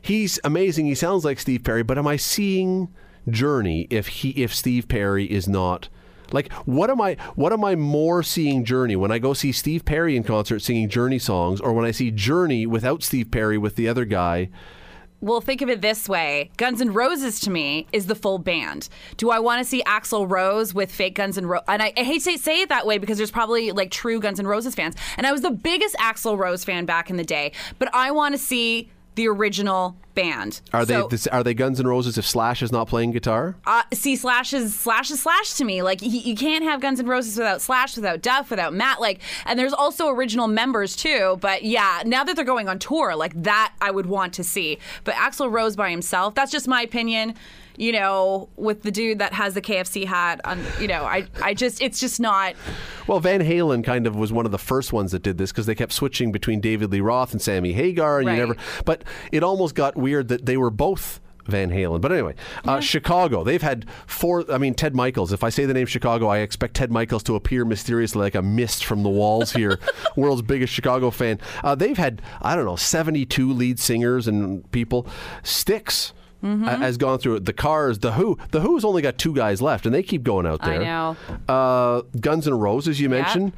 He's 0.02 0.40
amazing. 0.44 0.86
He 0.86 0.96
sounds 0.96 1.26
like 1.26 1.40
Steve 1.40 1.64
Perry, 1.64 1.82
but 1.84 1.98
am 1.98 2.06
I 2.08 2.18
seeing 2.18 2.90
Journey 3.30 3.88
if 3.90 4.08
he 4.08 4.30
if 4.32 4.54
Steve 4.54 4.88
Perry 4.88 5.26
is 5.26 5.48
not? 5.48 5.90
Like 6.32 6.52
what 6.66 6.90
am 6.90 7.02
I 7.02 7.18
what 7.36 7.54
am 7.54 7.64
I 7.64 7.76
more 7.76 8.24
seeing 8.24 8.66
Journey 8.66 8.96
when 8.96 9.12
I 9.12 9.20
go 9.20 9.34
see 9.34 9.52
Steve 9.52 9.86
Perry 9.86 10.16
in 10.16 10.24
concert 10.24 10.60
singing 10.60 10.90
Journey 10.90 11.20
songs 11.20 11.62
or 11.62 11.74
when 11.74 11.86
I 11.86 11.92
see 11.92 12.12
Journey 12.12 12.66
without 12.66 13.04
Steve 13.04 13.32
Perry 13.32 13.58
with 13.58 13.76
the 13.76 13.88
other 13.88 14.06
guy 14.06 14.50
Well, 15.22 15.42
think 15.42 15.62
of 15.62 15.70
it 15.70 15.82
this 15.82 16.08
way 16.10 16.52
Guns 16.58 16.82
N' 16.82 16.94
Roses 16.94 17.40
to 17.42 17.50
me 17.50 17.88
is 17.92 18.06
the 18.06 18.16
full 18.16 18.38
band. 18.38 18.90
Do 19.18 19.32
I 19.32 19.40
want 19.40 19.64
to 19.64 19.66
see 19.66 19.82
Axl 19.84 20.30
Rose 20.30 20.74
with 20.74 20.92
fake 20.92 21.16
Guns 21.16 21.38
N' 21.38 21.46
Roses? 21.46 21.66
And 21.68 21.82
I, 21.82 21.94
I 21.98 22.04
hate 22.04 22.24
to 22.24 22.38
say 22.38 22.62
it 22.62 22.70
that 22.70 22.86
way 22.86 22.98
because 22.98 23.18
there's 23.18 23.32
probably 23.32 23.72
like 23.72 23.92
true 23.92 24.20
Guns 24.20 24.40
N' 24.40 24.46
Roses 24.48 24.76
fans. 24.76 24.96
And 25.18 25.26
I 25.26 25.32
was 25.32 25.42
the 25.42 25.52
biggest 25.52 25.96
Axl 25.96 26.38
Rose 26.38 26.64
fan 26.64 26.86
back 26.86 27.10
in 27.10 27.16
the 27.18 27.24
day, 27.24 27.54
but 27.80 27.90
I 27.94 28.12
want 28.12 28.34
to 28.34 28.38
see 28.38 28.92
the 29.16 29.28
original 29.28 29.96
band. 30.14 30.62
Are 30.74 30.86
So- 30.86 31.04
they 31.04 31.08
this, 31.10 31.28
are 31.28 31.44
they 31.44 31.54
Guns 31.54 31.80
N' 31.80 31.88
Roses 31.88 32.18
if 32.18 32.26
Slash 32.26 32.62
is 32.62 32.72
not 32.72 32.88
playing 32.88 33.12
guitar? 33.12 33.56
uh, 33.66 33.84
see 33.94 34.16
Slash 34.16 34.54
is 34.54 34.78
Slash 34.78 35.12
is 35.12 35.22
Slash 35.22 35.54
to 35.56 35.66
me. 35.66 35.82
Like 35.82 36.00
he, 36.02 36.20
you 36.20 36.36
can't 36.36 36.64
have 36.64 36.80
Guns 36.82 37.00
N' 37.00 37.06
Roses 37.06 37.38
without 37.38 37.62
Slash, 37.62 37.96
without 37.96 38.22
Duff, 38.22 38.50
without 38.50 38.74
Matt. 38.74 39.02
Like, 39.02 39.20
and 39.46 39.60
there's 39.60 39.74
also 39.74 40.08
original 40.10 40.48
members 40.48 40.96
too. 40.96 41.38
But 41.42 41.64
yeah, 41.64 42.04
now 42.06 42.24
that 42.24 42.36
they're 42.36 42.46
going 42.46 42.70
on 42.70 42.80
tour, 42.80 43.16
like 43.16 43.34
that, 43.44 43.74
I 43.82 43.92
would 43.92 44.06
want 44.06 44.34
to 44.36 44.44
see. 44.44 44.80
But 45.04 45.16
Axl 45.16 45.52
Rose 45.52 45.76
by 45.76 45.90
himself, 45.90 46.34
that's 46.36 46.52
just 46.52 46.68
my 46.68 46.82
opinion. 46.82 47.36
You 47.78 47.92
know, 47.92 48.50
with 48.56 48.84
the 48.84 48.92
dude 48.92 49.20
that 49.20 49.34
has 49.34 49.54
the 49.54 49.62
KFC 49.62 50.06
hat 50.06 50.42
on, 50.46 50.62
you 50.80 50.88
know, 50.88 51.04
I, 51.04 51.28
I 51.42 51.54
just, 51.54 51.82
it's 51.82 52.00
just 52.00 52.20
not. 52.20 52.56
Well, 53.08 53.20
Van 53.20 53.42
Halen 53.42 53.84
kind 53.84 54.08
of 54.08 54.16
was 54.16 54.32
one 54.32 54.46
of 54.46 54.52
the 54.52 54.58
first 54.58 54.94
ones 54.94 55.12
that 55.12 55.22
did 55.24 55.38
this 55.38 55.52
because 55.52 55.66
they 55.66 55.76
kept 55.76 55.92
switching 55.94 56.32
between 56.32 56.60
David 56.62 56.92
Lee 56.92 57.02
Roth 57.02 57.32
and 57.34 57.42
Sammy 57.42 57.74
Hagar, 57.74 58.20
and 58.20 58.28
Right. 58.28 58.34
you 58.34 58.40
never. 58.40 58.56
But 58.86 59.04
it 59.32 59.44
almost 59.44 59.76
got 59.76 59.96
weird 59.96 60.28
that 60.30 60.46
they 60.46 60.58
were 60.58 60.70
both. 60.72 61.20
Van 61.48 61.70
Halen. 61.70 62.02
But 62.02 62.12
anyway, 62.12 62.34
uh, 62.68 62.80
Chicago, 62.80 63.44
they've 63.44 63.62
had 63.62 63.86
four. 64.08 64.52
I 64.52 64.58
mean, 64.58 64.74
Ted 64.74 64.96
Michaels. 64.96 65.32
If 65.32 65.44
I 65.44 65.50
say 65.50 65.66
the 65.68 65.76
name 65.76 65.86
Chicago, 65.86 66.26
I 66.28 66.40
expect 66.40 66.74
Ted 66.74 66.92
Michaels 66.92 67.22
to 67.22 67.36
appear 67.36 67.66
mysteriously 67.66 68.20
like 68.22 68.34
a 68.34 68.42
mist 68.42 68.84
from 68.84 69.04
the 69.04 69.10
walls 69.10 69.52
here. 69.52 69.80
World's 70.16 70.42
biggest 70.42 70.74
Chicago 70.74 71.12
fan. 71.12 71.40
Uh, 71.64 71.76
they've 71.76 72.00
had, 72.00 72.24
I 72.42 72.56
don't 72.56 72.66
know, 72.66 72.76
72 72.76 73.54
lead 73.54 73.80
singers 73.80 74.28
and 74.28 74.70
people. 74.72 75.06
Styx. 75.44 76.14
Mm-hmm. 76.46 76.64
Has 76.66 76.98
gone 76.98 77.18
through 77.20 77.38
it. 77.38 77.46
The 77.46 77.54
Cars, 77.54 78.00
the 78.00 78.12
Who, 78.12 78.38
the 78.52 78.60
Who's 78.62 78.86
only 78.86 79.02
got 79.02 79.18
two 79.18 79.34
guys 79.34 79.62
left, 79.62 79.86
and 79.86 79.96
they 79.96 80.04
keep 80.04 80.22
going 80.24 80.46
out 80.46 80.62
there. 80.62 80.82
I 80.82 80.84
know. 80.84 81.18
Uh, 81.48 82.02
Guns 82.20 82.48
N' 82.48 82.54
Roses, 82.54 83.00
you 83.00 83.10
mentioned. 83.10 83.54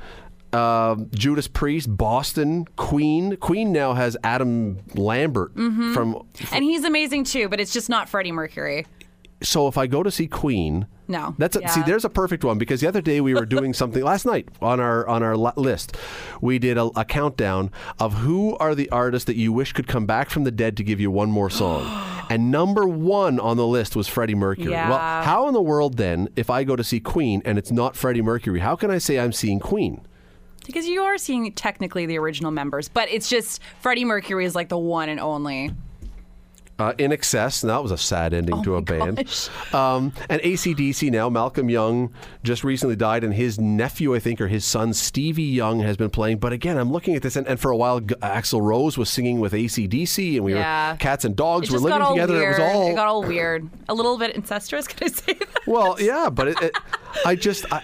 Uh, 0.53 0.95
Judas 1.13 1.47
Priest, 1.49 1.95
Boston, 1.95 2.65
Queen. 2.77 3.35
Queen 3.37 3.73
now 3.73 3.93
has 3.93 4.15
Adam 4.23 4.77
Lambert 4.95 5.53
Mm-hmm. 5.55 5.93
from. 5.93 6.25
And 6.53 6.63
he's 6.63 6.85
amazing 6.85 7.25
too, 7.25 7.49
but 7.49 7.59
it's 7.59 7.73
just 7.73 7.89
not 7.89 8.07
Freddie 8.07 8.31
Mercury. 8.31 8.85
So 9.43 9.67
if 9.67 9.77
I 9.77 9.87
go 9.87 10.01
to 10.01 10.09
see 10.09 10.27
Queen, 10.27 10.87
No. 11.07 11.35
that's 11.37 11.55
a, 11.55 11.67
see. 11.67 11.81
There's 11.83 12.05
a 12.05 12.09
perfect 12.09 12.43
one 12.43 12.57
because 12.57 12.81
the 12.81 12.87
other 12.87 13.01
day 13.01 13.21
we 13.21 13.33
were 13.33 13.45
doing 13.57 13.73
something 13.73 14.03
last 14.03 14.25
night 14.25 14.49
on 14.61 14.79
our 14.79 15.07
on 15.07 15.23
our 15.23 15.35
list. 15.35 15.95
We 16.41 16.59
did 16.59 16.77
a, 16.77 16.89
a 16.95 17.05
countdown 17.05 17.71
of 17.99 18.13
who 18.15 18.57
are 18.57 18.75
the 18.75 18.89
artists 18.89 19.25
that 19.25 19.35
you 19.35 19.53
wish 19.53 19.73
could 19.73 19.87
come 19.87 20.05
back 20.05 20.29
from 20.29 20.43
the 20.43 20.51
dead 20.51 20.77
to 20.77 20.83
give 20.83 20.99
you 20.99 21.11
one 21.11 21.31
more 21.31 21.49
song. 21.49 21.85
And 22.29 22.51
number 22.51 22.85
one 22.85 23.39
on 23.39 23.55
the 23.55 23.65
list 23.65 23.95
was 23.95 24.09
Freddie 24.09 24.35
Mercury. 24.35 24.71
Well, 24.71 24.97
how 24.97 25.47
in 25.47 25.53
the 25.53 25.61
world 25.61 25.95
then, 25.95 26.27
if 26.35 26.49
I 26.49 26.65
go 26.65 26.75
to 26.75 26.83
see 26.83 26.99
Queen 26.99 27.41
and 27.45 27.57
it's 27.57 27.71
not 27.71 27.95
Freddie 27.95 28.21
Mercury, 28.21 28.59
how 28.59 28.75
can 28.75 28.91
I 28.91 28.97
say 28.97 29.17
I'm 29.17 29.31
seeing 29.31 29.61
Queen? 29.61 30.05
Because 30.65 30.85
you 30.87 31.03
are 31.03 31.17
seeing 31.17 31.49
technically 31.53 32.05
the 32.05 32.17
original 32.19 32.51
members, 32.51 32.89
but 32.89 33.07
it's 33.09 33.29
just 33.29 33.61
Freddie 33.79 34.03
Mercury 34.03 34.43
is 34.43 34.55
like 34.55 34.67
the 34.67 34.77
one 34.77 35.07
and 35.07 35.21
only. 35.21 35.71
Uh, 36.79 36.93
INXS, 36.93 37.63
and 37.63 37.71
that 37.71 37.81
was 37.81 37.91
a 37.91 37.97
sad 37.97 38.35
ending 38.35 38.61
to 38.63 38.75
a 38.75 38.81
band. 38.83 39.27
Oh. 39.73 39.77
Um, 39.97 40.13
and 40.29 40.39
ACDC 40.43 41.09
now, 41.09 41.27
Malcolm 41.27 41.69
Young 41.71 42.13
just 42.43 42.63
recently 42.63 42.95
died, 42.95 43.23
and 43.23 43.33
his 43.33 43.59
nephew, 43.59 44.13
I 44.15 44.19
think, 44.19 44.39
or 44.39 44.47
his 44.47 44.63
son, 44.63 44.93
Stevie 44.93 45.41
Young, 45.41 45.79
has 45.79 45.97
been 45.97 46.11
playing. 46.11 46.37
But 46.37 46.53
again, 46.53 46.77
I'm 46.77 46.91
looking 46.91 47.15
at 47.15 47.23
this, 47.23 47.35
and, 47.35 47.47
and 47.47 47.59
for 47.59 47.71
a 47.71 47.77
while, 47.77 47.99
G- 47.99 48.13
Axl 48.21 48.61
Rose 48.61 48.95
was 48.95 49.09
singing 49.09 49.39
with 49.39 49.53
ACDC, 49.53 50.35
and 50.35 50.45
we 50.45 50.53
Yeah. 50.53 50.91
were 50.91 50.97
cats 50.97 51.25
and 51.25 51.35
dogs 51.35 51.69
It 51.69 51.73
were 51.73 51.79
living 51.79 52.05
together. 52.09 52.33
weird. 52.33 52.59
It 52.59 52.61
was 52.61 52.75
all 52.75 52.95
got 52.95 53.07
all 53.07 53.23
weird. 53.23 53.69
A 53.89 53.93
little 53.95 54.17
bit 54.19 54.35
incestuous, 54.35 54.87
can 54.89 55.07
I 55.07 55.11
say 55.11 55.33
that? 55.33 55.47
well, 55.65 55.99
yeah, 55.99 56.29
but 56.29 56.49
it, 56.49 56.61
it, 56.61 56.77
I 57.25 57.33
just, 57.35 57.65
I, 57.73 57.81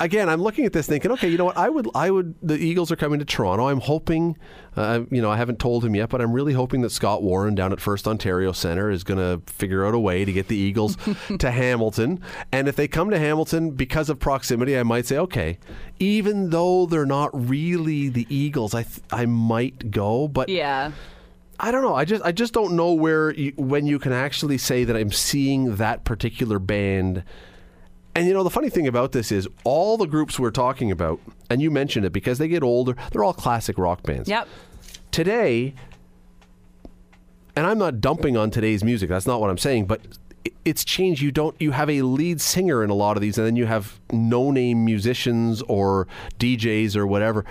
again, 0.00 0.28
I'm 0.28 0.42
looking 0.42 0.64
at 0.64 0.72
this 0.72 0.86
thinking, 0.86 1.10
okay, 1.12 1.28
you 1.28 1.38
know 1.38 1.46
what? 1.46 1.56
I 1.56 1.68
would, 1.68 1.88
I 1.94 2.10
would. 2.10 2.34
The 2.42 2.56
Eagles 2.56 2.90
are 2.92 2.96
coming 2.96 3.18
to 3.18 3.24
Toronto. 3.24 3.68
I'm 3.68 3.80
hoping, 3.80 4.36
uh, 4.76 5.02
you 5.10 5.20
know, 5.22 5.30
I 5.30 5.36
haven't 5.36 5.58
told 5.58 5.84
him 5.84 5.94
yet, 5.94 6.08
but 6.08 6.20
I'm 6.20 6.32
really 6.32 6.52
hoping 6.52 6.82
that 6.82 6.90
Scott 6.90 7.22
Warren 7.22 7.54
down 7.54 7.72
at 7.72 7.78
FirstOntario 7.78 8.54
Centre 8.54 8.90
is 8.90 9.04
going 9.04 9.18
to 9.18 9.42
figure 9.50 9.84
out 9.84 9.94
a 9.94 9.98
way 9.98 10.24
to 10.24 10.32
get 10.32 10.48
the 10.48 10.56
Eagles 10.56 10.96
to 11.38 11.50
Hamilton. 11.50 12.20
And 12.52 12.68
if 12.68 12.76
they 12.76 12.88
come 12.88 13.10
to 13.10 13.18
Hamilton 13.18 13.70
because 13.72 14.08
of 14.08 14.18
proximity, 14.18 14.78
I 14.78 14.82
might 14.82 15.06
say, 15.06 15.18
okay, 15.18 15.58
even 15.98 16.50
though 16.50 16.86
they're 16.86 17.06
not 17.06 17.30
really 17.32 18.08
the 18.08 18.26
Eagles, 18.28 18.74
I, 18.74 18.82
th- 18.82 19.00
I 19.10 19.26
might 19.26 19.90
go, 19.90 20.28
but. 20.28 20.48
Yeah. 20.48 20.92
I 21.58 21.70
don't 21.70 21.82
know. 21.82 21.94
I 21.94 22.04
just 22.04 22.24
I 22.24 22.32
just 22.32 22.52
don't 22.52 22.74
know 22.74 22.92
where 22.92 23.30
you, 23.32 23.52
when 23.56 23.86
you 23.86 24.00
can 24.00 24.12
actually 24.12 24.58
say 24.58 24.82
that 24.82 24.96
I'm 24.96 25.12
seeing 25.12 25.76
that 25.76 26.04
particular 26.04 26.58
band. 26.58 27.22
And 28.16 28.26
you 28.26 28.32
know 28.32 28.44
the 28.44 28.50
funny 28.50 28.70
thing 28.70 28.86
about 28.86 29.12
this 29.12 29.32
is 29.32 29.48
all 29.64 29.96
the 29.96 30.06
groups 30.06 30.38
we're 30.38 30.52
talking 30.52 30.90
about, 30.90 31.20
and 31.50 31.60
you 31.60 31.70
mentioned 31.70 32.06
it 32.06 32.12
because 32.12 32.38
they 32.38 32.46
get 32.46 32.62
older. 32.62 32.94
They're 33.10 33.24
all 33.24 33.32
classic 33.32 33.76
rock 33.76 34.02
bands. 34.04 34.28
Yep. 34.28 34.46
Today, 35.10 35.74
and 37.56 37.66
I'm 37.66 37.78
not 37.78 38.00
dumping 38.00 38.36
on 38.36 38.50
today's 38.50 38.84
music. 38.84 39.08
That's 39.08 39.26
not 39.26 39.40
what 39.40 39.50
I'm 39.50 39.58
saying. 39.58 39.86
But 39.86 40.00
it's 40.64 40.84
changed. 40.84 41.22
You 41.22 41.32
don't. 41.32 41.60
You 41.60 41.72
have 41.72 41.90
a 41.90 42.02
lead 42.02 42.40
singer 42.40 42.84
in 42.84 42.90
a 42.90 42.94
lot 42.94 43.16
of 43.16 43.20
these, 43.20 43.36
and 43.36 43.46
then 43.46 43.56
you 43.56 43.66
have 43.66 43.98
no-name 44.12 44.84
musicians 44.84 45.62
or 45.62 46.06
DJs 46.38 46.96
or 46.96 47.06
whatever. 47.06 47.44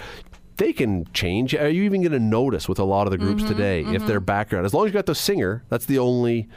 They 0.58 0.72
can 0.72 1.12
change. 1.14 1.54
Are 1.56 1.68
you 1.68 1.84
even 1.84 2.02
going 2.02 2.12
to 2.12 2.20
notice 2.20 2.70
with 2.70 2.80
a 2.80 2.84
lot 2.84 3.08
of 3.08 3.12
the 3.12 3.18
groups 3.18 3.44
mm-hmm, 3.44 3.52
today 3.52 3.82
if 3.82 3.88
mm-hmm. 3.88 4.08
their 4.08 4.20
background, 4.20 4.66
as 4.66 4.74
long 4.74 4.86
as 4.86 4.90
you 4.90 4.94
got 4.94 5.08
the 5.08 5.16
singer, 5.16 5.64
that's 5.68 5.86
the 5.86 6.00
only 6.00 6.48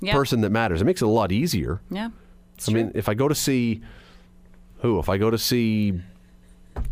Yeah. 0.00 0.12
person 0.12 0.42
that 0.42 0.50
matters. 0.50 0.82
It 0.82 0.84
makes 0.84 1.00
it 1.00 1.06
a 1.06 1.08
lot 1.08 1.32
easier. 1.32 1.80
Yeah. 1.90 2.10
It's 2.54 2.68
I 2.68 2.72
true. 2.72 2.82
mean, 2.84 2.92
if 2.94 3.08
I 3.08 3.14
go 3.14 3.28
to 3.28 3.34
see 3.34 3.82
who, 4.78 4.98
if 4.98 5.08
I 5.08 5.16
go 5.18 5.30
to 5.30 5.38
see 5.38 6.00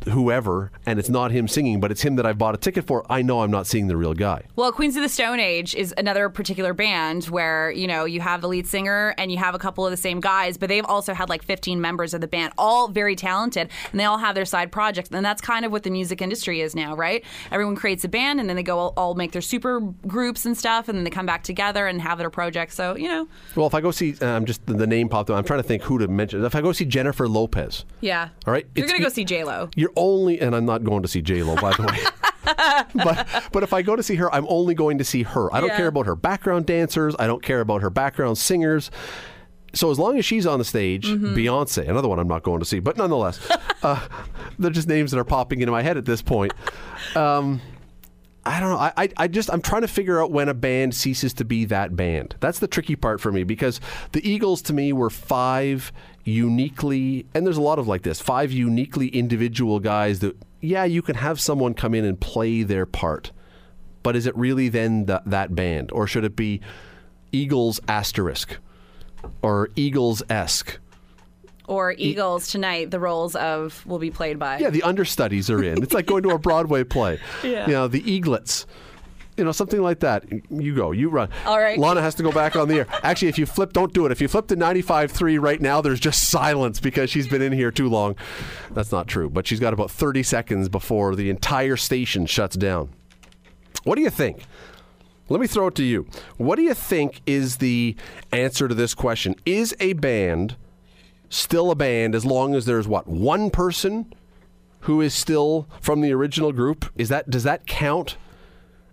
whoever, 0.05 0.71
and 0.87 0.99
it's 0.99 1.09
not 1.09 1.31
him 1.31 1.49
singing, 1.49 1.81
but 1.81 1.91
it's 1.91 2.03
him 2.03 2.17
that 2.17 2.27
I 2.27 2.33
bought 2.33 2.55
a 2.55 2.59
ticket 2.59 2.87
for, 2.87 3.05
I 3.11 3.23
know 3.23 3.43
I'm 3.43 3.51
not 3.51 3.67
seeing 3.67 3.87
the 3.87 3.97
real 3.97 4.15
guy. 4.15 4.45
Well, 4.57 4.73
Queens 4.73 4.97
of 4.97 5.03
the 5.03 5.09
Stone 5.09 5.41
Age 5.41 5.75
is 5.75 5.95
another 5.99 6.29
particular 6.29 6.73
band 6.73 7.25
where, 7.25 7.71
you 7.71 7.87
know, 7.87 8.05
you 8.05 8.21
have 8.21 8.41
the 8.41 8.49
lead 8.49 8.67
singer 8.67 9.15
and 9.19 9.31
you 9.31 9.39
have 9.39 9.55
a 9.55 9.59
couple 9.59 9.85
of 9.85 9.91
the 9.91 9.97
same 9.97 10.21
guys, 10.21 10.57
but 10.57 10.69
they've 10.69 10.85
also 10.85 11.15
had 11.15 11.29
like 11.29 11.43
15 11.43 11.81
members 11.81 12.15
of 12.15 12.21
the 12.21 12.29
band, 12.29 12.53
all 12.57 12.89
very 12.89 13.17
talented, 13.17 13.71
and 13.91 14.01
they 14.01 14.05
all 14.05 14.19
have 14.19 14.35
their 14.35 14.45
side 14.45 14.73
projects. 14.73 15.11
And 15.13 15.25
that's 15.25 15.41
kind 15.41 15.65
of 15.65 15.73
what 15.73 15.83
the 15.83 15.91
music 15.91 16.23
industry 16.23 16.61
is 16.61 16.75
now, 16.75 16.95
right? 16.95 17.25
Everyone 17.51 17.77
creates 17.77 18.05
a 18.05 18.09
band 18.09 18.41
and 18.41 18.49
then 18.49 18.57
they 18.57 18.63
go 18.63 18.79
all, 18.79 18.95
all 18.97 19.15
make 19.15 19.33
their 19.33 19.43
super 19.43 19.81
groups 20.07 20.45
and 20.47 20.57
stuff, 20.57 20.89
and 20.89 20.97
then 20.97 21.05
they 21.05 21.11
come 21.11 21.27
back 21.27 21.43
together 21.43 21.87
and 21.87 22.01
have 22.01 22.19
their 22.19 22.31
projects. 22.31 22.75
So, 22.75 22.97
you 22.97 23.09
know, 23.09 23.29
Well, 23.57 23.67
if 23.67 23.75
I 23.75 23.81
go 23.81 23.91
see, 23.91 24.15
I'm 24.21 24.45
just 24.45 24.65
the 24.67 24.87
name 24.87 25.09
popped 25.09 25.31
up. 25.31 25.37
I'm 25.37 25.45
trying 25.45 25.61
to 25.61 25.69
think 25.69 25.83
who 25.83 25.99
to 25.99 26.09
mention. 26.09 26.45
If 26.45 26.55
I 26.55 26.61
go 26.61 26.73
see 26.73 26.85
Jennifer 26.85 27.29
Lopez, 27.29 27.85
yeah. 28.01 28.29
all 28.47 28.53
right, 28.53 28.67
You're 28.75 28.87
to 29.01 29.03
go 29.03 29.09
see 29.09 29.25
J-Lo. 29.25 29.70
You're 29.77 29.93
only, 29.97 30.41
and 30.41 30.55
I'm 30.55 30.67
not 30.67 30.85
going 30.85 31.03
to 31.03 31.09
see 31.09 31.23
J 31.23 31.43
Lo, 31.43 31.55
by 31.57 31.73
the 31.73 31.83
way. 31.85 31.99
but 33.05 33.27
but 33.53 33.63
if 33.63 33.73
I 33.73 33.83
go 33.83 33.95
to 33.97 34.03
see 34.03 34.17
her, 34.17 34.33
I'm 34.35 34.47
only 34.49 34.75
going 34.75 34.99
to 34.99 35.05
see 35.05 35.23
her. 35.23 35.53
I 35.55 35.61
don't 35.61 35.69
Yeah. 35.71 35.77
care 35.77 35.87
about 35.87 36.07
her 36.07 36.17
background 36.17 36.67
dancers. 36.67 37.15
I 37.19 37.27
don't 37.27 37.43
care 37.43 37.61
about 37.61 37.83
her 37.83 37.91
background 37.91 38.39
singers. 38.39 38.91
So 39.73 39.91
as 39.93 40.01
long 40.01 40.19
as 40.19 40.25
she's 40.25 40.47
on 40.47 40.59
the 40.59 40.65
stage, 40.65 41.07
Mm-hmm. 41.07 41.35
Beyonce, 41.37 41.89
another 41.89 42.09
one 42.09 42.19
I'm 42.19 42.27
not 42.27 42.43
going 42.43 42.59
to 42.59 42.67
see, 42.67 42.81
but 42.81 42.97
nonetheless, 42.97 43.39
uh, 43.85 44.05
they're 44.59 44.71
just 44.73 44.89
names 44.89 45.13
that 45.13 45.19
are 45.21 45.25
popping 45.25 45.61
into 45.61 45.71
my 45.71 45.83
head 45.83 45.97
at 45.97 46.05
this 46.05 46.23
point. 46.23 46.53
Um, 47.15 47.61
I 48.51 48.59
don't 48.59 48.71
know. 48.71 48.79
I, 48.79 48.93
I, 48.97 49.09
I 49.17 49.29
just 49.29 49.49
I'm 49.49 49.63
trying 49.63 49.83
to 49.83 49.89
figure 49.89 50.21
out 50.21 50.33
when 50.33 50.49
a 50.49 50.55
band 50.55 50.93
ceases 50.93 51.33
to 51.35 51.45
be 51.45 51.67
that 51.67 51.95
band. 51.95 52.35
That's 52.41 52.59
the 52.59 52.67
tricky 52.67 52.97
part 52.97 53.21
for 53.21 53.31
me 53.31 53.45
because 53.45 53.81
the 54.11 54.29
Eagles 54.29 54.61
to 54.63 54.73
me 54.73 54.93
were 54.93 55.09
five 55.09 55.93
uniquely 56.25 57.27
and 57.33 57.47
there's 57.47 57.57
a 57.57 57.63
lot 57.63 57.79
of 57.79 57.87
like 57.87 58.03
this, 58.03 58.21
five 58.21 58.51
uniquely 58.51 59.07
individual 59.07 59.79
guys 59.79 60.19
that 60.19 60.37
yeah, 60.61 60.83
you 60.83 61.01
can 61.01 61.15
have 61.15 61.41
someone 61.41 61.75
come 61.75 61.95
in 61.95 62.05
and 62.05 62.21
play 62.21 62.65
their 62.65 62.87
part. 62.87 63.31
But 64.03 64.17
is 64.17 64.27
it 64.27 64.37
really 64.37 64.69
then 64.69 65.05
that 65.05 65.23
that 65.27 65.55
band? 65.55 65.93
Or 65.93 66.09
should 66.09 66.25
it 66.25 66.35
be 66.35 66.61
Eagles 67.31 67.79
asterisk? 67.87 68.57
Or 69.43 69.71
Eagles 69.77 70.25
esque? 70.29 70.81
Or 71.69 71.95
Eagles 71.97 72.49
tonight, 72.49 72.91
the 72.91 72.99
roles 72.99 73.37
of 73.37 73.85
will 73.87 73.99
be 73.99 74.11
played 74.11 74.39
by. 74.39 74.59
Yeah, 74.59 74.71
the 74.71 74.83
understudies 74.83 75.51
are 75.51 75.63
in. 75.63 75.83
It's 75.83 75.95
like 75.95 76.07
going 76.07 76.23
to 76.25 76.31
a 76.31 76.39
Broadway 76.51 76.85
play. 76.85 77.21
Yeah. 77.45 77.67
You 77.67 77.73
know, 77.73 77.89
the 77.89 78.03
Eaglets. 78.03 78.67
You 79.37 79.45
know, 79.45 79.53
something 79.53 79.81
like 79.81 80.01
that. 80.01 80.25
You 80.51 80.75
go, 80.75 80.91
you 80.91 81.09
run. 81.09 81.31
All 81.47 81.59
right. 81.59 81.79
Lana 81.79 82.03
has 82.03 82.15
to 82.17 82.23
go 82.23 82.31
back 82.33 82.57
on 82.57 82.69
the 82.69 82.81
air. 82.81 82.87
Actually, 83.03 83.29
if 83.29 83.39
you 83.39 83.47
flip, 83.47 83.73
don't 83.73 83.93
do 83.93 84.05
it. 84.05 84.13
If 84.13 84.21
you 84.21 84.29
flip 84.29 84.49
to 84.49 84.57
95.3 84.57 85.41
right 85.41 85.61
now, 85.61 85.81
there's 85.81 86.01
just 86.01 86.29
silence 86.29 86.79
because 86.81 87.09
she's 87.09 87.27
been 87.27 87.41
in 87.41 87.53
here 87.53 87.71
too 87.71 87.89
long. 87.89 88.17
That's 88.73 88.93
not 88.93 89.07
true, 89.07 89.31
but 89.31 89.47
she's 89.47 89.61
got 89.61 89.73
about 89.73 89.91
30 89.91 90.25
seconds 90.25 90.69
before 90.69 91.15
the 91.15 91.31
entire 91.31 91.77
station 91.77 92.27
shuts 92.27 92.57
down. 92.57 92.91
What 93.85 93.95
do 93.95 94.03
you 94.03 94.11
think? 94.11 94.43
Let 95.31 95.41
me 95.41 95.47
throw 95.47 95.69
it 95.69 95.75
to 95.77 95.85
you. 95.85 96.07
What 96.37 96.57
do 96.57 96.63
you 96.63 96.75
think 96.75 97.23
is 97.25 97.59
the 97.59 97.97
answer 98.33 98.67
to 98.67 98.75
this 98.75 98.95
question? 98.95 99.37
Is 99.47 99.75
a 99.81 99.93
band 99.95 100.57
still 101.31 101.71
a 101.71 101.75
band 101.75 102.15
as 102.15 102.27
long 102.27 102.55
as 102.55 102.67
there's 102.67 102.87
what 102.87 103.09
one 103.09 103.49
person 103.49 104.13
who 104.81 105.01
is 105.01 105.15
still 105.15 105.67
from 105.81 106.03
the 106.03 106.13
original 106.13 106.53
group? 106.53 106.93
Is 106.97 107.09
that 107.09 107.31
does 107.31 107.45
that 107.45 107.67
count 107.67 108.19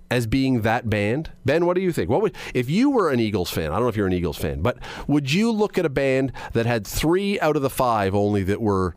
as 0.09 0.25
being 0.25 0.61
that 0.61 0.89
band? 0.89 1.31
Ben, 1.45 1.65
what 1.65 1.75
do 1.75 1.81
you 1.81 1.91
think? 1.91 2.09
What 2.09 2.21
would 2.21 2.35
if 2.53 2.69
you 2.69 2.89
were 2.89 3.09
an 3.09 3.19
Eagles 3.19 3.49
fan? 3.49 3.71
I 3.71 3.75
don't 3.75 3.83
know 3.83 3.89
if 3.89 3.97
you're 3.97 4.07
an 4.07 4.13
Eagles 4.13 4.37
fan, 4.37 4.61
but 4.61 4.77
would 5.07 5.33
you 5.33 5.51
look 5.51 5.77
at 5.77 5.85
a 5.85 5.89
band 5.89 6.31
that 6.53 6.65
had 6.65 6.87
three 6.87 7.39
out 7.41 7.57
of 7.57 7.61
the 7.61 7.69
five 7.69 8.15
only 8.15 8.43
that 8.43 8.61
were 8.61 8.95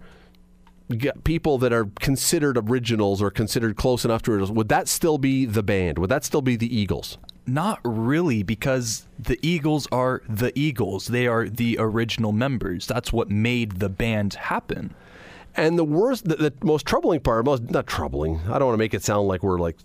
people 1.25 1.57
that 1.59 1.73
are 1.73 1.89
considered 2.01 2.59
originals 2.59 3.23
or 3.23 3.31
considered 3.31 3.77
close 3.77 4.05
enough 4.05 4.23
to 4.23 4.33
originals? 4.33 4.53
Would 4.53 4.69
that 4.69 4.89
still 4.89 5.19
be 5.19 5.47
the 5.47 5.63
band? 5.63 5.99
Would 5.99 6.11
that 6.11 6.25
still 6.25 6.43
be 6.43 6.57
the 6.57 6.75
Eagles? 6.75 7.19
Not 7.47 7.81
really, 7.85 8.43
because 8.43 9.07
the 9.19 9.39
Eagles 9.43 9.89
are 9.91 10.23
the 10.29 10.57
Eagles. 10.59 11.09
They 11.09 11.27
are 11.27 11.49
the 11.49 11.77
original 11.79 12.33
members. 12.33 12.87
That's 12.87 13.13
what 13.13 13.31
made 13.31 13.81
the 13.81 13.89
band 13.89 14.35
happen. 14.35 14.95
And 15.57 15.79
the 15.79 15.85
worst, 15.85 16.27
the, 16.27 16.37
the 16.37 16.53
most 16.63 16.87
troubling 16.87 17.21
part, 17.21 17.45
most 17.45 17.71
not 17.71 17.87
troubling. 17.87 18.41
I 18.49 18.59
don't 18.59 18.69
want 18.69 18.75
to 18.75 18.79
make 18.79 18.95
it 18.95 19.03
sound 19.03 19.27
like 19.27 19.43
we're 19.43 19.59
like 19.59 19.77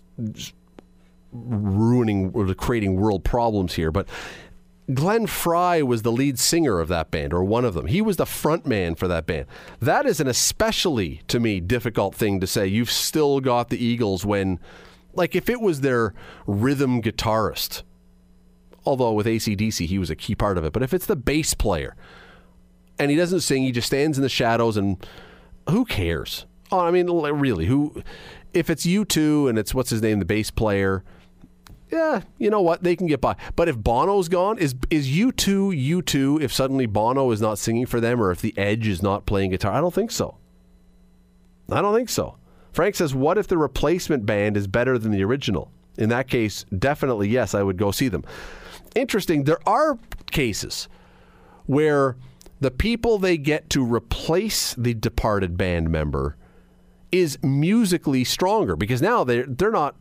ruining 1.32 2.30
or 2.34 2.54
creating 2.54 2.96
world 2.96 3.24
problems 3.24 3.74
here, 3.74 3.90
but 3.90 4.08
Glenn 4.94 5.26
Frey 5.26 5.82
was 5.82 6.02
the 6.02 6.12
lead 6.12 6.38
singer 6.38 6.78
of 6.78 6.86
that 6.88 7.10
band, 7.10 7.32
or 7.32 7.42
one 7.42 7.64
of 7.64 7.74
them. 7.74 7.86
He 7.86 8.00
was 8.00 8.16
the 8.16 8.26
front 8.26 8.66
man 8.66 8.94
for 8.94 9.08
that 9.08 9.26
band. 9.26 9.46
That 9.80 10.06
is 10.06 10.20
an 10.20 10.28
especially, 10.28 11.22
to 11.26 11.40
me, 11.40 11.58
difficult 11.58 12.14
thing 12.14 12.38
to 12.38 12.46
say. 12.46 12.68
You've 12.68 12.90
still 12.90 13.40
got 13.40 13.68
the 13.68 13.84
Eagles 13.84 14.24
when, 14.24 14.60
like, 15.16 15.34
if 15.34 15.48
it 15.48 15.60
was 15.60 15.80
their 15.80 16.14
rhythm 16.46 17.02
guitarist, 17.02 17.82
although 18.84 19.12
with 19.12 19.26
ACDC 19.26 19.86
he 19.86 19.98
was 19.98 20.10
a 20.10 20.16
key 20.16 20.34
part 20.34 20.58
of 20.58 20.64
it, 20.64 20.72
but 20.72 20.82
if 20.82 20.94
it's 20.94 21.06
the 21.06 21.16
bass 21.16 21.54
player, 21.54 21.96
and 22.98 23.10
he 23.10 23.16
doesn't 23.16 23.40
sing. 23.40 23.62
He 23.62 23.72
just 23.72 23.86
stands 23.86 24.18
in 24.18 24.22
the 24.22 24.28
shadows, 24.28 24.76
and 24.76 25.04
who 25.68 25.84
cares? 25.84 26.46
Oh, 26.70 26.80
I 26.80 26.90
mean, 26.90 27.06
really, 27.08 27.66
who? 27.66 28.02
If 28.52 28.70
it's 28.70 28.86
U2 28.86 29.48
and 29.48 29.58
it's 29.58 29.74
what's 29.74 29.90
his 29.90 30.02
name, 30.02 30.18
the 30.18 30.24
bass 30.24 30.50
player, 30.50 31.04
yeah, 31.90 32.22
you 32.38 32.50
know 32.50 32.62
what? 32.62 32.82
They 32.82 32.96
can 32.96 33.06
get 33.06 33.20
by. 33.20 33.36
But 33.54 33.68
if 33.68 33.76
Bono's 33.76 34.28
gone, 34.28 34.58
is 34.58 34.74
is 34.90 35.08
U2 35.08 35.76
you 35.76 36.02
two? 36.02 36.38
If 36.40 36.52
suddenly 36.52 36.86
Bono 36.86 37.30
is 37.30 37.40
not 37.40 37.58
singing 37.58 37.86
for 37.86 38.00
them, 38.00 38.20
or 38.20 38.30
if 38.30 38.40
the 38.40 38.56
Edge 38.56 38.88
is 38.88 39.02
not 39.02 39.26
playing 39.26 39.50
guitar, 39.50 39.72
I 39.72 39.80
don't 39.80 39.94
think 39.94 40.10
so. 40.10 40.38
I 41.70 41.82
don't 41.82 41.94
think 41.94 42.08
so. 42.08 42.36
Frank 42.76 42.94
says, 42.94 43.14
"What 43.14 43.38
if 43.38 43.46
the 43.48 43.56
replacement 43.56 44.26
band 44.26 44.54
is 44.54 44.66
better 44.66 44.98
than 44.98 45.10
the 45.10 45.24
original?" 45.24 45.70
In 45.96 46.10
that 46.10 46.28
case, 46.28 46.66
definitely 46.78 47.26
yes, 47.26 47.54
I 47.54 47.62
would 47.62 47.78
go 47.78 47.90
see 47.90 48.08
them. 48.08 48.22
Interesting. 48.94 49.44
There 49.44 49.66
are 49.66 49.98
cases 50.30 50.86
where 51.64 52.16
the 52.60 52.70
people 52.70 53.16
they 53.16 53.38
get 53.38 53.70
to 53.70 53.82
replace 53.82 54.74
the 54.74 54.92
departed 54.92 55.56
band 55.56 55.88
member 55.88 56.36
is 57.10 57.38
musically 57.42 58.24
stronger 58.24 58.76
because 58.76 59.00
now 59.00 59.24
they're 59.24 59.46
they're 59.46 59.70
not 59.70 59.96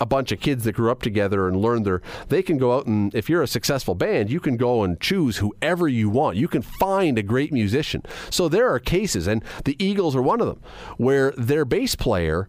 a 0.00 0.06
bunch 0.06 0.32
of 0.32 0.40
kids 0.40 0.64
that 0.64 0.72
grew 0.72 0.90
up 0.90 1.02
together 1.02 1.46
and 1.46 1.60
learned 1.60 1.84
their 1.84 2.00
they 2.28 2.42
can 2.42 2.56
go 2.56 2.76
out 2.76 2.86
and 2.86 3.14
if 3.14 3.28
you're 3.28 3.42
a 3.42 3.46
successful 3.46 3.94
band 3.94 4.30
you 4.30 4.40
can 4.40 4.56
go 4.56 4.82
and 4.82 5.00
choose 5.00 5.36
whoever 5.36 5.86
you 5.86 6.08
want 6.08 6.36
you 6.36 6.48
can 6.48 6.62
find 6.62 7.18
a 7.18 7.22
great 7.22 7.52
musician 7.52 8.02
so 8.30 8.48
there 8.48 8.68
are 8.72 8.78
cases 8.78 9.26
and 9.26 9.44
the 9.64 9.76
eagles 9.78 10.16
are 10.16 10.22
one 10.22 10.40
of 10.40 10.46
them 10.46 10.60
where 10.96 11.32
their 11.32 11.64
bass 11.64 11.94
player 11.94 12.48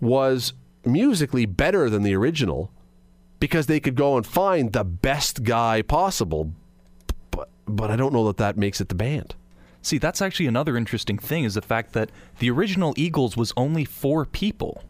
was 0.00 0.54
musically 0.84 1.46
better 1.46 1.90
than 1.90 2.02
the 2.02 2.14
original 2.14 2.70
because 3.38 3.66
they 3.66 3.80
could 3.80 3.94
go 3.94 4.16
and 4.16 4.26
find 4.26 4.72
the 4.72 4.84
best 4.84 5.42
guy 5.42 5.82
possible. 5.82 6.52
But 7.30 7.48
but 7.66 7.90
I 7.90 7.96
don't 7.96 8.12
know 8.12 8.26
that 8.26 8.36
that 8.38 8.56
makes 8.56 8.80
it 8.80 8.88
the 8.88 8.94
band. 8.94 9.34
See, 9.82 9.96
that's 9.96 10.20
actually 10.20 10.46
another 10.46 10.76
interesting 10.76 11.18
thing 11.18 11.44
is 11.44 11.54
the 11.54 11.62
fact 11.62 11.94
that 11.94 12.10
the 12.38 12.50
original 12.50 12.92
Eagles 12.96 13.36
was 13.36 13.52
only 13.56 13.86
four 13.86 14.26
people, 14.26 14.84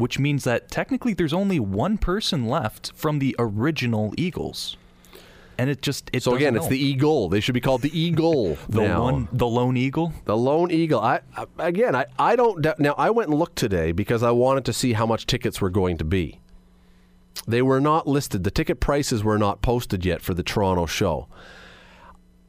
which 0.00 0.18
means 0.18 0.44
that 0.44 0.70
technically 0.70 1.14
there's 1.14 1.32
only 1.32 1.60
one 1.60 1.98
person 1.98 2.46
left 2.46 2.92
from 2.94 3.18
the 3.18 3.36
original 3.38 4.12
Eagles. 4.16 4.76
And 5.58 5.68
it 5.68 5.82
just 5.82 6.08
it 6.14 6.22
So 6.22 6.34
again, 6.34 6.56
it's 6.56 6.68
the. 6.68 6.78
Eagle. 6.82 7.28
They 7.28 7.40
should 7.40 7.52
be 7.52 7.60
called 7.60 7.82
the 7.82 7.96
Eagle 7.96 8.56
the 8.70 8.80
now. 8.80 9.02
one 9.02 9.28
the 9.30 9.46
lone 9.46 9.76
eagle. 9.76 10.14
The 10.24 10.34
lone 10.34 10.70
eagle. 10.70 11.00
I, 11.00 11.20
I 11.36 11.44
again, 11.58 11.94
I, 11.94 12.06
I 12.18 12.34
don't 12.34 12.64
now. 12.78 12.94
I 12.96 13.10
went 13.10 13.28
and 13.28 13.38
looked 13.38 13.56
today 13.56 13.92
because 13.92 14.22
I 14.22 14.30
wanted 14.30 14.64
to 14.64 14.72
see 14.72 14.94
how 14.94 15.04
much 15.04 15.26
tickets 15.26 15.60
were 15.60 15.68
going 15.68 15.98
to 15.98 16.04
be. 16.04 16.40
They 17.46 17.60
were 17.60 17.78
not 17.78 18.06
listed. 18.06 18.42
The 18.42 18.50
ticket 18.50 18.80
prices 18.80 19.22
were 19.22 19.36
not 19.36 19.60
posted 19.60 20.06
yet 20.06 20.22
for 20.22 20.32
the 20.32 20.42
Toronto 20.42 20.86
show. 20.86 21.28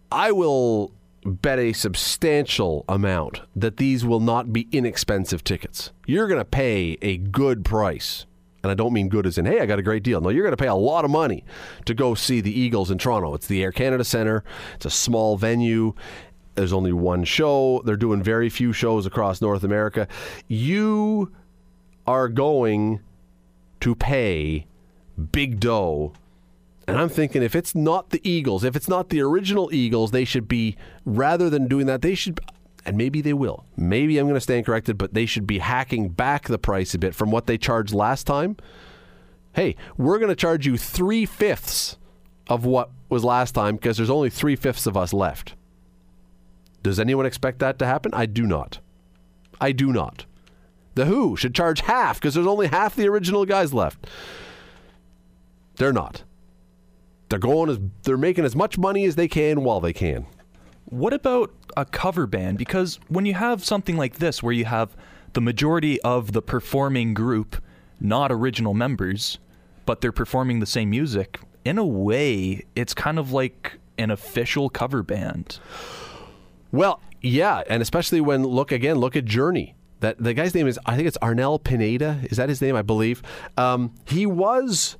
I 0.10 0.32
will 0.32 0.94
bet 1.26 1.60
a 1.60 1.74
substantial 1.74 2.84
amount 2.90 3.42
that 3.56 3.78
these 3.78 4.06
will 4.06 4.20
not 4.20 4.52
be 4.52 4.68
inexpensive 4.72 5.44
tickets. 5.44 5.92
You're 6.06 6.28
going 6.28 6.40
to 6.40 6.46
pay 6.46 6.98
a 7.02 7.18
good 7.18 7.64
price. 7.64 8.26
And 8.64 8.72
I 8.72 8.76
don't 8.76 8.94
mean 8.94 9.10
good 9.10 9.26
as 9.26 9.38
in, 9.38 9.46
hey, 9.46 9.60
I 9.60 9.66
got 9.66 9.80
a 9.80 9.84
great 9.84 10.04
deal. 10.04 10.22
No, 10.22 10.30
you're 10.30 10.44
going 10.44 10.56
to 10.56 10.62
pay 10.62 10.68
a 10.68 10.76
lot 10.76 11.04
of 11.04 11.10
money 11.12 11.44
to 11.86 11.94
go 11.94 12.14
see 12.14 12.42
the 12.42 12.58
Eagles 12.58 12.92
in 12.92 12.98
Toronto. 12.98 13.34
It's 13.34 13.48
the 13.48 13.64
Air 13.64 13.72
Canada 13.72 14.04
Centre, 14.04 14.44
it's 14.76 14.86
a 14.86 14.92
small 14.92 15.38
venue. 15.38 15.94
There's 16.56 16.74
only 16.74 16.92
one 16.92 17.24
show. 17.24 17.82
They're 17.86 17.96
doing 17.96 18.22
very 18.22 18.50
few 18.50 18.74
shows 18.74 19.06
across 19.06 19.42
North 19.42 19.64
America. 19.64 20.08
You 20.50 21.32
are 22.06 22.28
going 22.28 23.00
to 23.80 23.96
pay 23.96 24.68
big 25.32 25.62
dough 25.62 26.14
and 26.88 26.98
I'm 26.98 27.10
thinking 27.10 27.44
if 27.44 27.56
it's 27.56 27.76
not 27.76 28.10
the 28.10 28.22
Eagles, 28.28 28.64
if 28.64 28.76
it's 28.76 28.88
not 28.88 29.10
the 29.10 29.22
original 29.22 29.74
Eagles, 29.74 30.12
they 30.12 30.26
should 30.26 30.48
be, 30.48 30.76
rather 31.06 31.50
than 31.50 31.68
doing 31.68 31.86
that, 31.86 32.02
they 32.02 32.16
should, 32.16 32.40
and 32.86 32.98
maybe 32.98 33.22
they 33.22 33.34
will. 33.34 33.66
Maybe 33.78 34.18
I'm 34.18 34.26
going 34.26 34.36
to 34.36 34.42
stand 34.42 34.66
corrected, 34.66 34.98
but 34.98 35.14
they 35.14 35.26
should 35.26 35.46
be 35.46 35.60
hacking 35.60 36.10
back 36.10 36.48
the 36.48 36.58
price 36.58 36.94
a 36.94 37.00
bit 37.00 37.14
from 37.14 37.32
what 37.32 37.46
they 37.46 37.58
charged 37.58 37.94
last 37.94 38.26
time. 38.26 38.58
Hey, 39.54 39.76
we're 39.98 40.18
going 40.18 40.30
to 40.30 40.36
charge 40.36 40.66
you 40.66 40.78
three 40.78 41.26
fifths 41.26 41.98
of 42.48 42.66
what 42.66 42.90
was 43.10 43.24
last 43.24 43.54
time 43.54 43.76
because 43.76 43.98
there's 43.98 44.10
only 44.10 44.30
three 44.30 44.56
fifths 44.56 44.88
of 44.88 44.98
us 44.98 45.14
left. 45.14 45.56
Does 46.84 47.00
anyone 47.00 47.26
expect 47.26 47.60
that 47.60 47.78
to 47.80 47.86
happen? 47.86 48.12
I 48.14 48.26
do 48.26 48.48
not. 48.48 48.80
I 49.60 49.72
do 49.72 49.94
not. 49.94 50.26
The 50.96 51.06
Who 51.06 51.38
should 51.38 51.54
charge 51.54 51.82
half 51.82 52.20
because 52.20 52.34
there's 52.34 52.48
only 52.48 52.68
half 52.68 52.96
the 52.96 53.08
original 53.08 53.46
guys 53.46 53.74
left. 53.74 54.08
They're 55.76 55.94
not. 55.94 56.24
They're 57.32 57.40
going 57.40 57.70
as 57.70 57.80
they're 58.04 58.18
making 58.18 58.44
as 58.44 58.58
much 58.58 58.78
money 58.78 59.06
as 59.06 59.16
they 59.16 59.30
can 59.30 59.64
while 59.64 59.80
they 59.80 59.94
can. 59.94 60.26
What 60.86 61.14
about 61.14 61.50
a 61.78 61.86
cover 61.86 62.28
band? 62.28 62.58
Because 62.58 63.00
when 63.08 63.26
you 63.26 63.36
have 63.36 63.64
something 63.64 63.96
like 63.96 64.18
this, 64.18 64.44
where 64.44 64.52
you 64.52 64.66
have 64.66 64.98
the 65.32 65.40
majority 65.40 66.02
of 66.02 66.34
the 66.34 66.42
performing 66.42 67.14
group 67.14 67.56
not 68.02 68.34
original 68.34 68.74
members, 68.74 69.40
but 69.86 70.02
they're 70.02 70.12
performing 70.12 70.60
the 70.60 70.66
same 70.66 70.90
music, 70.90 71.40
in 71.64 71.78
a 71.78 71.86
way, 71.86 72.66
it's 72.76 72.94
kind 72.94 73.18
of 73.18 73.32
like 73.32 73.80
an 73.98 74.12
official 74.12 74.70
cover 74.70 75.02
band. 75.02 75.58
Well, 76.74 77.00
yeah, 77.22 77.64
and 77.70 77.82
especially 77.82 78.20
when 78.20 78.44
look 78.44 78.74
again, 78.74 78.98
look 78.98 79.16
at 79.16 79.24
Journey. 79.24 79.76
That 80.02 80.18
the 80.18 80.34
guy's 80.34 80.54
name 80.54 80.68
is 80.68 80.78
I 80.86 80.98
think 80.98 81.08
it's 81.08 81.18
Arnel 81.20 81.64
Pineda. 81.64 82.20
Is 82.24 82.36
that 82.36 82.50
his 82.50 82.62
name? 82.62 82.76
I 82.76 82.82
believe. 82.82 83.22
Um, 83.56 83.94
he 84.06 84.26
was 84.26 84.98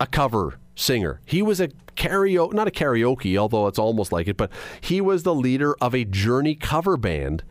a 0.00 0.06
cover 0.06 0.58
singer. 0.76 1.20
He 1.24 1.42
was 1.42 1.60
a 1.60 1.68
karaoke, 1.96 2.52
not 2.52 2.68
a 2.68 2.70
karaoke, 2.70 3.36
although 3.36 3.66
it's 3.66 3.78
almost 3.78 4.12
like 4.12 4.28
it, 4.28 4.36
but 4.36 4.52
he 4.80 5.00
was 5.00 5.24
the 5.24 5.34
leader 5.34 5.74
of 5.80 5.94
a 5.94 6.04
Journey 6.04 6.54
cover 6.54 6.96
band. 6.96 7.42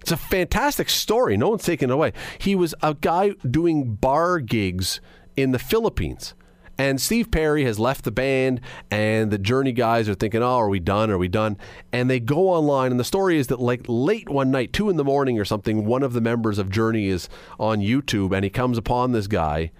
It's 0.00 0.12
a 0.12 0.18
fantastic 0.18 0.90
story. 0.90 1.38
No 1.38 1.48
one's 1.48 1.64
taking 1.64 1.88
it 1.88 1.92
away. 1.92 2.12
He 2.36 2.54
was 2.54 2.74
a 2.82 2.92
guy 2.92 3.30
doing 3.48 3.94
bar 3.94 4.38
gigs 4.40 5.00
in 5.34 5.52
the 5.52 5.58
Philippines. 5.58 6.34
And 6.76 7.00
Steve 7.00 7.30
Perry 7.30 7.64
has 7.64 7.78
left 7.78 8.04
the 8.04 8.10
band, 8.10 8.60
and 8.90 9.30
the 9.30 9.38
Journey 9.38 9.70
guys 9.70 10.08
are 10.08 10.14
thinking, 10.14 10.42
"Oh, 10.42 10.56
are 10.56 10.68
we 10.68 10.80
done? 10.80 11.08
Are 11.08 11.16
we 11.16 11.28
done?" 11.28 11.56
And 11.92 12.10
they 12.10 12.18
go 12.18 12.48
online, 12.48 12.90
and 12.90 12.98
the 12.98 13.04
story 13.04 13.38
is 13.38 13.46
that 13.46 13.60
like 13.60 13.84
late 13.86 14.28
one 14.28 14.50
night, 14.50 14.72
two 14.72 14.90
in 14.90 14.96
the 14.96 15.04
morning 15.04 15.38
or 15.38 15.44
something, 15.44 15.86
one 15.86 16.02
of 16.02 16.14
the 16.14 16.20
members 16.20 16.58
of 16.58 16.70
Journey 16.70 17.06
is 17.06 17.28
on 17.60 17.78
YouTube, 17.78 18.34
and 18.34 18.42
he 18.42 18.50
comes 18.50 18.76
upon 18.76 19.12
this 19.12 19.28
guy, 19.28 19.70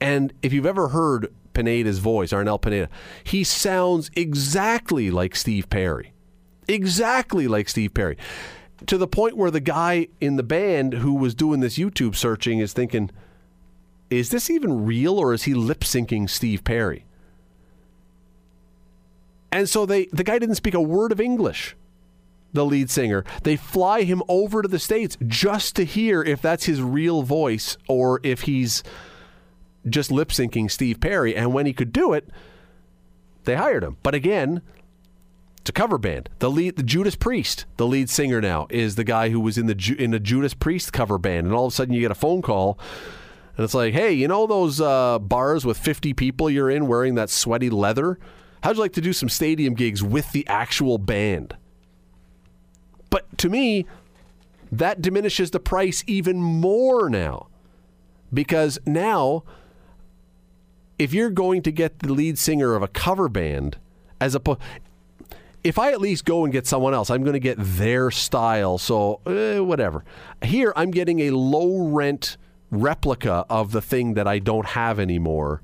and 0.00 0.32
if 0.42 0.52
you've 0.52 0.66
ever 0.66 0.88
heard 0.88 1.32
Pineda's 1.52 1.98
voice, 1.98 2.32
Arnel 2.32 2.60
Pineda, 2.60 2.88
he 3.24 3.44
sounds 3.44 4.10
exactly 4.14 5.10
like 5.10 5.36
Steve 5.36 5.68
Perry, 5.70 6.12
exactly 6.68 7.48
like 7.48 7.68
Steve 7.68 7.94
Perry, 7.94 8.16
to 8.86 8.98
the 8.98 9.06
point 9.06 9.36
where 9.36 9.50
the 9.50 9.60
guy 9.60 10.08
in 10.20 10.36
the 10.36 10.42
band 10.42 10.94
who 10.94 11.14
was 11.14 11.34
doing 11.34 11.60
this 11.60 11.78
YouTube 11.78 12.16
searching 12.16 12.58
is 12.58 12.72
thinking 12.72 13.10
is 14.12 14.28
this 14.28 14.50
even 14.50 14.84
real 14.84 15.18
or 15.18 15.32
is 15.32 15.44
he 15.44 15.54
lip 15.54 15.80
syncing 15.80 16.28
Steve 16.28 16.64
Perry? 16.64 17.06
And 19.50 19.68
so 19.68 19.86
they 19.86 20.06
the 20.12 20.24
guy 20.24 20.38
didn't 20.38 20.56
speak 20.56 20.74
a 20.74 20.80
word 20.80 21.12
of 21.12 21.20
English. 21.20 21.76
The 22.54 22.66
lead 22.66 22.90
singer. 22.90 23.24
They 23.44 23.56
fly 23.56 24.02
him 24.02 24.22
over 24.28 24.60
to 24.60 24.68
the 24.68 24.78
states 24.78 25.16
just 25.26 25.74
to 25.76 25.84
hear 25.84 26.22
if 26.22 26.42
that's 26.42 26.64
his 26.64 26.82
real 26.82 27.22
voice 27.22 27.78
or 27.88 28.20
if 28.22 28.42
he's 28.42 28.82
just 29.88 30.10
lip 30.10 30.28
syncing 30.28 30.70
Steve 30.70 31.00
Perry. 31.00 31.34
And 31.34 31.52
when 31.52 31.66
he 31.66 31.72
could 31.72 31.92
do 31.92 32.12
it, 32.12 32.28
they 33.44 33.56
hired 33.56 33.84
him. 33.84 33.96
But 34.02 34.14
again, 34.14 34.62
it's 35.60 35.70
a 35.70 35.72
cover 35.72 35.98
band. 35.98 36.28
The 36.38 36.50
lead, 36.50 36.76
the 36.76 36.82
Judas 36.82 37.16
Priest, 37.16 37.66
the 37.76 37.86
lead 37.86 38.10
singer 38.10 38.40
now, 38.40 38.66
is 38.70 38.94
the 38.94 39.04
guy 39.04 39.30
who 39.30 39.40
was 39.40 39.58
in 39.58 39.66
the 39.66 39.96
in 39.98 40.14
a 40.14 40.20
Judas 40.20 40.54
Priest 40.54 40.92
cover 40.92 41.18
band. 41.18 41.46
And 41.46 41.54
all 41.54 41.66
of 41.66 41.72
a 41.72 41.76
sudden, 41.76 41.94
you 41.94 42.00
get 42.00 42.10
a 42.10 42.16
phone 42.16 42.42
call 42.42 42.78
and 43.56 43.64
it's 43.64 43.74
like, 43.74 43.92
hey, 43.92 44.12
you 44.12 44.28
know 44.28 44.46
those 44.46 44.80
uh, 44.80 45.18
bars 45.18 45.66
with 45.66 45.76
50 45.76 46.14
people 46.14 46.48
you're 46.48 46.70
in 46.70 46.86
wearing 46.86 47.16
that 47.16 47.28
sweaty 47.28 47.68
leather? 47.68 48.18
How'd 48.62 48.76
you 48.76 48.82
like 48.82 48.94
to 48.94 49.00
do 49.00 49.12
some 49.12 49.28
stadium 49.28 49.74
gigs 49.74 50.02
with 50.02 50.32
the 50.32 50.46
actual 50.46 50.96
band? 50.96 51.56
But 53.10 53.36
to 53.38 53.50
me, 53.50 53.86
that 54.70 55.02
diminishes 55.02 55.50
the 55.50 55.60
price 55.60 56.02
even 56.06 56.38
more 56.38 57.10
now. 57.10 57.48
Because 58.32 58.78
now, 58.86 59.44
if 61.02 61.12
you're 61.12 61.30
going 61.30 61.62
to 61.62 61.72
get 61.72 61.98
the 61.98 62.12
lead 62.12 62.38
singer 62.38 62.76
of 62.76 62.82
a 62.82 62.86
cover 62.86 63.28
band, 63.28 63.76
as 64.20 64.36
a 64.36 64.40
if 65.64 65.76
I 65.76 65.90
at 65.90 66.00
least 66.00 66.24
go 66.24 66.44
and 66.44 66.52
get 66.52 66.64
someone 66.64 66.94
else, 66.94 67.10
I'm 67.10 67.22
going 67.24 67.32
to 67.32 67.40
get 67.40 67.56
their 67.58 68.12
style. 68.12 68.78
So 68.78 69.20
eh, 69.26 69.58
whatever. 69.58 70.04
Here, 70.42 70.72
I'm 70.76 70.92
getting 70.92 71.18
a 71.20 71.30
low 71.30 71.88
rent 71.88 72.36
replica 72.70 73.44
of 73.50 73.72
the 73.72 73.82
thing 73.82 74.14
that 74.14 74.28
I 74.28 74.38
don't 74.38 74.66
have 74.66 75.00
anymore. 75.00 75.60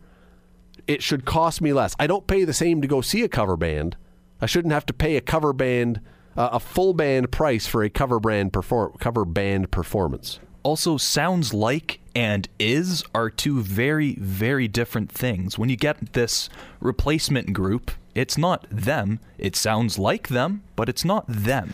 It 0.89 1.05
should 1.05 1.25
cost 1.25 1.61
me 1.61 1.73
less. 1.73 1.95
I 2.01 2.09
don't 2.09 2.27
pay 2.27 2.43
the 2.45 2.53
same 2.53 2.83
to 2.83 2.89
go 2.89 3.01
see 3.01 3.23
a 3.23 3.29
cover 3.29 3.57
band. 3.57 3.97
I 4.41 4.47
shouldn't 4.47 4.75
have 4.75 4.87
to 4.87 4.93
pay 4.93 5.17
a 5.17 5.21
cover 5.21 5.53
band, 5.53 6.01
uh, 6.37 6.49
a 6.53 6.61
full 6.61 6.95
band 6.95 7.31
price 7.31 7.69
for 7.69 7.85
a 7.85 7.91
cover 7.91 8.19
band 8.19 8.53
perform 8.53 8.95
cover 8.99 9.25
band 9.25 9.71
performance. 9.71 10.41
Also, 10.63 10.97
sounds 10.97 11.55
like 11.55 12.01
and 12.15 12.49
is 12.59 13.05
are 13.15 13.31
two 13.31 13.63
very, 13.63 14.15
very 14.15 14.67
different 14.67 15.11
things. 15.11 15.57
When 15.59 15.69
you 15.69 15.77
get 15.77 16.15
this 16.15 16.49
replacement 16.81 17.53
group, 17.53 17.93
it's 18.15 18.37
not 18.37 18.67
them. 18.71 19.21
It 19.39 19.55
sounds 19.55 19.99
like 19.99 20.29
them, 20.29 20.63
but 20.75 20.89
it's 20.89 21.05
not 21.05 21.25
them. 21.29 21.73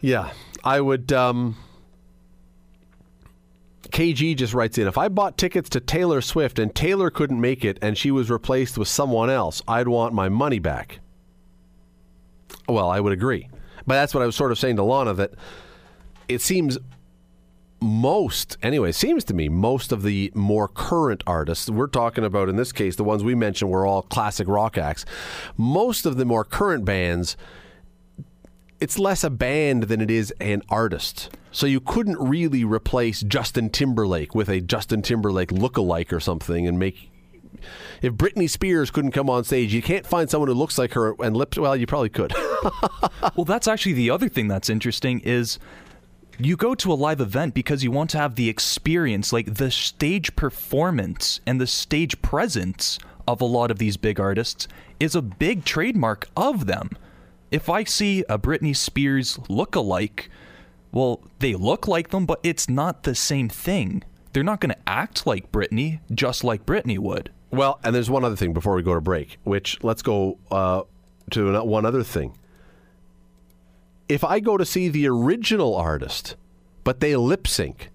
Yeah, 0.00 0.30
I 0.64 0.80
would. 0.80 1.12
Um, 1.12 1.56
KG 3.90 4.36
just 4.36 4.54
writes 4.54 4.78
in 4.78 4.86
If 4.86 4.98
I 4.98 5.08
bought 5.08 5.36
tickets 5.36 5.68
to 5.70 5.80
Taylor 5.80 6.20
Swift 6.20 6.58
and 6.58 6.74
Taylor 6.74 7.10
couldn't 7.10 7.40
make 7.40 7.64
it 7.64 7.78
and 7.82 7.96
she 7.96 8.10
was 8.10 8.30
replaced 8.30 8.78
with 8.78 8.88
someone 8.88 9.30
else, 9.30 9.62
I'd 9.68 9.88
want 9.88 10.14
my 10.14 10.28
money 10.28 10.58
back. 10.58 11.00
Well, 12.68 12.88
I 12.88 13.00
would 13.00 13.12
agree. 13.12 13.48
But 13.86 13.94
that's 13.94 14.14
what 14.14 14.22
I 14.22 14.26
was 14.26 14.34
sort 14.34 14.50
of 14.50 14.58
saying 14.58 14.76
to 14.76 14.82
Lana 14.82 15.14
that 15.14 15.32
it 16.28 16.40
seems 16.40 16.78
most, 17.86 18.56
anyway, 18.62 18.92
seems 18.92 19.24
to 19.24 19.34
me 19.34 19.48
most 19.48 19.92
of 19.92 20.02
the 20.02 20.32
more 20.34 20.68
current 20.68 21.22
artists, 21.26 21.70
we're 21.70 21.86
talking 21.86 22.24
about 22.24 22.48
in 22.48 22.56
this 22.56 22.72
case, 22.72 22.96
the 22.96 23.04
ones 23.04 23.22
we 23.24 23.34
mentioned 23.34 23.70
were 23.70 23.86
all 23.86 24.02
classic 24.02 24.48
rock 24.48 24.76
acts. 24.76 25.04
Most 25.56 26.06
of 26.06 26.16
the 26.16 26.24
more 26.24 26.44
current 26.44 26.84
bands, 26.84 27.36
it's 28.80 28.98
less 28.98 29.24
a 29.24 29.30
band 29.30 29.84
than 29.84 30.00
it 30.00 30.10
is 30.10 30.32
an 30.40 30.62
artist. 30.68 31.30
So 31.50 31.66
you 31.66 31.80
couldn't 31.80 32.18
really 32.18 32.64
replace 32.64 33.22
Justin 33.22 33.70
Timberlake 33.70 34.34
with 34.34 34.48
a 34.48 34.60
Justin 34.60 35.00
Timberlake 35.00 35.50
look-alike 35.50 36.12
or 36.12 36.20
something 36.20 36.66
and 36.66 36.78
make. 36.78 37.10
If 38.02 38.12
Britney 38.12 38.50
Spears 38.50 38.90
couldn't 38.90 39.12
come 39.12 39.30
on 39.30 39.44
stage, 39.44 39.72
you 39.72 39.80
can't 39.80 40.06
find 40.06 40.28
someone 40.28 40.48
who 40.48 40.54
looks 40.54 40.76
like 40.76 40.92
her 40.92 41.14
and 41.22 41.34
lips. 41.34 41.56
Well, 41.56 41.74
you 41.74 41.86
probably 41.86 42.10
could. 42.10 42.34
well, 43.36 43.46
that's 43.46 43.66
actually 43.66 43.94
the 43.94 44.10
other 44.10 44.28
thing 44.28 44.48
that's 44.48 44.68
interesting 44.68 45.20
is 45.20 45.58
you 46.38 46.56
go 46.56 46.74
to 46.74 46.92
a 46.92 46.94
live 46.94 47.20
event 47.20 47.54
because 47.54 47.82
you 47.82 47.90
want 47.90 48.10
to 48.10 48.18
have 48.18 48.34
the 48.34 48.48
experience, 48.48 49.32
like 49.32 49.54
the 49.54 49.70
stage 49.70 50.36
performance 50.36 51.40
and 51.46 51.60
the 51.60 51.66
stage 51.66 52.20
presence 52.22 52.98
of 53.26 53.40
a 53.40 53.44
lot 53.44 53.70
of 53.70 53.78
these 53.78 53.96
big 53.96 54.20
artists 54.20 54.68
is 55.00 55.14
a 55.14 55.22
big 55.22 55.64
trademark 55.64 56.28
of 56.36 56.66
them. 56.66 56.90
If 57.50 57.68
I 57.68 57.84
see 57.84 58.24
a 58.28 58.38
Britney 58.38 58.76
Spears 58.76 59.38
look-alike, 59.48 60.30
well, 60.92 61.22
they 61.38 61.54
look 61.54 61.86
like 61.86 62.10
them, 62.10 62.26
but 62.26 62.40
it's 62.42 62.68
not 62.68 63.02
the 63.02 63.14
same 63.14 63.48
thing. 63.48 64.02
They're 64.32 64.44
not 64.44 64.60
going 64.60 64.72
to 64.72 64.88
act 64.88 65.26
like 65.26 65.52
Britney, 65.52 66.00
just 66.12 66.44
like 66.44 66.66
Britney 66.66 66.98
would. 66.98 67.30
Well, 67.50 67.80
and 67.84 67.94
there's 67.94 68.10
one 68.10 68.24
other 68.24 68.36
thing 68.36 68.52
before 68.52 68.74
we 68.74 68.82
go 68.82 68.94
to 68.94 69.00
break, 69.00 69.38
which 69.44 69.82
let's 69.82 70.02
go 70.02 70.38
uh, 70.50 70.82
to 71.30 71.62
one 71.62 71.86
other 71.86 72.02
thing. 72.02 72.36
If 74.08 74.22
I 74.22 74.40
go 74.40 74.56
to 74.56 74.64
see 74.64 74.88
the 74.88 75.08
original 75.08 75.74
artist, 75.74 76.36
but 76.84 77.00
they 77.00 77.16
lip 77.16 77.46
sync, 77.46 77.90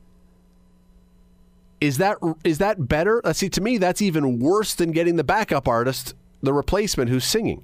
is 1.79 1.97
that 1.97 2.17
is 2.43 2.59
that 2.59 2.87
better? 2.87 3.25
Uh, 3.25 3.33
see, 3.33 3.49
to 3.49 3.61
me, 3.61 3.77
that's 3.77 4.01
even 4.01 4.39
worse 4.39 4.75
than 4.75 4.91
getting 4.91 5.15
the 5.15 5.23
backup 5.23 5.67
artist, 5.67 6.13
the 6.41 6.53
replacement 6.53 7.09
who's 7.09 7.25
singing. 7.25 7.63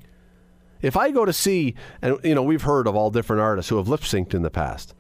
If 0.81 0.95
I 0.97 1.11
go 1.11 1.25
to 1.25 1.33
see, 1.33 1.75
and 2.01 2.17
you 2.23 2.35
know, 2.35 2.43
we've 2.43 2.63
heard 2.63 2.87
of 2.87 2.95
all 2.95 3.11
different 3.11 3.41
artists 3.41 3.69
who 3.69 3.77
have 3.77 3.87
lip 3.87 4.01
synced 4.01 4.33
in 4.33 4.41
the 4.41 4.49
past, 4.49 4.93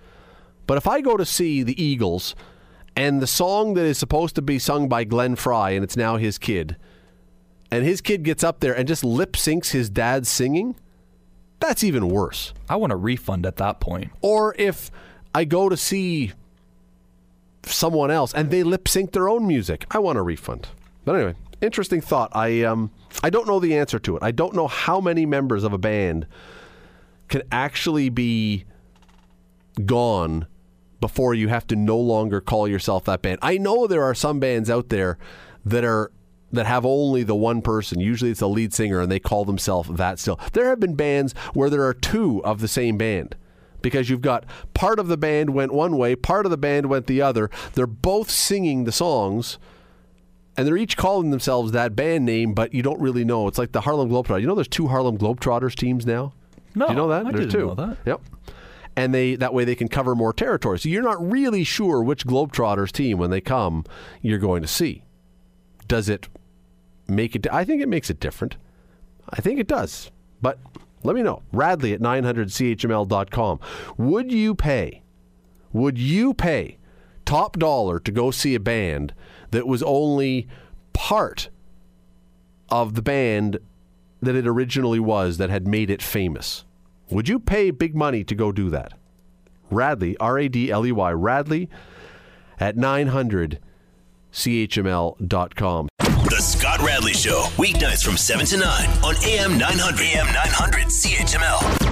but 0.67 0.77
if 0.77 0.87
I 0.87 1.01
go 1.01 1.17
to 1.17 1.25
see 1.25 1.63
the 1.63 1.81
Eagles 1.81 2.35
and 2.95 3.21
the 3.21 3.27
song 3.27 3.73
that 3.75 3.85
is 3.85 3.97
supposed 3.97 4.35
to 4.35 4.41
be 4.41 4.59
sung 4.59 4.87
by 4.87 5.03
Glenn 5.03 5.35
Frey 5.35 5.75
and 5.75 5.83
it's 5.83 5.97
now 5.97 6.17
his 6.17 6.37
kid, 6.37 6.77
and 7.71 7.83
his 7.83 8.01
kid 8.01 8.23
gets 8.23 8.43
up 8.43 8.59
there 8.59 8.75
and 8.75 8.87
just 8.87 9.03
lip 9.03 9.33
syncs 9.33 9.71
his 9.71 9.89
dad 9.89 10.27
singing, 10.27 10.75
that's 11.59 11.83
even 11.83 12.09
worse. 12.09 12.53
I 12.69 12.75
want 12.75 12.93
a 12.93 12.95
refund 12.95 13.45
at 13.45 13.57
that 13.57 13.79
point. 13.79 14.11
Or 14.21 14.55
if 14.57 14.91
I 15.33 15.45
go 15.45 15.69
to 15.69 15.77
see 15.77 16.33
someone 17.63 18.11
else 18.11 18.33
and 18.33 18.49
they 18.51 18.63
lip 18.63 18.87
sync 18.87 19.11
their 19.11 19.27
own 19.27 19.47
music, 19.47 19.85
I 19.91 19.99
want 19.99 20.17
a 20.17 20.21
refund. 20.21 20.67
But 21.05 21.15
anyway, 21.15 21.35
interesting 21.61 22.01
thought. 22.01 22.35
I 22.35 22.63
um 22.63 22.91
I 23.23 23.29
don't 23.29 23.47
know 23.47 23.59
the 23.59 23.77
answer 23.77 23.99
to 23.99 24.15
it. 24.15 24.23
I 24.23 24.31
don't 24.31 24.53
know 24.53 24.67
how 24.67 25.01
many 25.01 25.25
members 25.25 25.63
of 25.63 25.73
a 25.73 25.77
band 25.77 26.27
can 27.27 27.43
actually 27.51 28.09
be 28.09 28.65
gone 29.85 30.47
before 30.99 31.33
you 31.33 31.47
have 31.47 31.67
to 31.67 31.75
no 31.75 31.97
longer 31.97 32.41
call 32.41 32.67
yourself 32.67 33.05
that 33.05 33.21
band. 33.21 33.39
I 33.41 33.57
know 33.57 33.85
there 33.87 34.03
are 34.03 34.15
some 34.15 34.39
bands 34.39 34.69
out 34.69 34.89
there 34.89 35.17
that 35.65 35.83
are 35.83 36.11
that 36.51 36.65
have 36.65 36.85
only 36.85 37.23
the 37.23 37.35
one 37.35 37.61
person. 37.61 37.99
Usually 37.99 38.31
it's 38.31 38.41
a 38.41 38.47
lead 38.47 38.73
singer 38.73 38.99
and 38.99 39.11
they 39.11 39.19
call 39.19 39.45
themselves 39.45 39.89
that 39.89 40.19
still. 40.19 40.39
There 40.53 40.69
have 40.69 40.79
been 40.79 40.95
bands 40.95 41.33
where 41.53 41.69
there 41.69 41.85
are 41.85 41.93
two 41.93 42.43
of 42.43 42.61
the 42.61 42.67
same 42.67 42.97
band 42.97 43.35
because 43.81 44.09
you've 44.09 44.21
got 44.21 44.45
part 44.73 44.99
of 44.99 45.07
the 45.07 45.17
band 45.17 45.51
went 45.51 45.73
one 45.73 45.97
way, 45.97 46.15
part 46.15 46.45
of 46.45 46.51
the 46.51 46.57
band 46.57 46.87
went 46.87 47.07
the 47.07 47.21
other. 47.21 47.49
They're 47.73 47.87
both 47.87 48.29
singing 48.29 48.85
the 48.85 48.91
songs 48.91 49.59
and 50.55 50.65
they're 50.65 50.77
each 50.77 50.97
calling 50.97 51.29
themselves 51.29 51.71
that 51.73 51.95
band 51.95 52.25
name, 52.25 52.53
but 52.53 52.73
you 52.73 52.81
don't 52.81 52.99
really 52.99 53.23
know. 53.23 53.47
It's 53.47 53.59
like 53.59 53.73
the 53.73 53.81
Harlem 53.81 54.09
Globetrotters. 54.09 54.41
You 54.41 54.47
know 54.47 54.55
there's 54.55 54.67
two 54.67 54.87
Harlem 54.87 55.17
Globetrotters 55.17 55.75
teams 55.75 56.05
now? 56.05 56.33
No. 56.73 56.87
Do 56.87 56.93
you 56.93 56.97
know 56.97 57.09
that? 57.09 57.25
I 57.27 57.31
there's 57.31 57.45
didn't 57.47 57.59
two. 57.59 57.67
know 57.67 57.75
that. 57.75 57.97
Yep 58.05 58.21
and 58.97 59.13
they 59.13 59.35
that 59.35 59.53
way 59.53 59.63
they 59.63 59.75
can 59.75 59.87
cover 59.87 60.15
more 60.15 60.33
territory. 60.33 60.79
So 60.79 60.89
you're 60.89 61.03
not 61.03 61.23
really 61.31 61.63
sure 61.63 62.01
which 62.03 62.25
Globetrotters 62.25 62.91
team 62.91 63.19
when 63.19 63.29
they 63.29 63.39
come 63.39 63.85
you're 64.21 64.39
going 64.39 64.63
to 64.63 64.67
see. 64.67 65.03
Does 65.87 66.09
it 66.09 66.27
make 67.07 67.35
it? 67.35 67.47
I 67.51 67.63
think 67.63 67.81
it 67.81 67.89
makes 67.89 68.09
it 68.09 68.19
different. 68.19 68.57
I 69.29 69.41
think 69.41 69.59
it 69.59 69.67
does. 69.67 70.11
But 70.41 70.59
let 71.03 71.15
me 71.15 71.23
know. 71.23 71.43
Radley 71.51 71.93
at 71.93 72.01
900chml.com. 72.01 73.59
Would 73.97 74.31
you 74.31 74.55
pay? 74.55 75.03
Would 75.73 75.97
you 75.97 76.33
pay 76.33 76.77
top 77.25 77.57
dollar 77.57 77.99
to 77.99 78.11
go 78.11 78.31
see 78.31 78.55
a 78.55 78.59
band 78.59 79.13
that 79.51 79.67
was 79.67 79.83
only 79.83 80.47
part 80.93 81.49
of 82.69 82.95
the 82.95 83.01
band 83.01 83.59
that 84.21 84.35
it 84.35 84.47
originally 84.47 84.99
was 84.99 85.37
that 85.37 85.49
had 85.49 85.67
made 85.67 85.89
it 85.89 86.01
famous? 86.01 86.65
Would 87.09 87.29
you 87.29 87.39
pay 87.39 87.71
big 87.71 87.95
money 87.95 88.23
to 88.23 88.35
go 88.35 88.51
do 88.51 88.69
that? 88.71 88.93
Radley, 89.69 90.17
R 90.17 90.39
A 90.39 90.47
D 90.47 90.71
L 90.71 90.85
E 90.85 90.91
Y, 90.91 91.11
Radley 91.11 91.69
at 92.59 92.75
900chml.com. 94.37 95.87
The 95.99 96.41
Scott 96.41 96.81
Radley 96.81 97.13
Show, 97.13 97.45
weeknights 97.57 98.03
from 98.03 98.17
7 98.17 98.45
to 98.47 98.57
9 98.57 98.89
on 99.03 99.15
AM 99.23 99.57
900. 99.57 100.01
AM 100.01 100.27
900 100.27 100.85
CHML. 100.87 101.86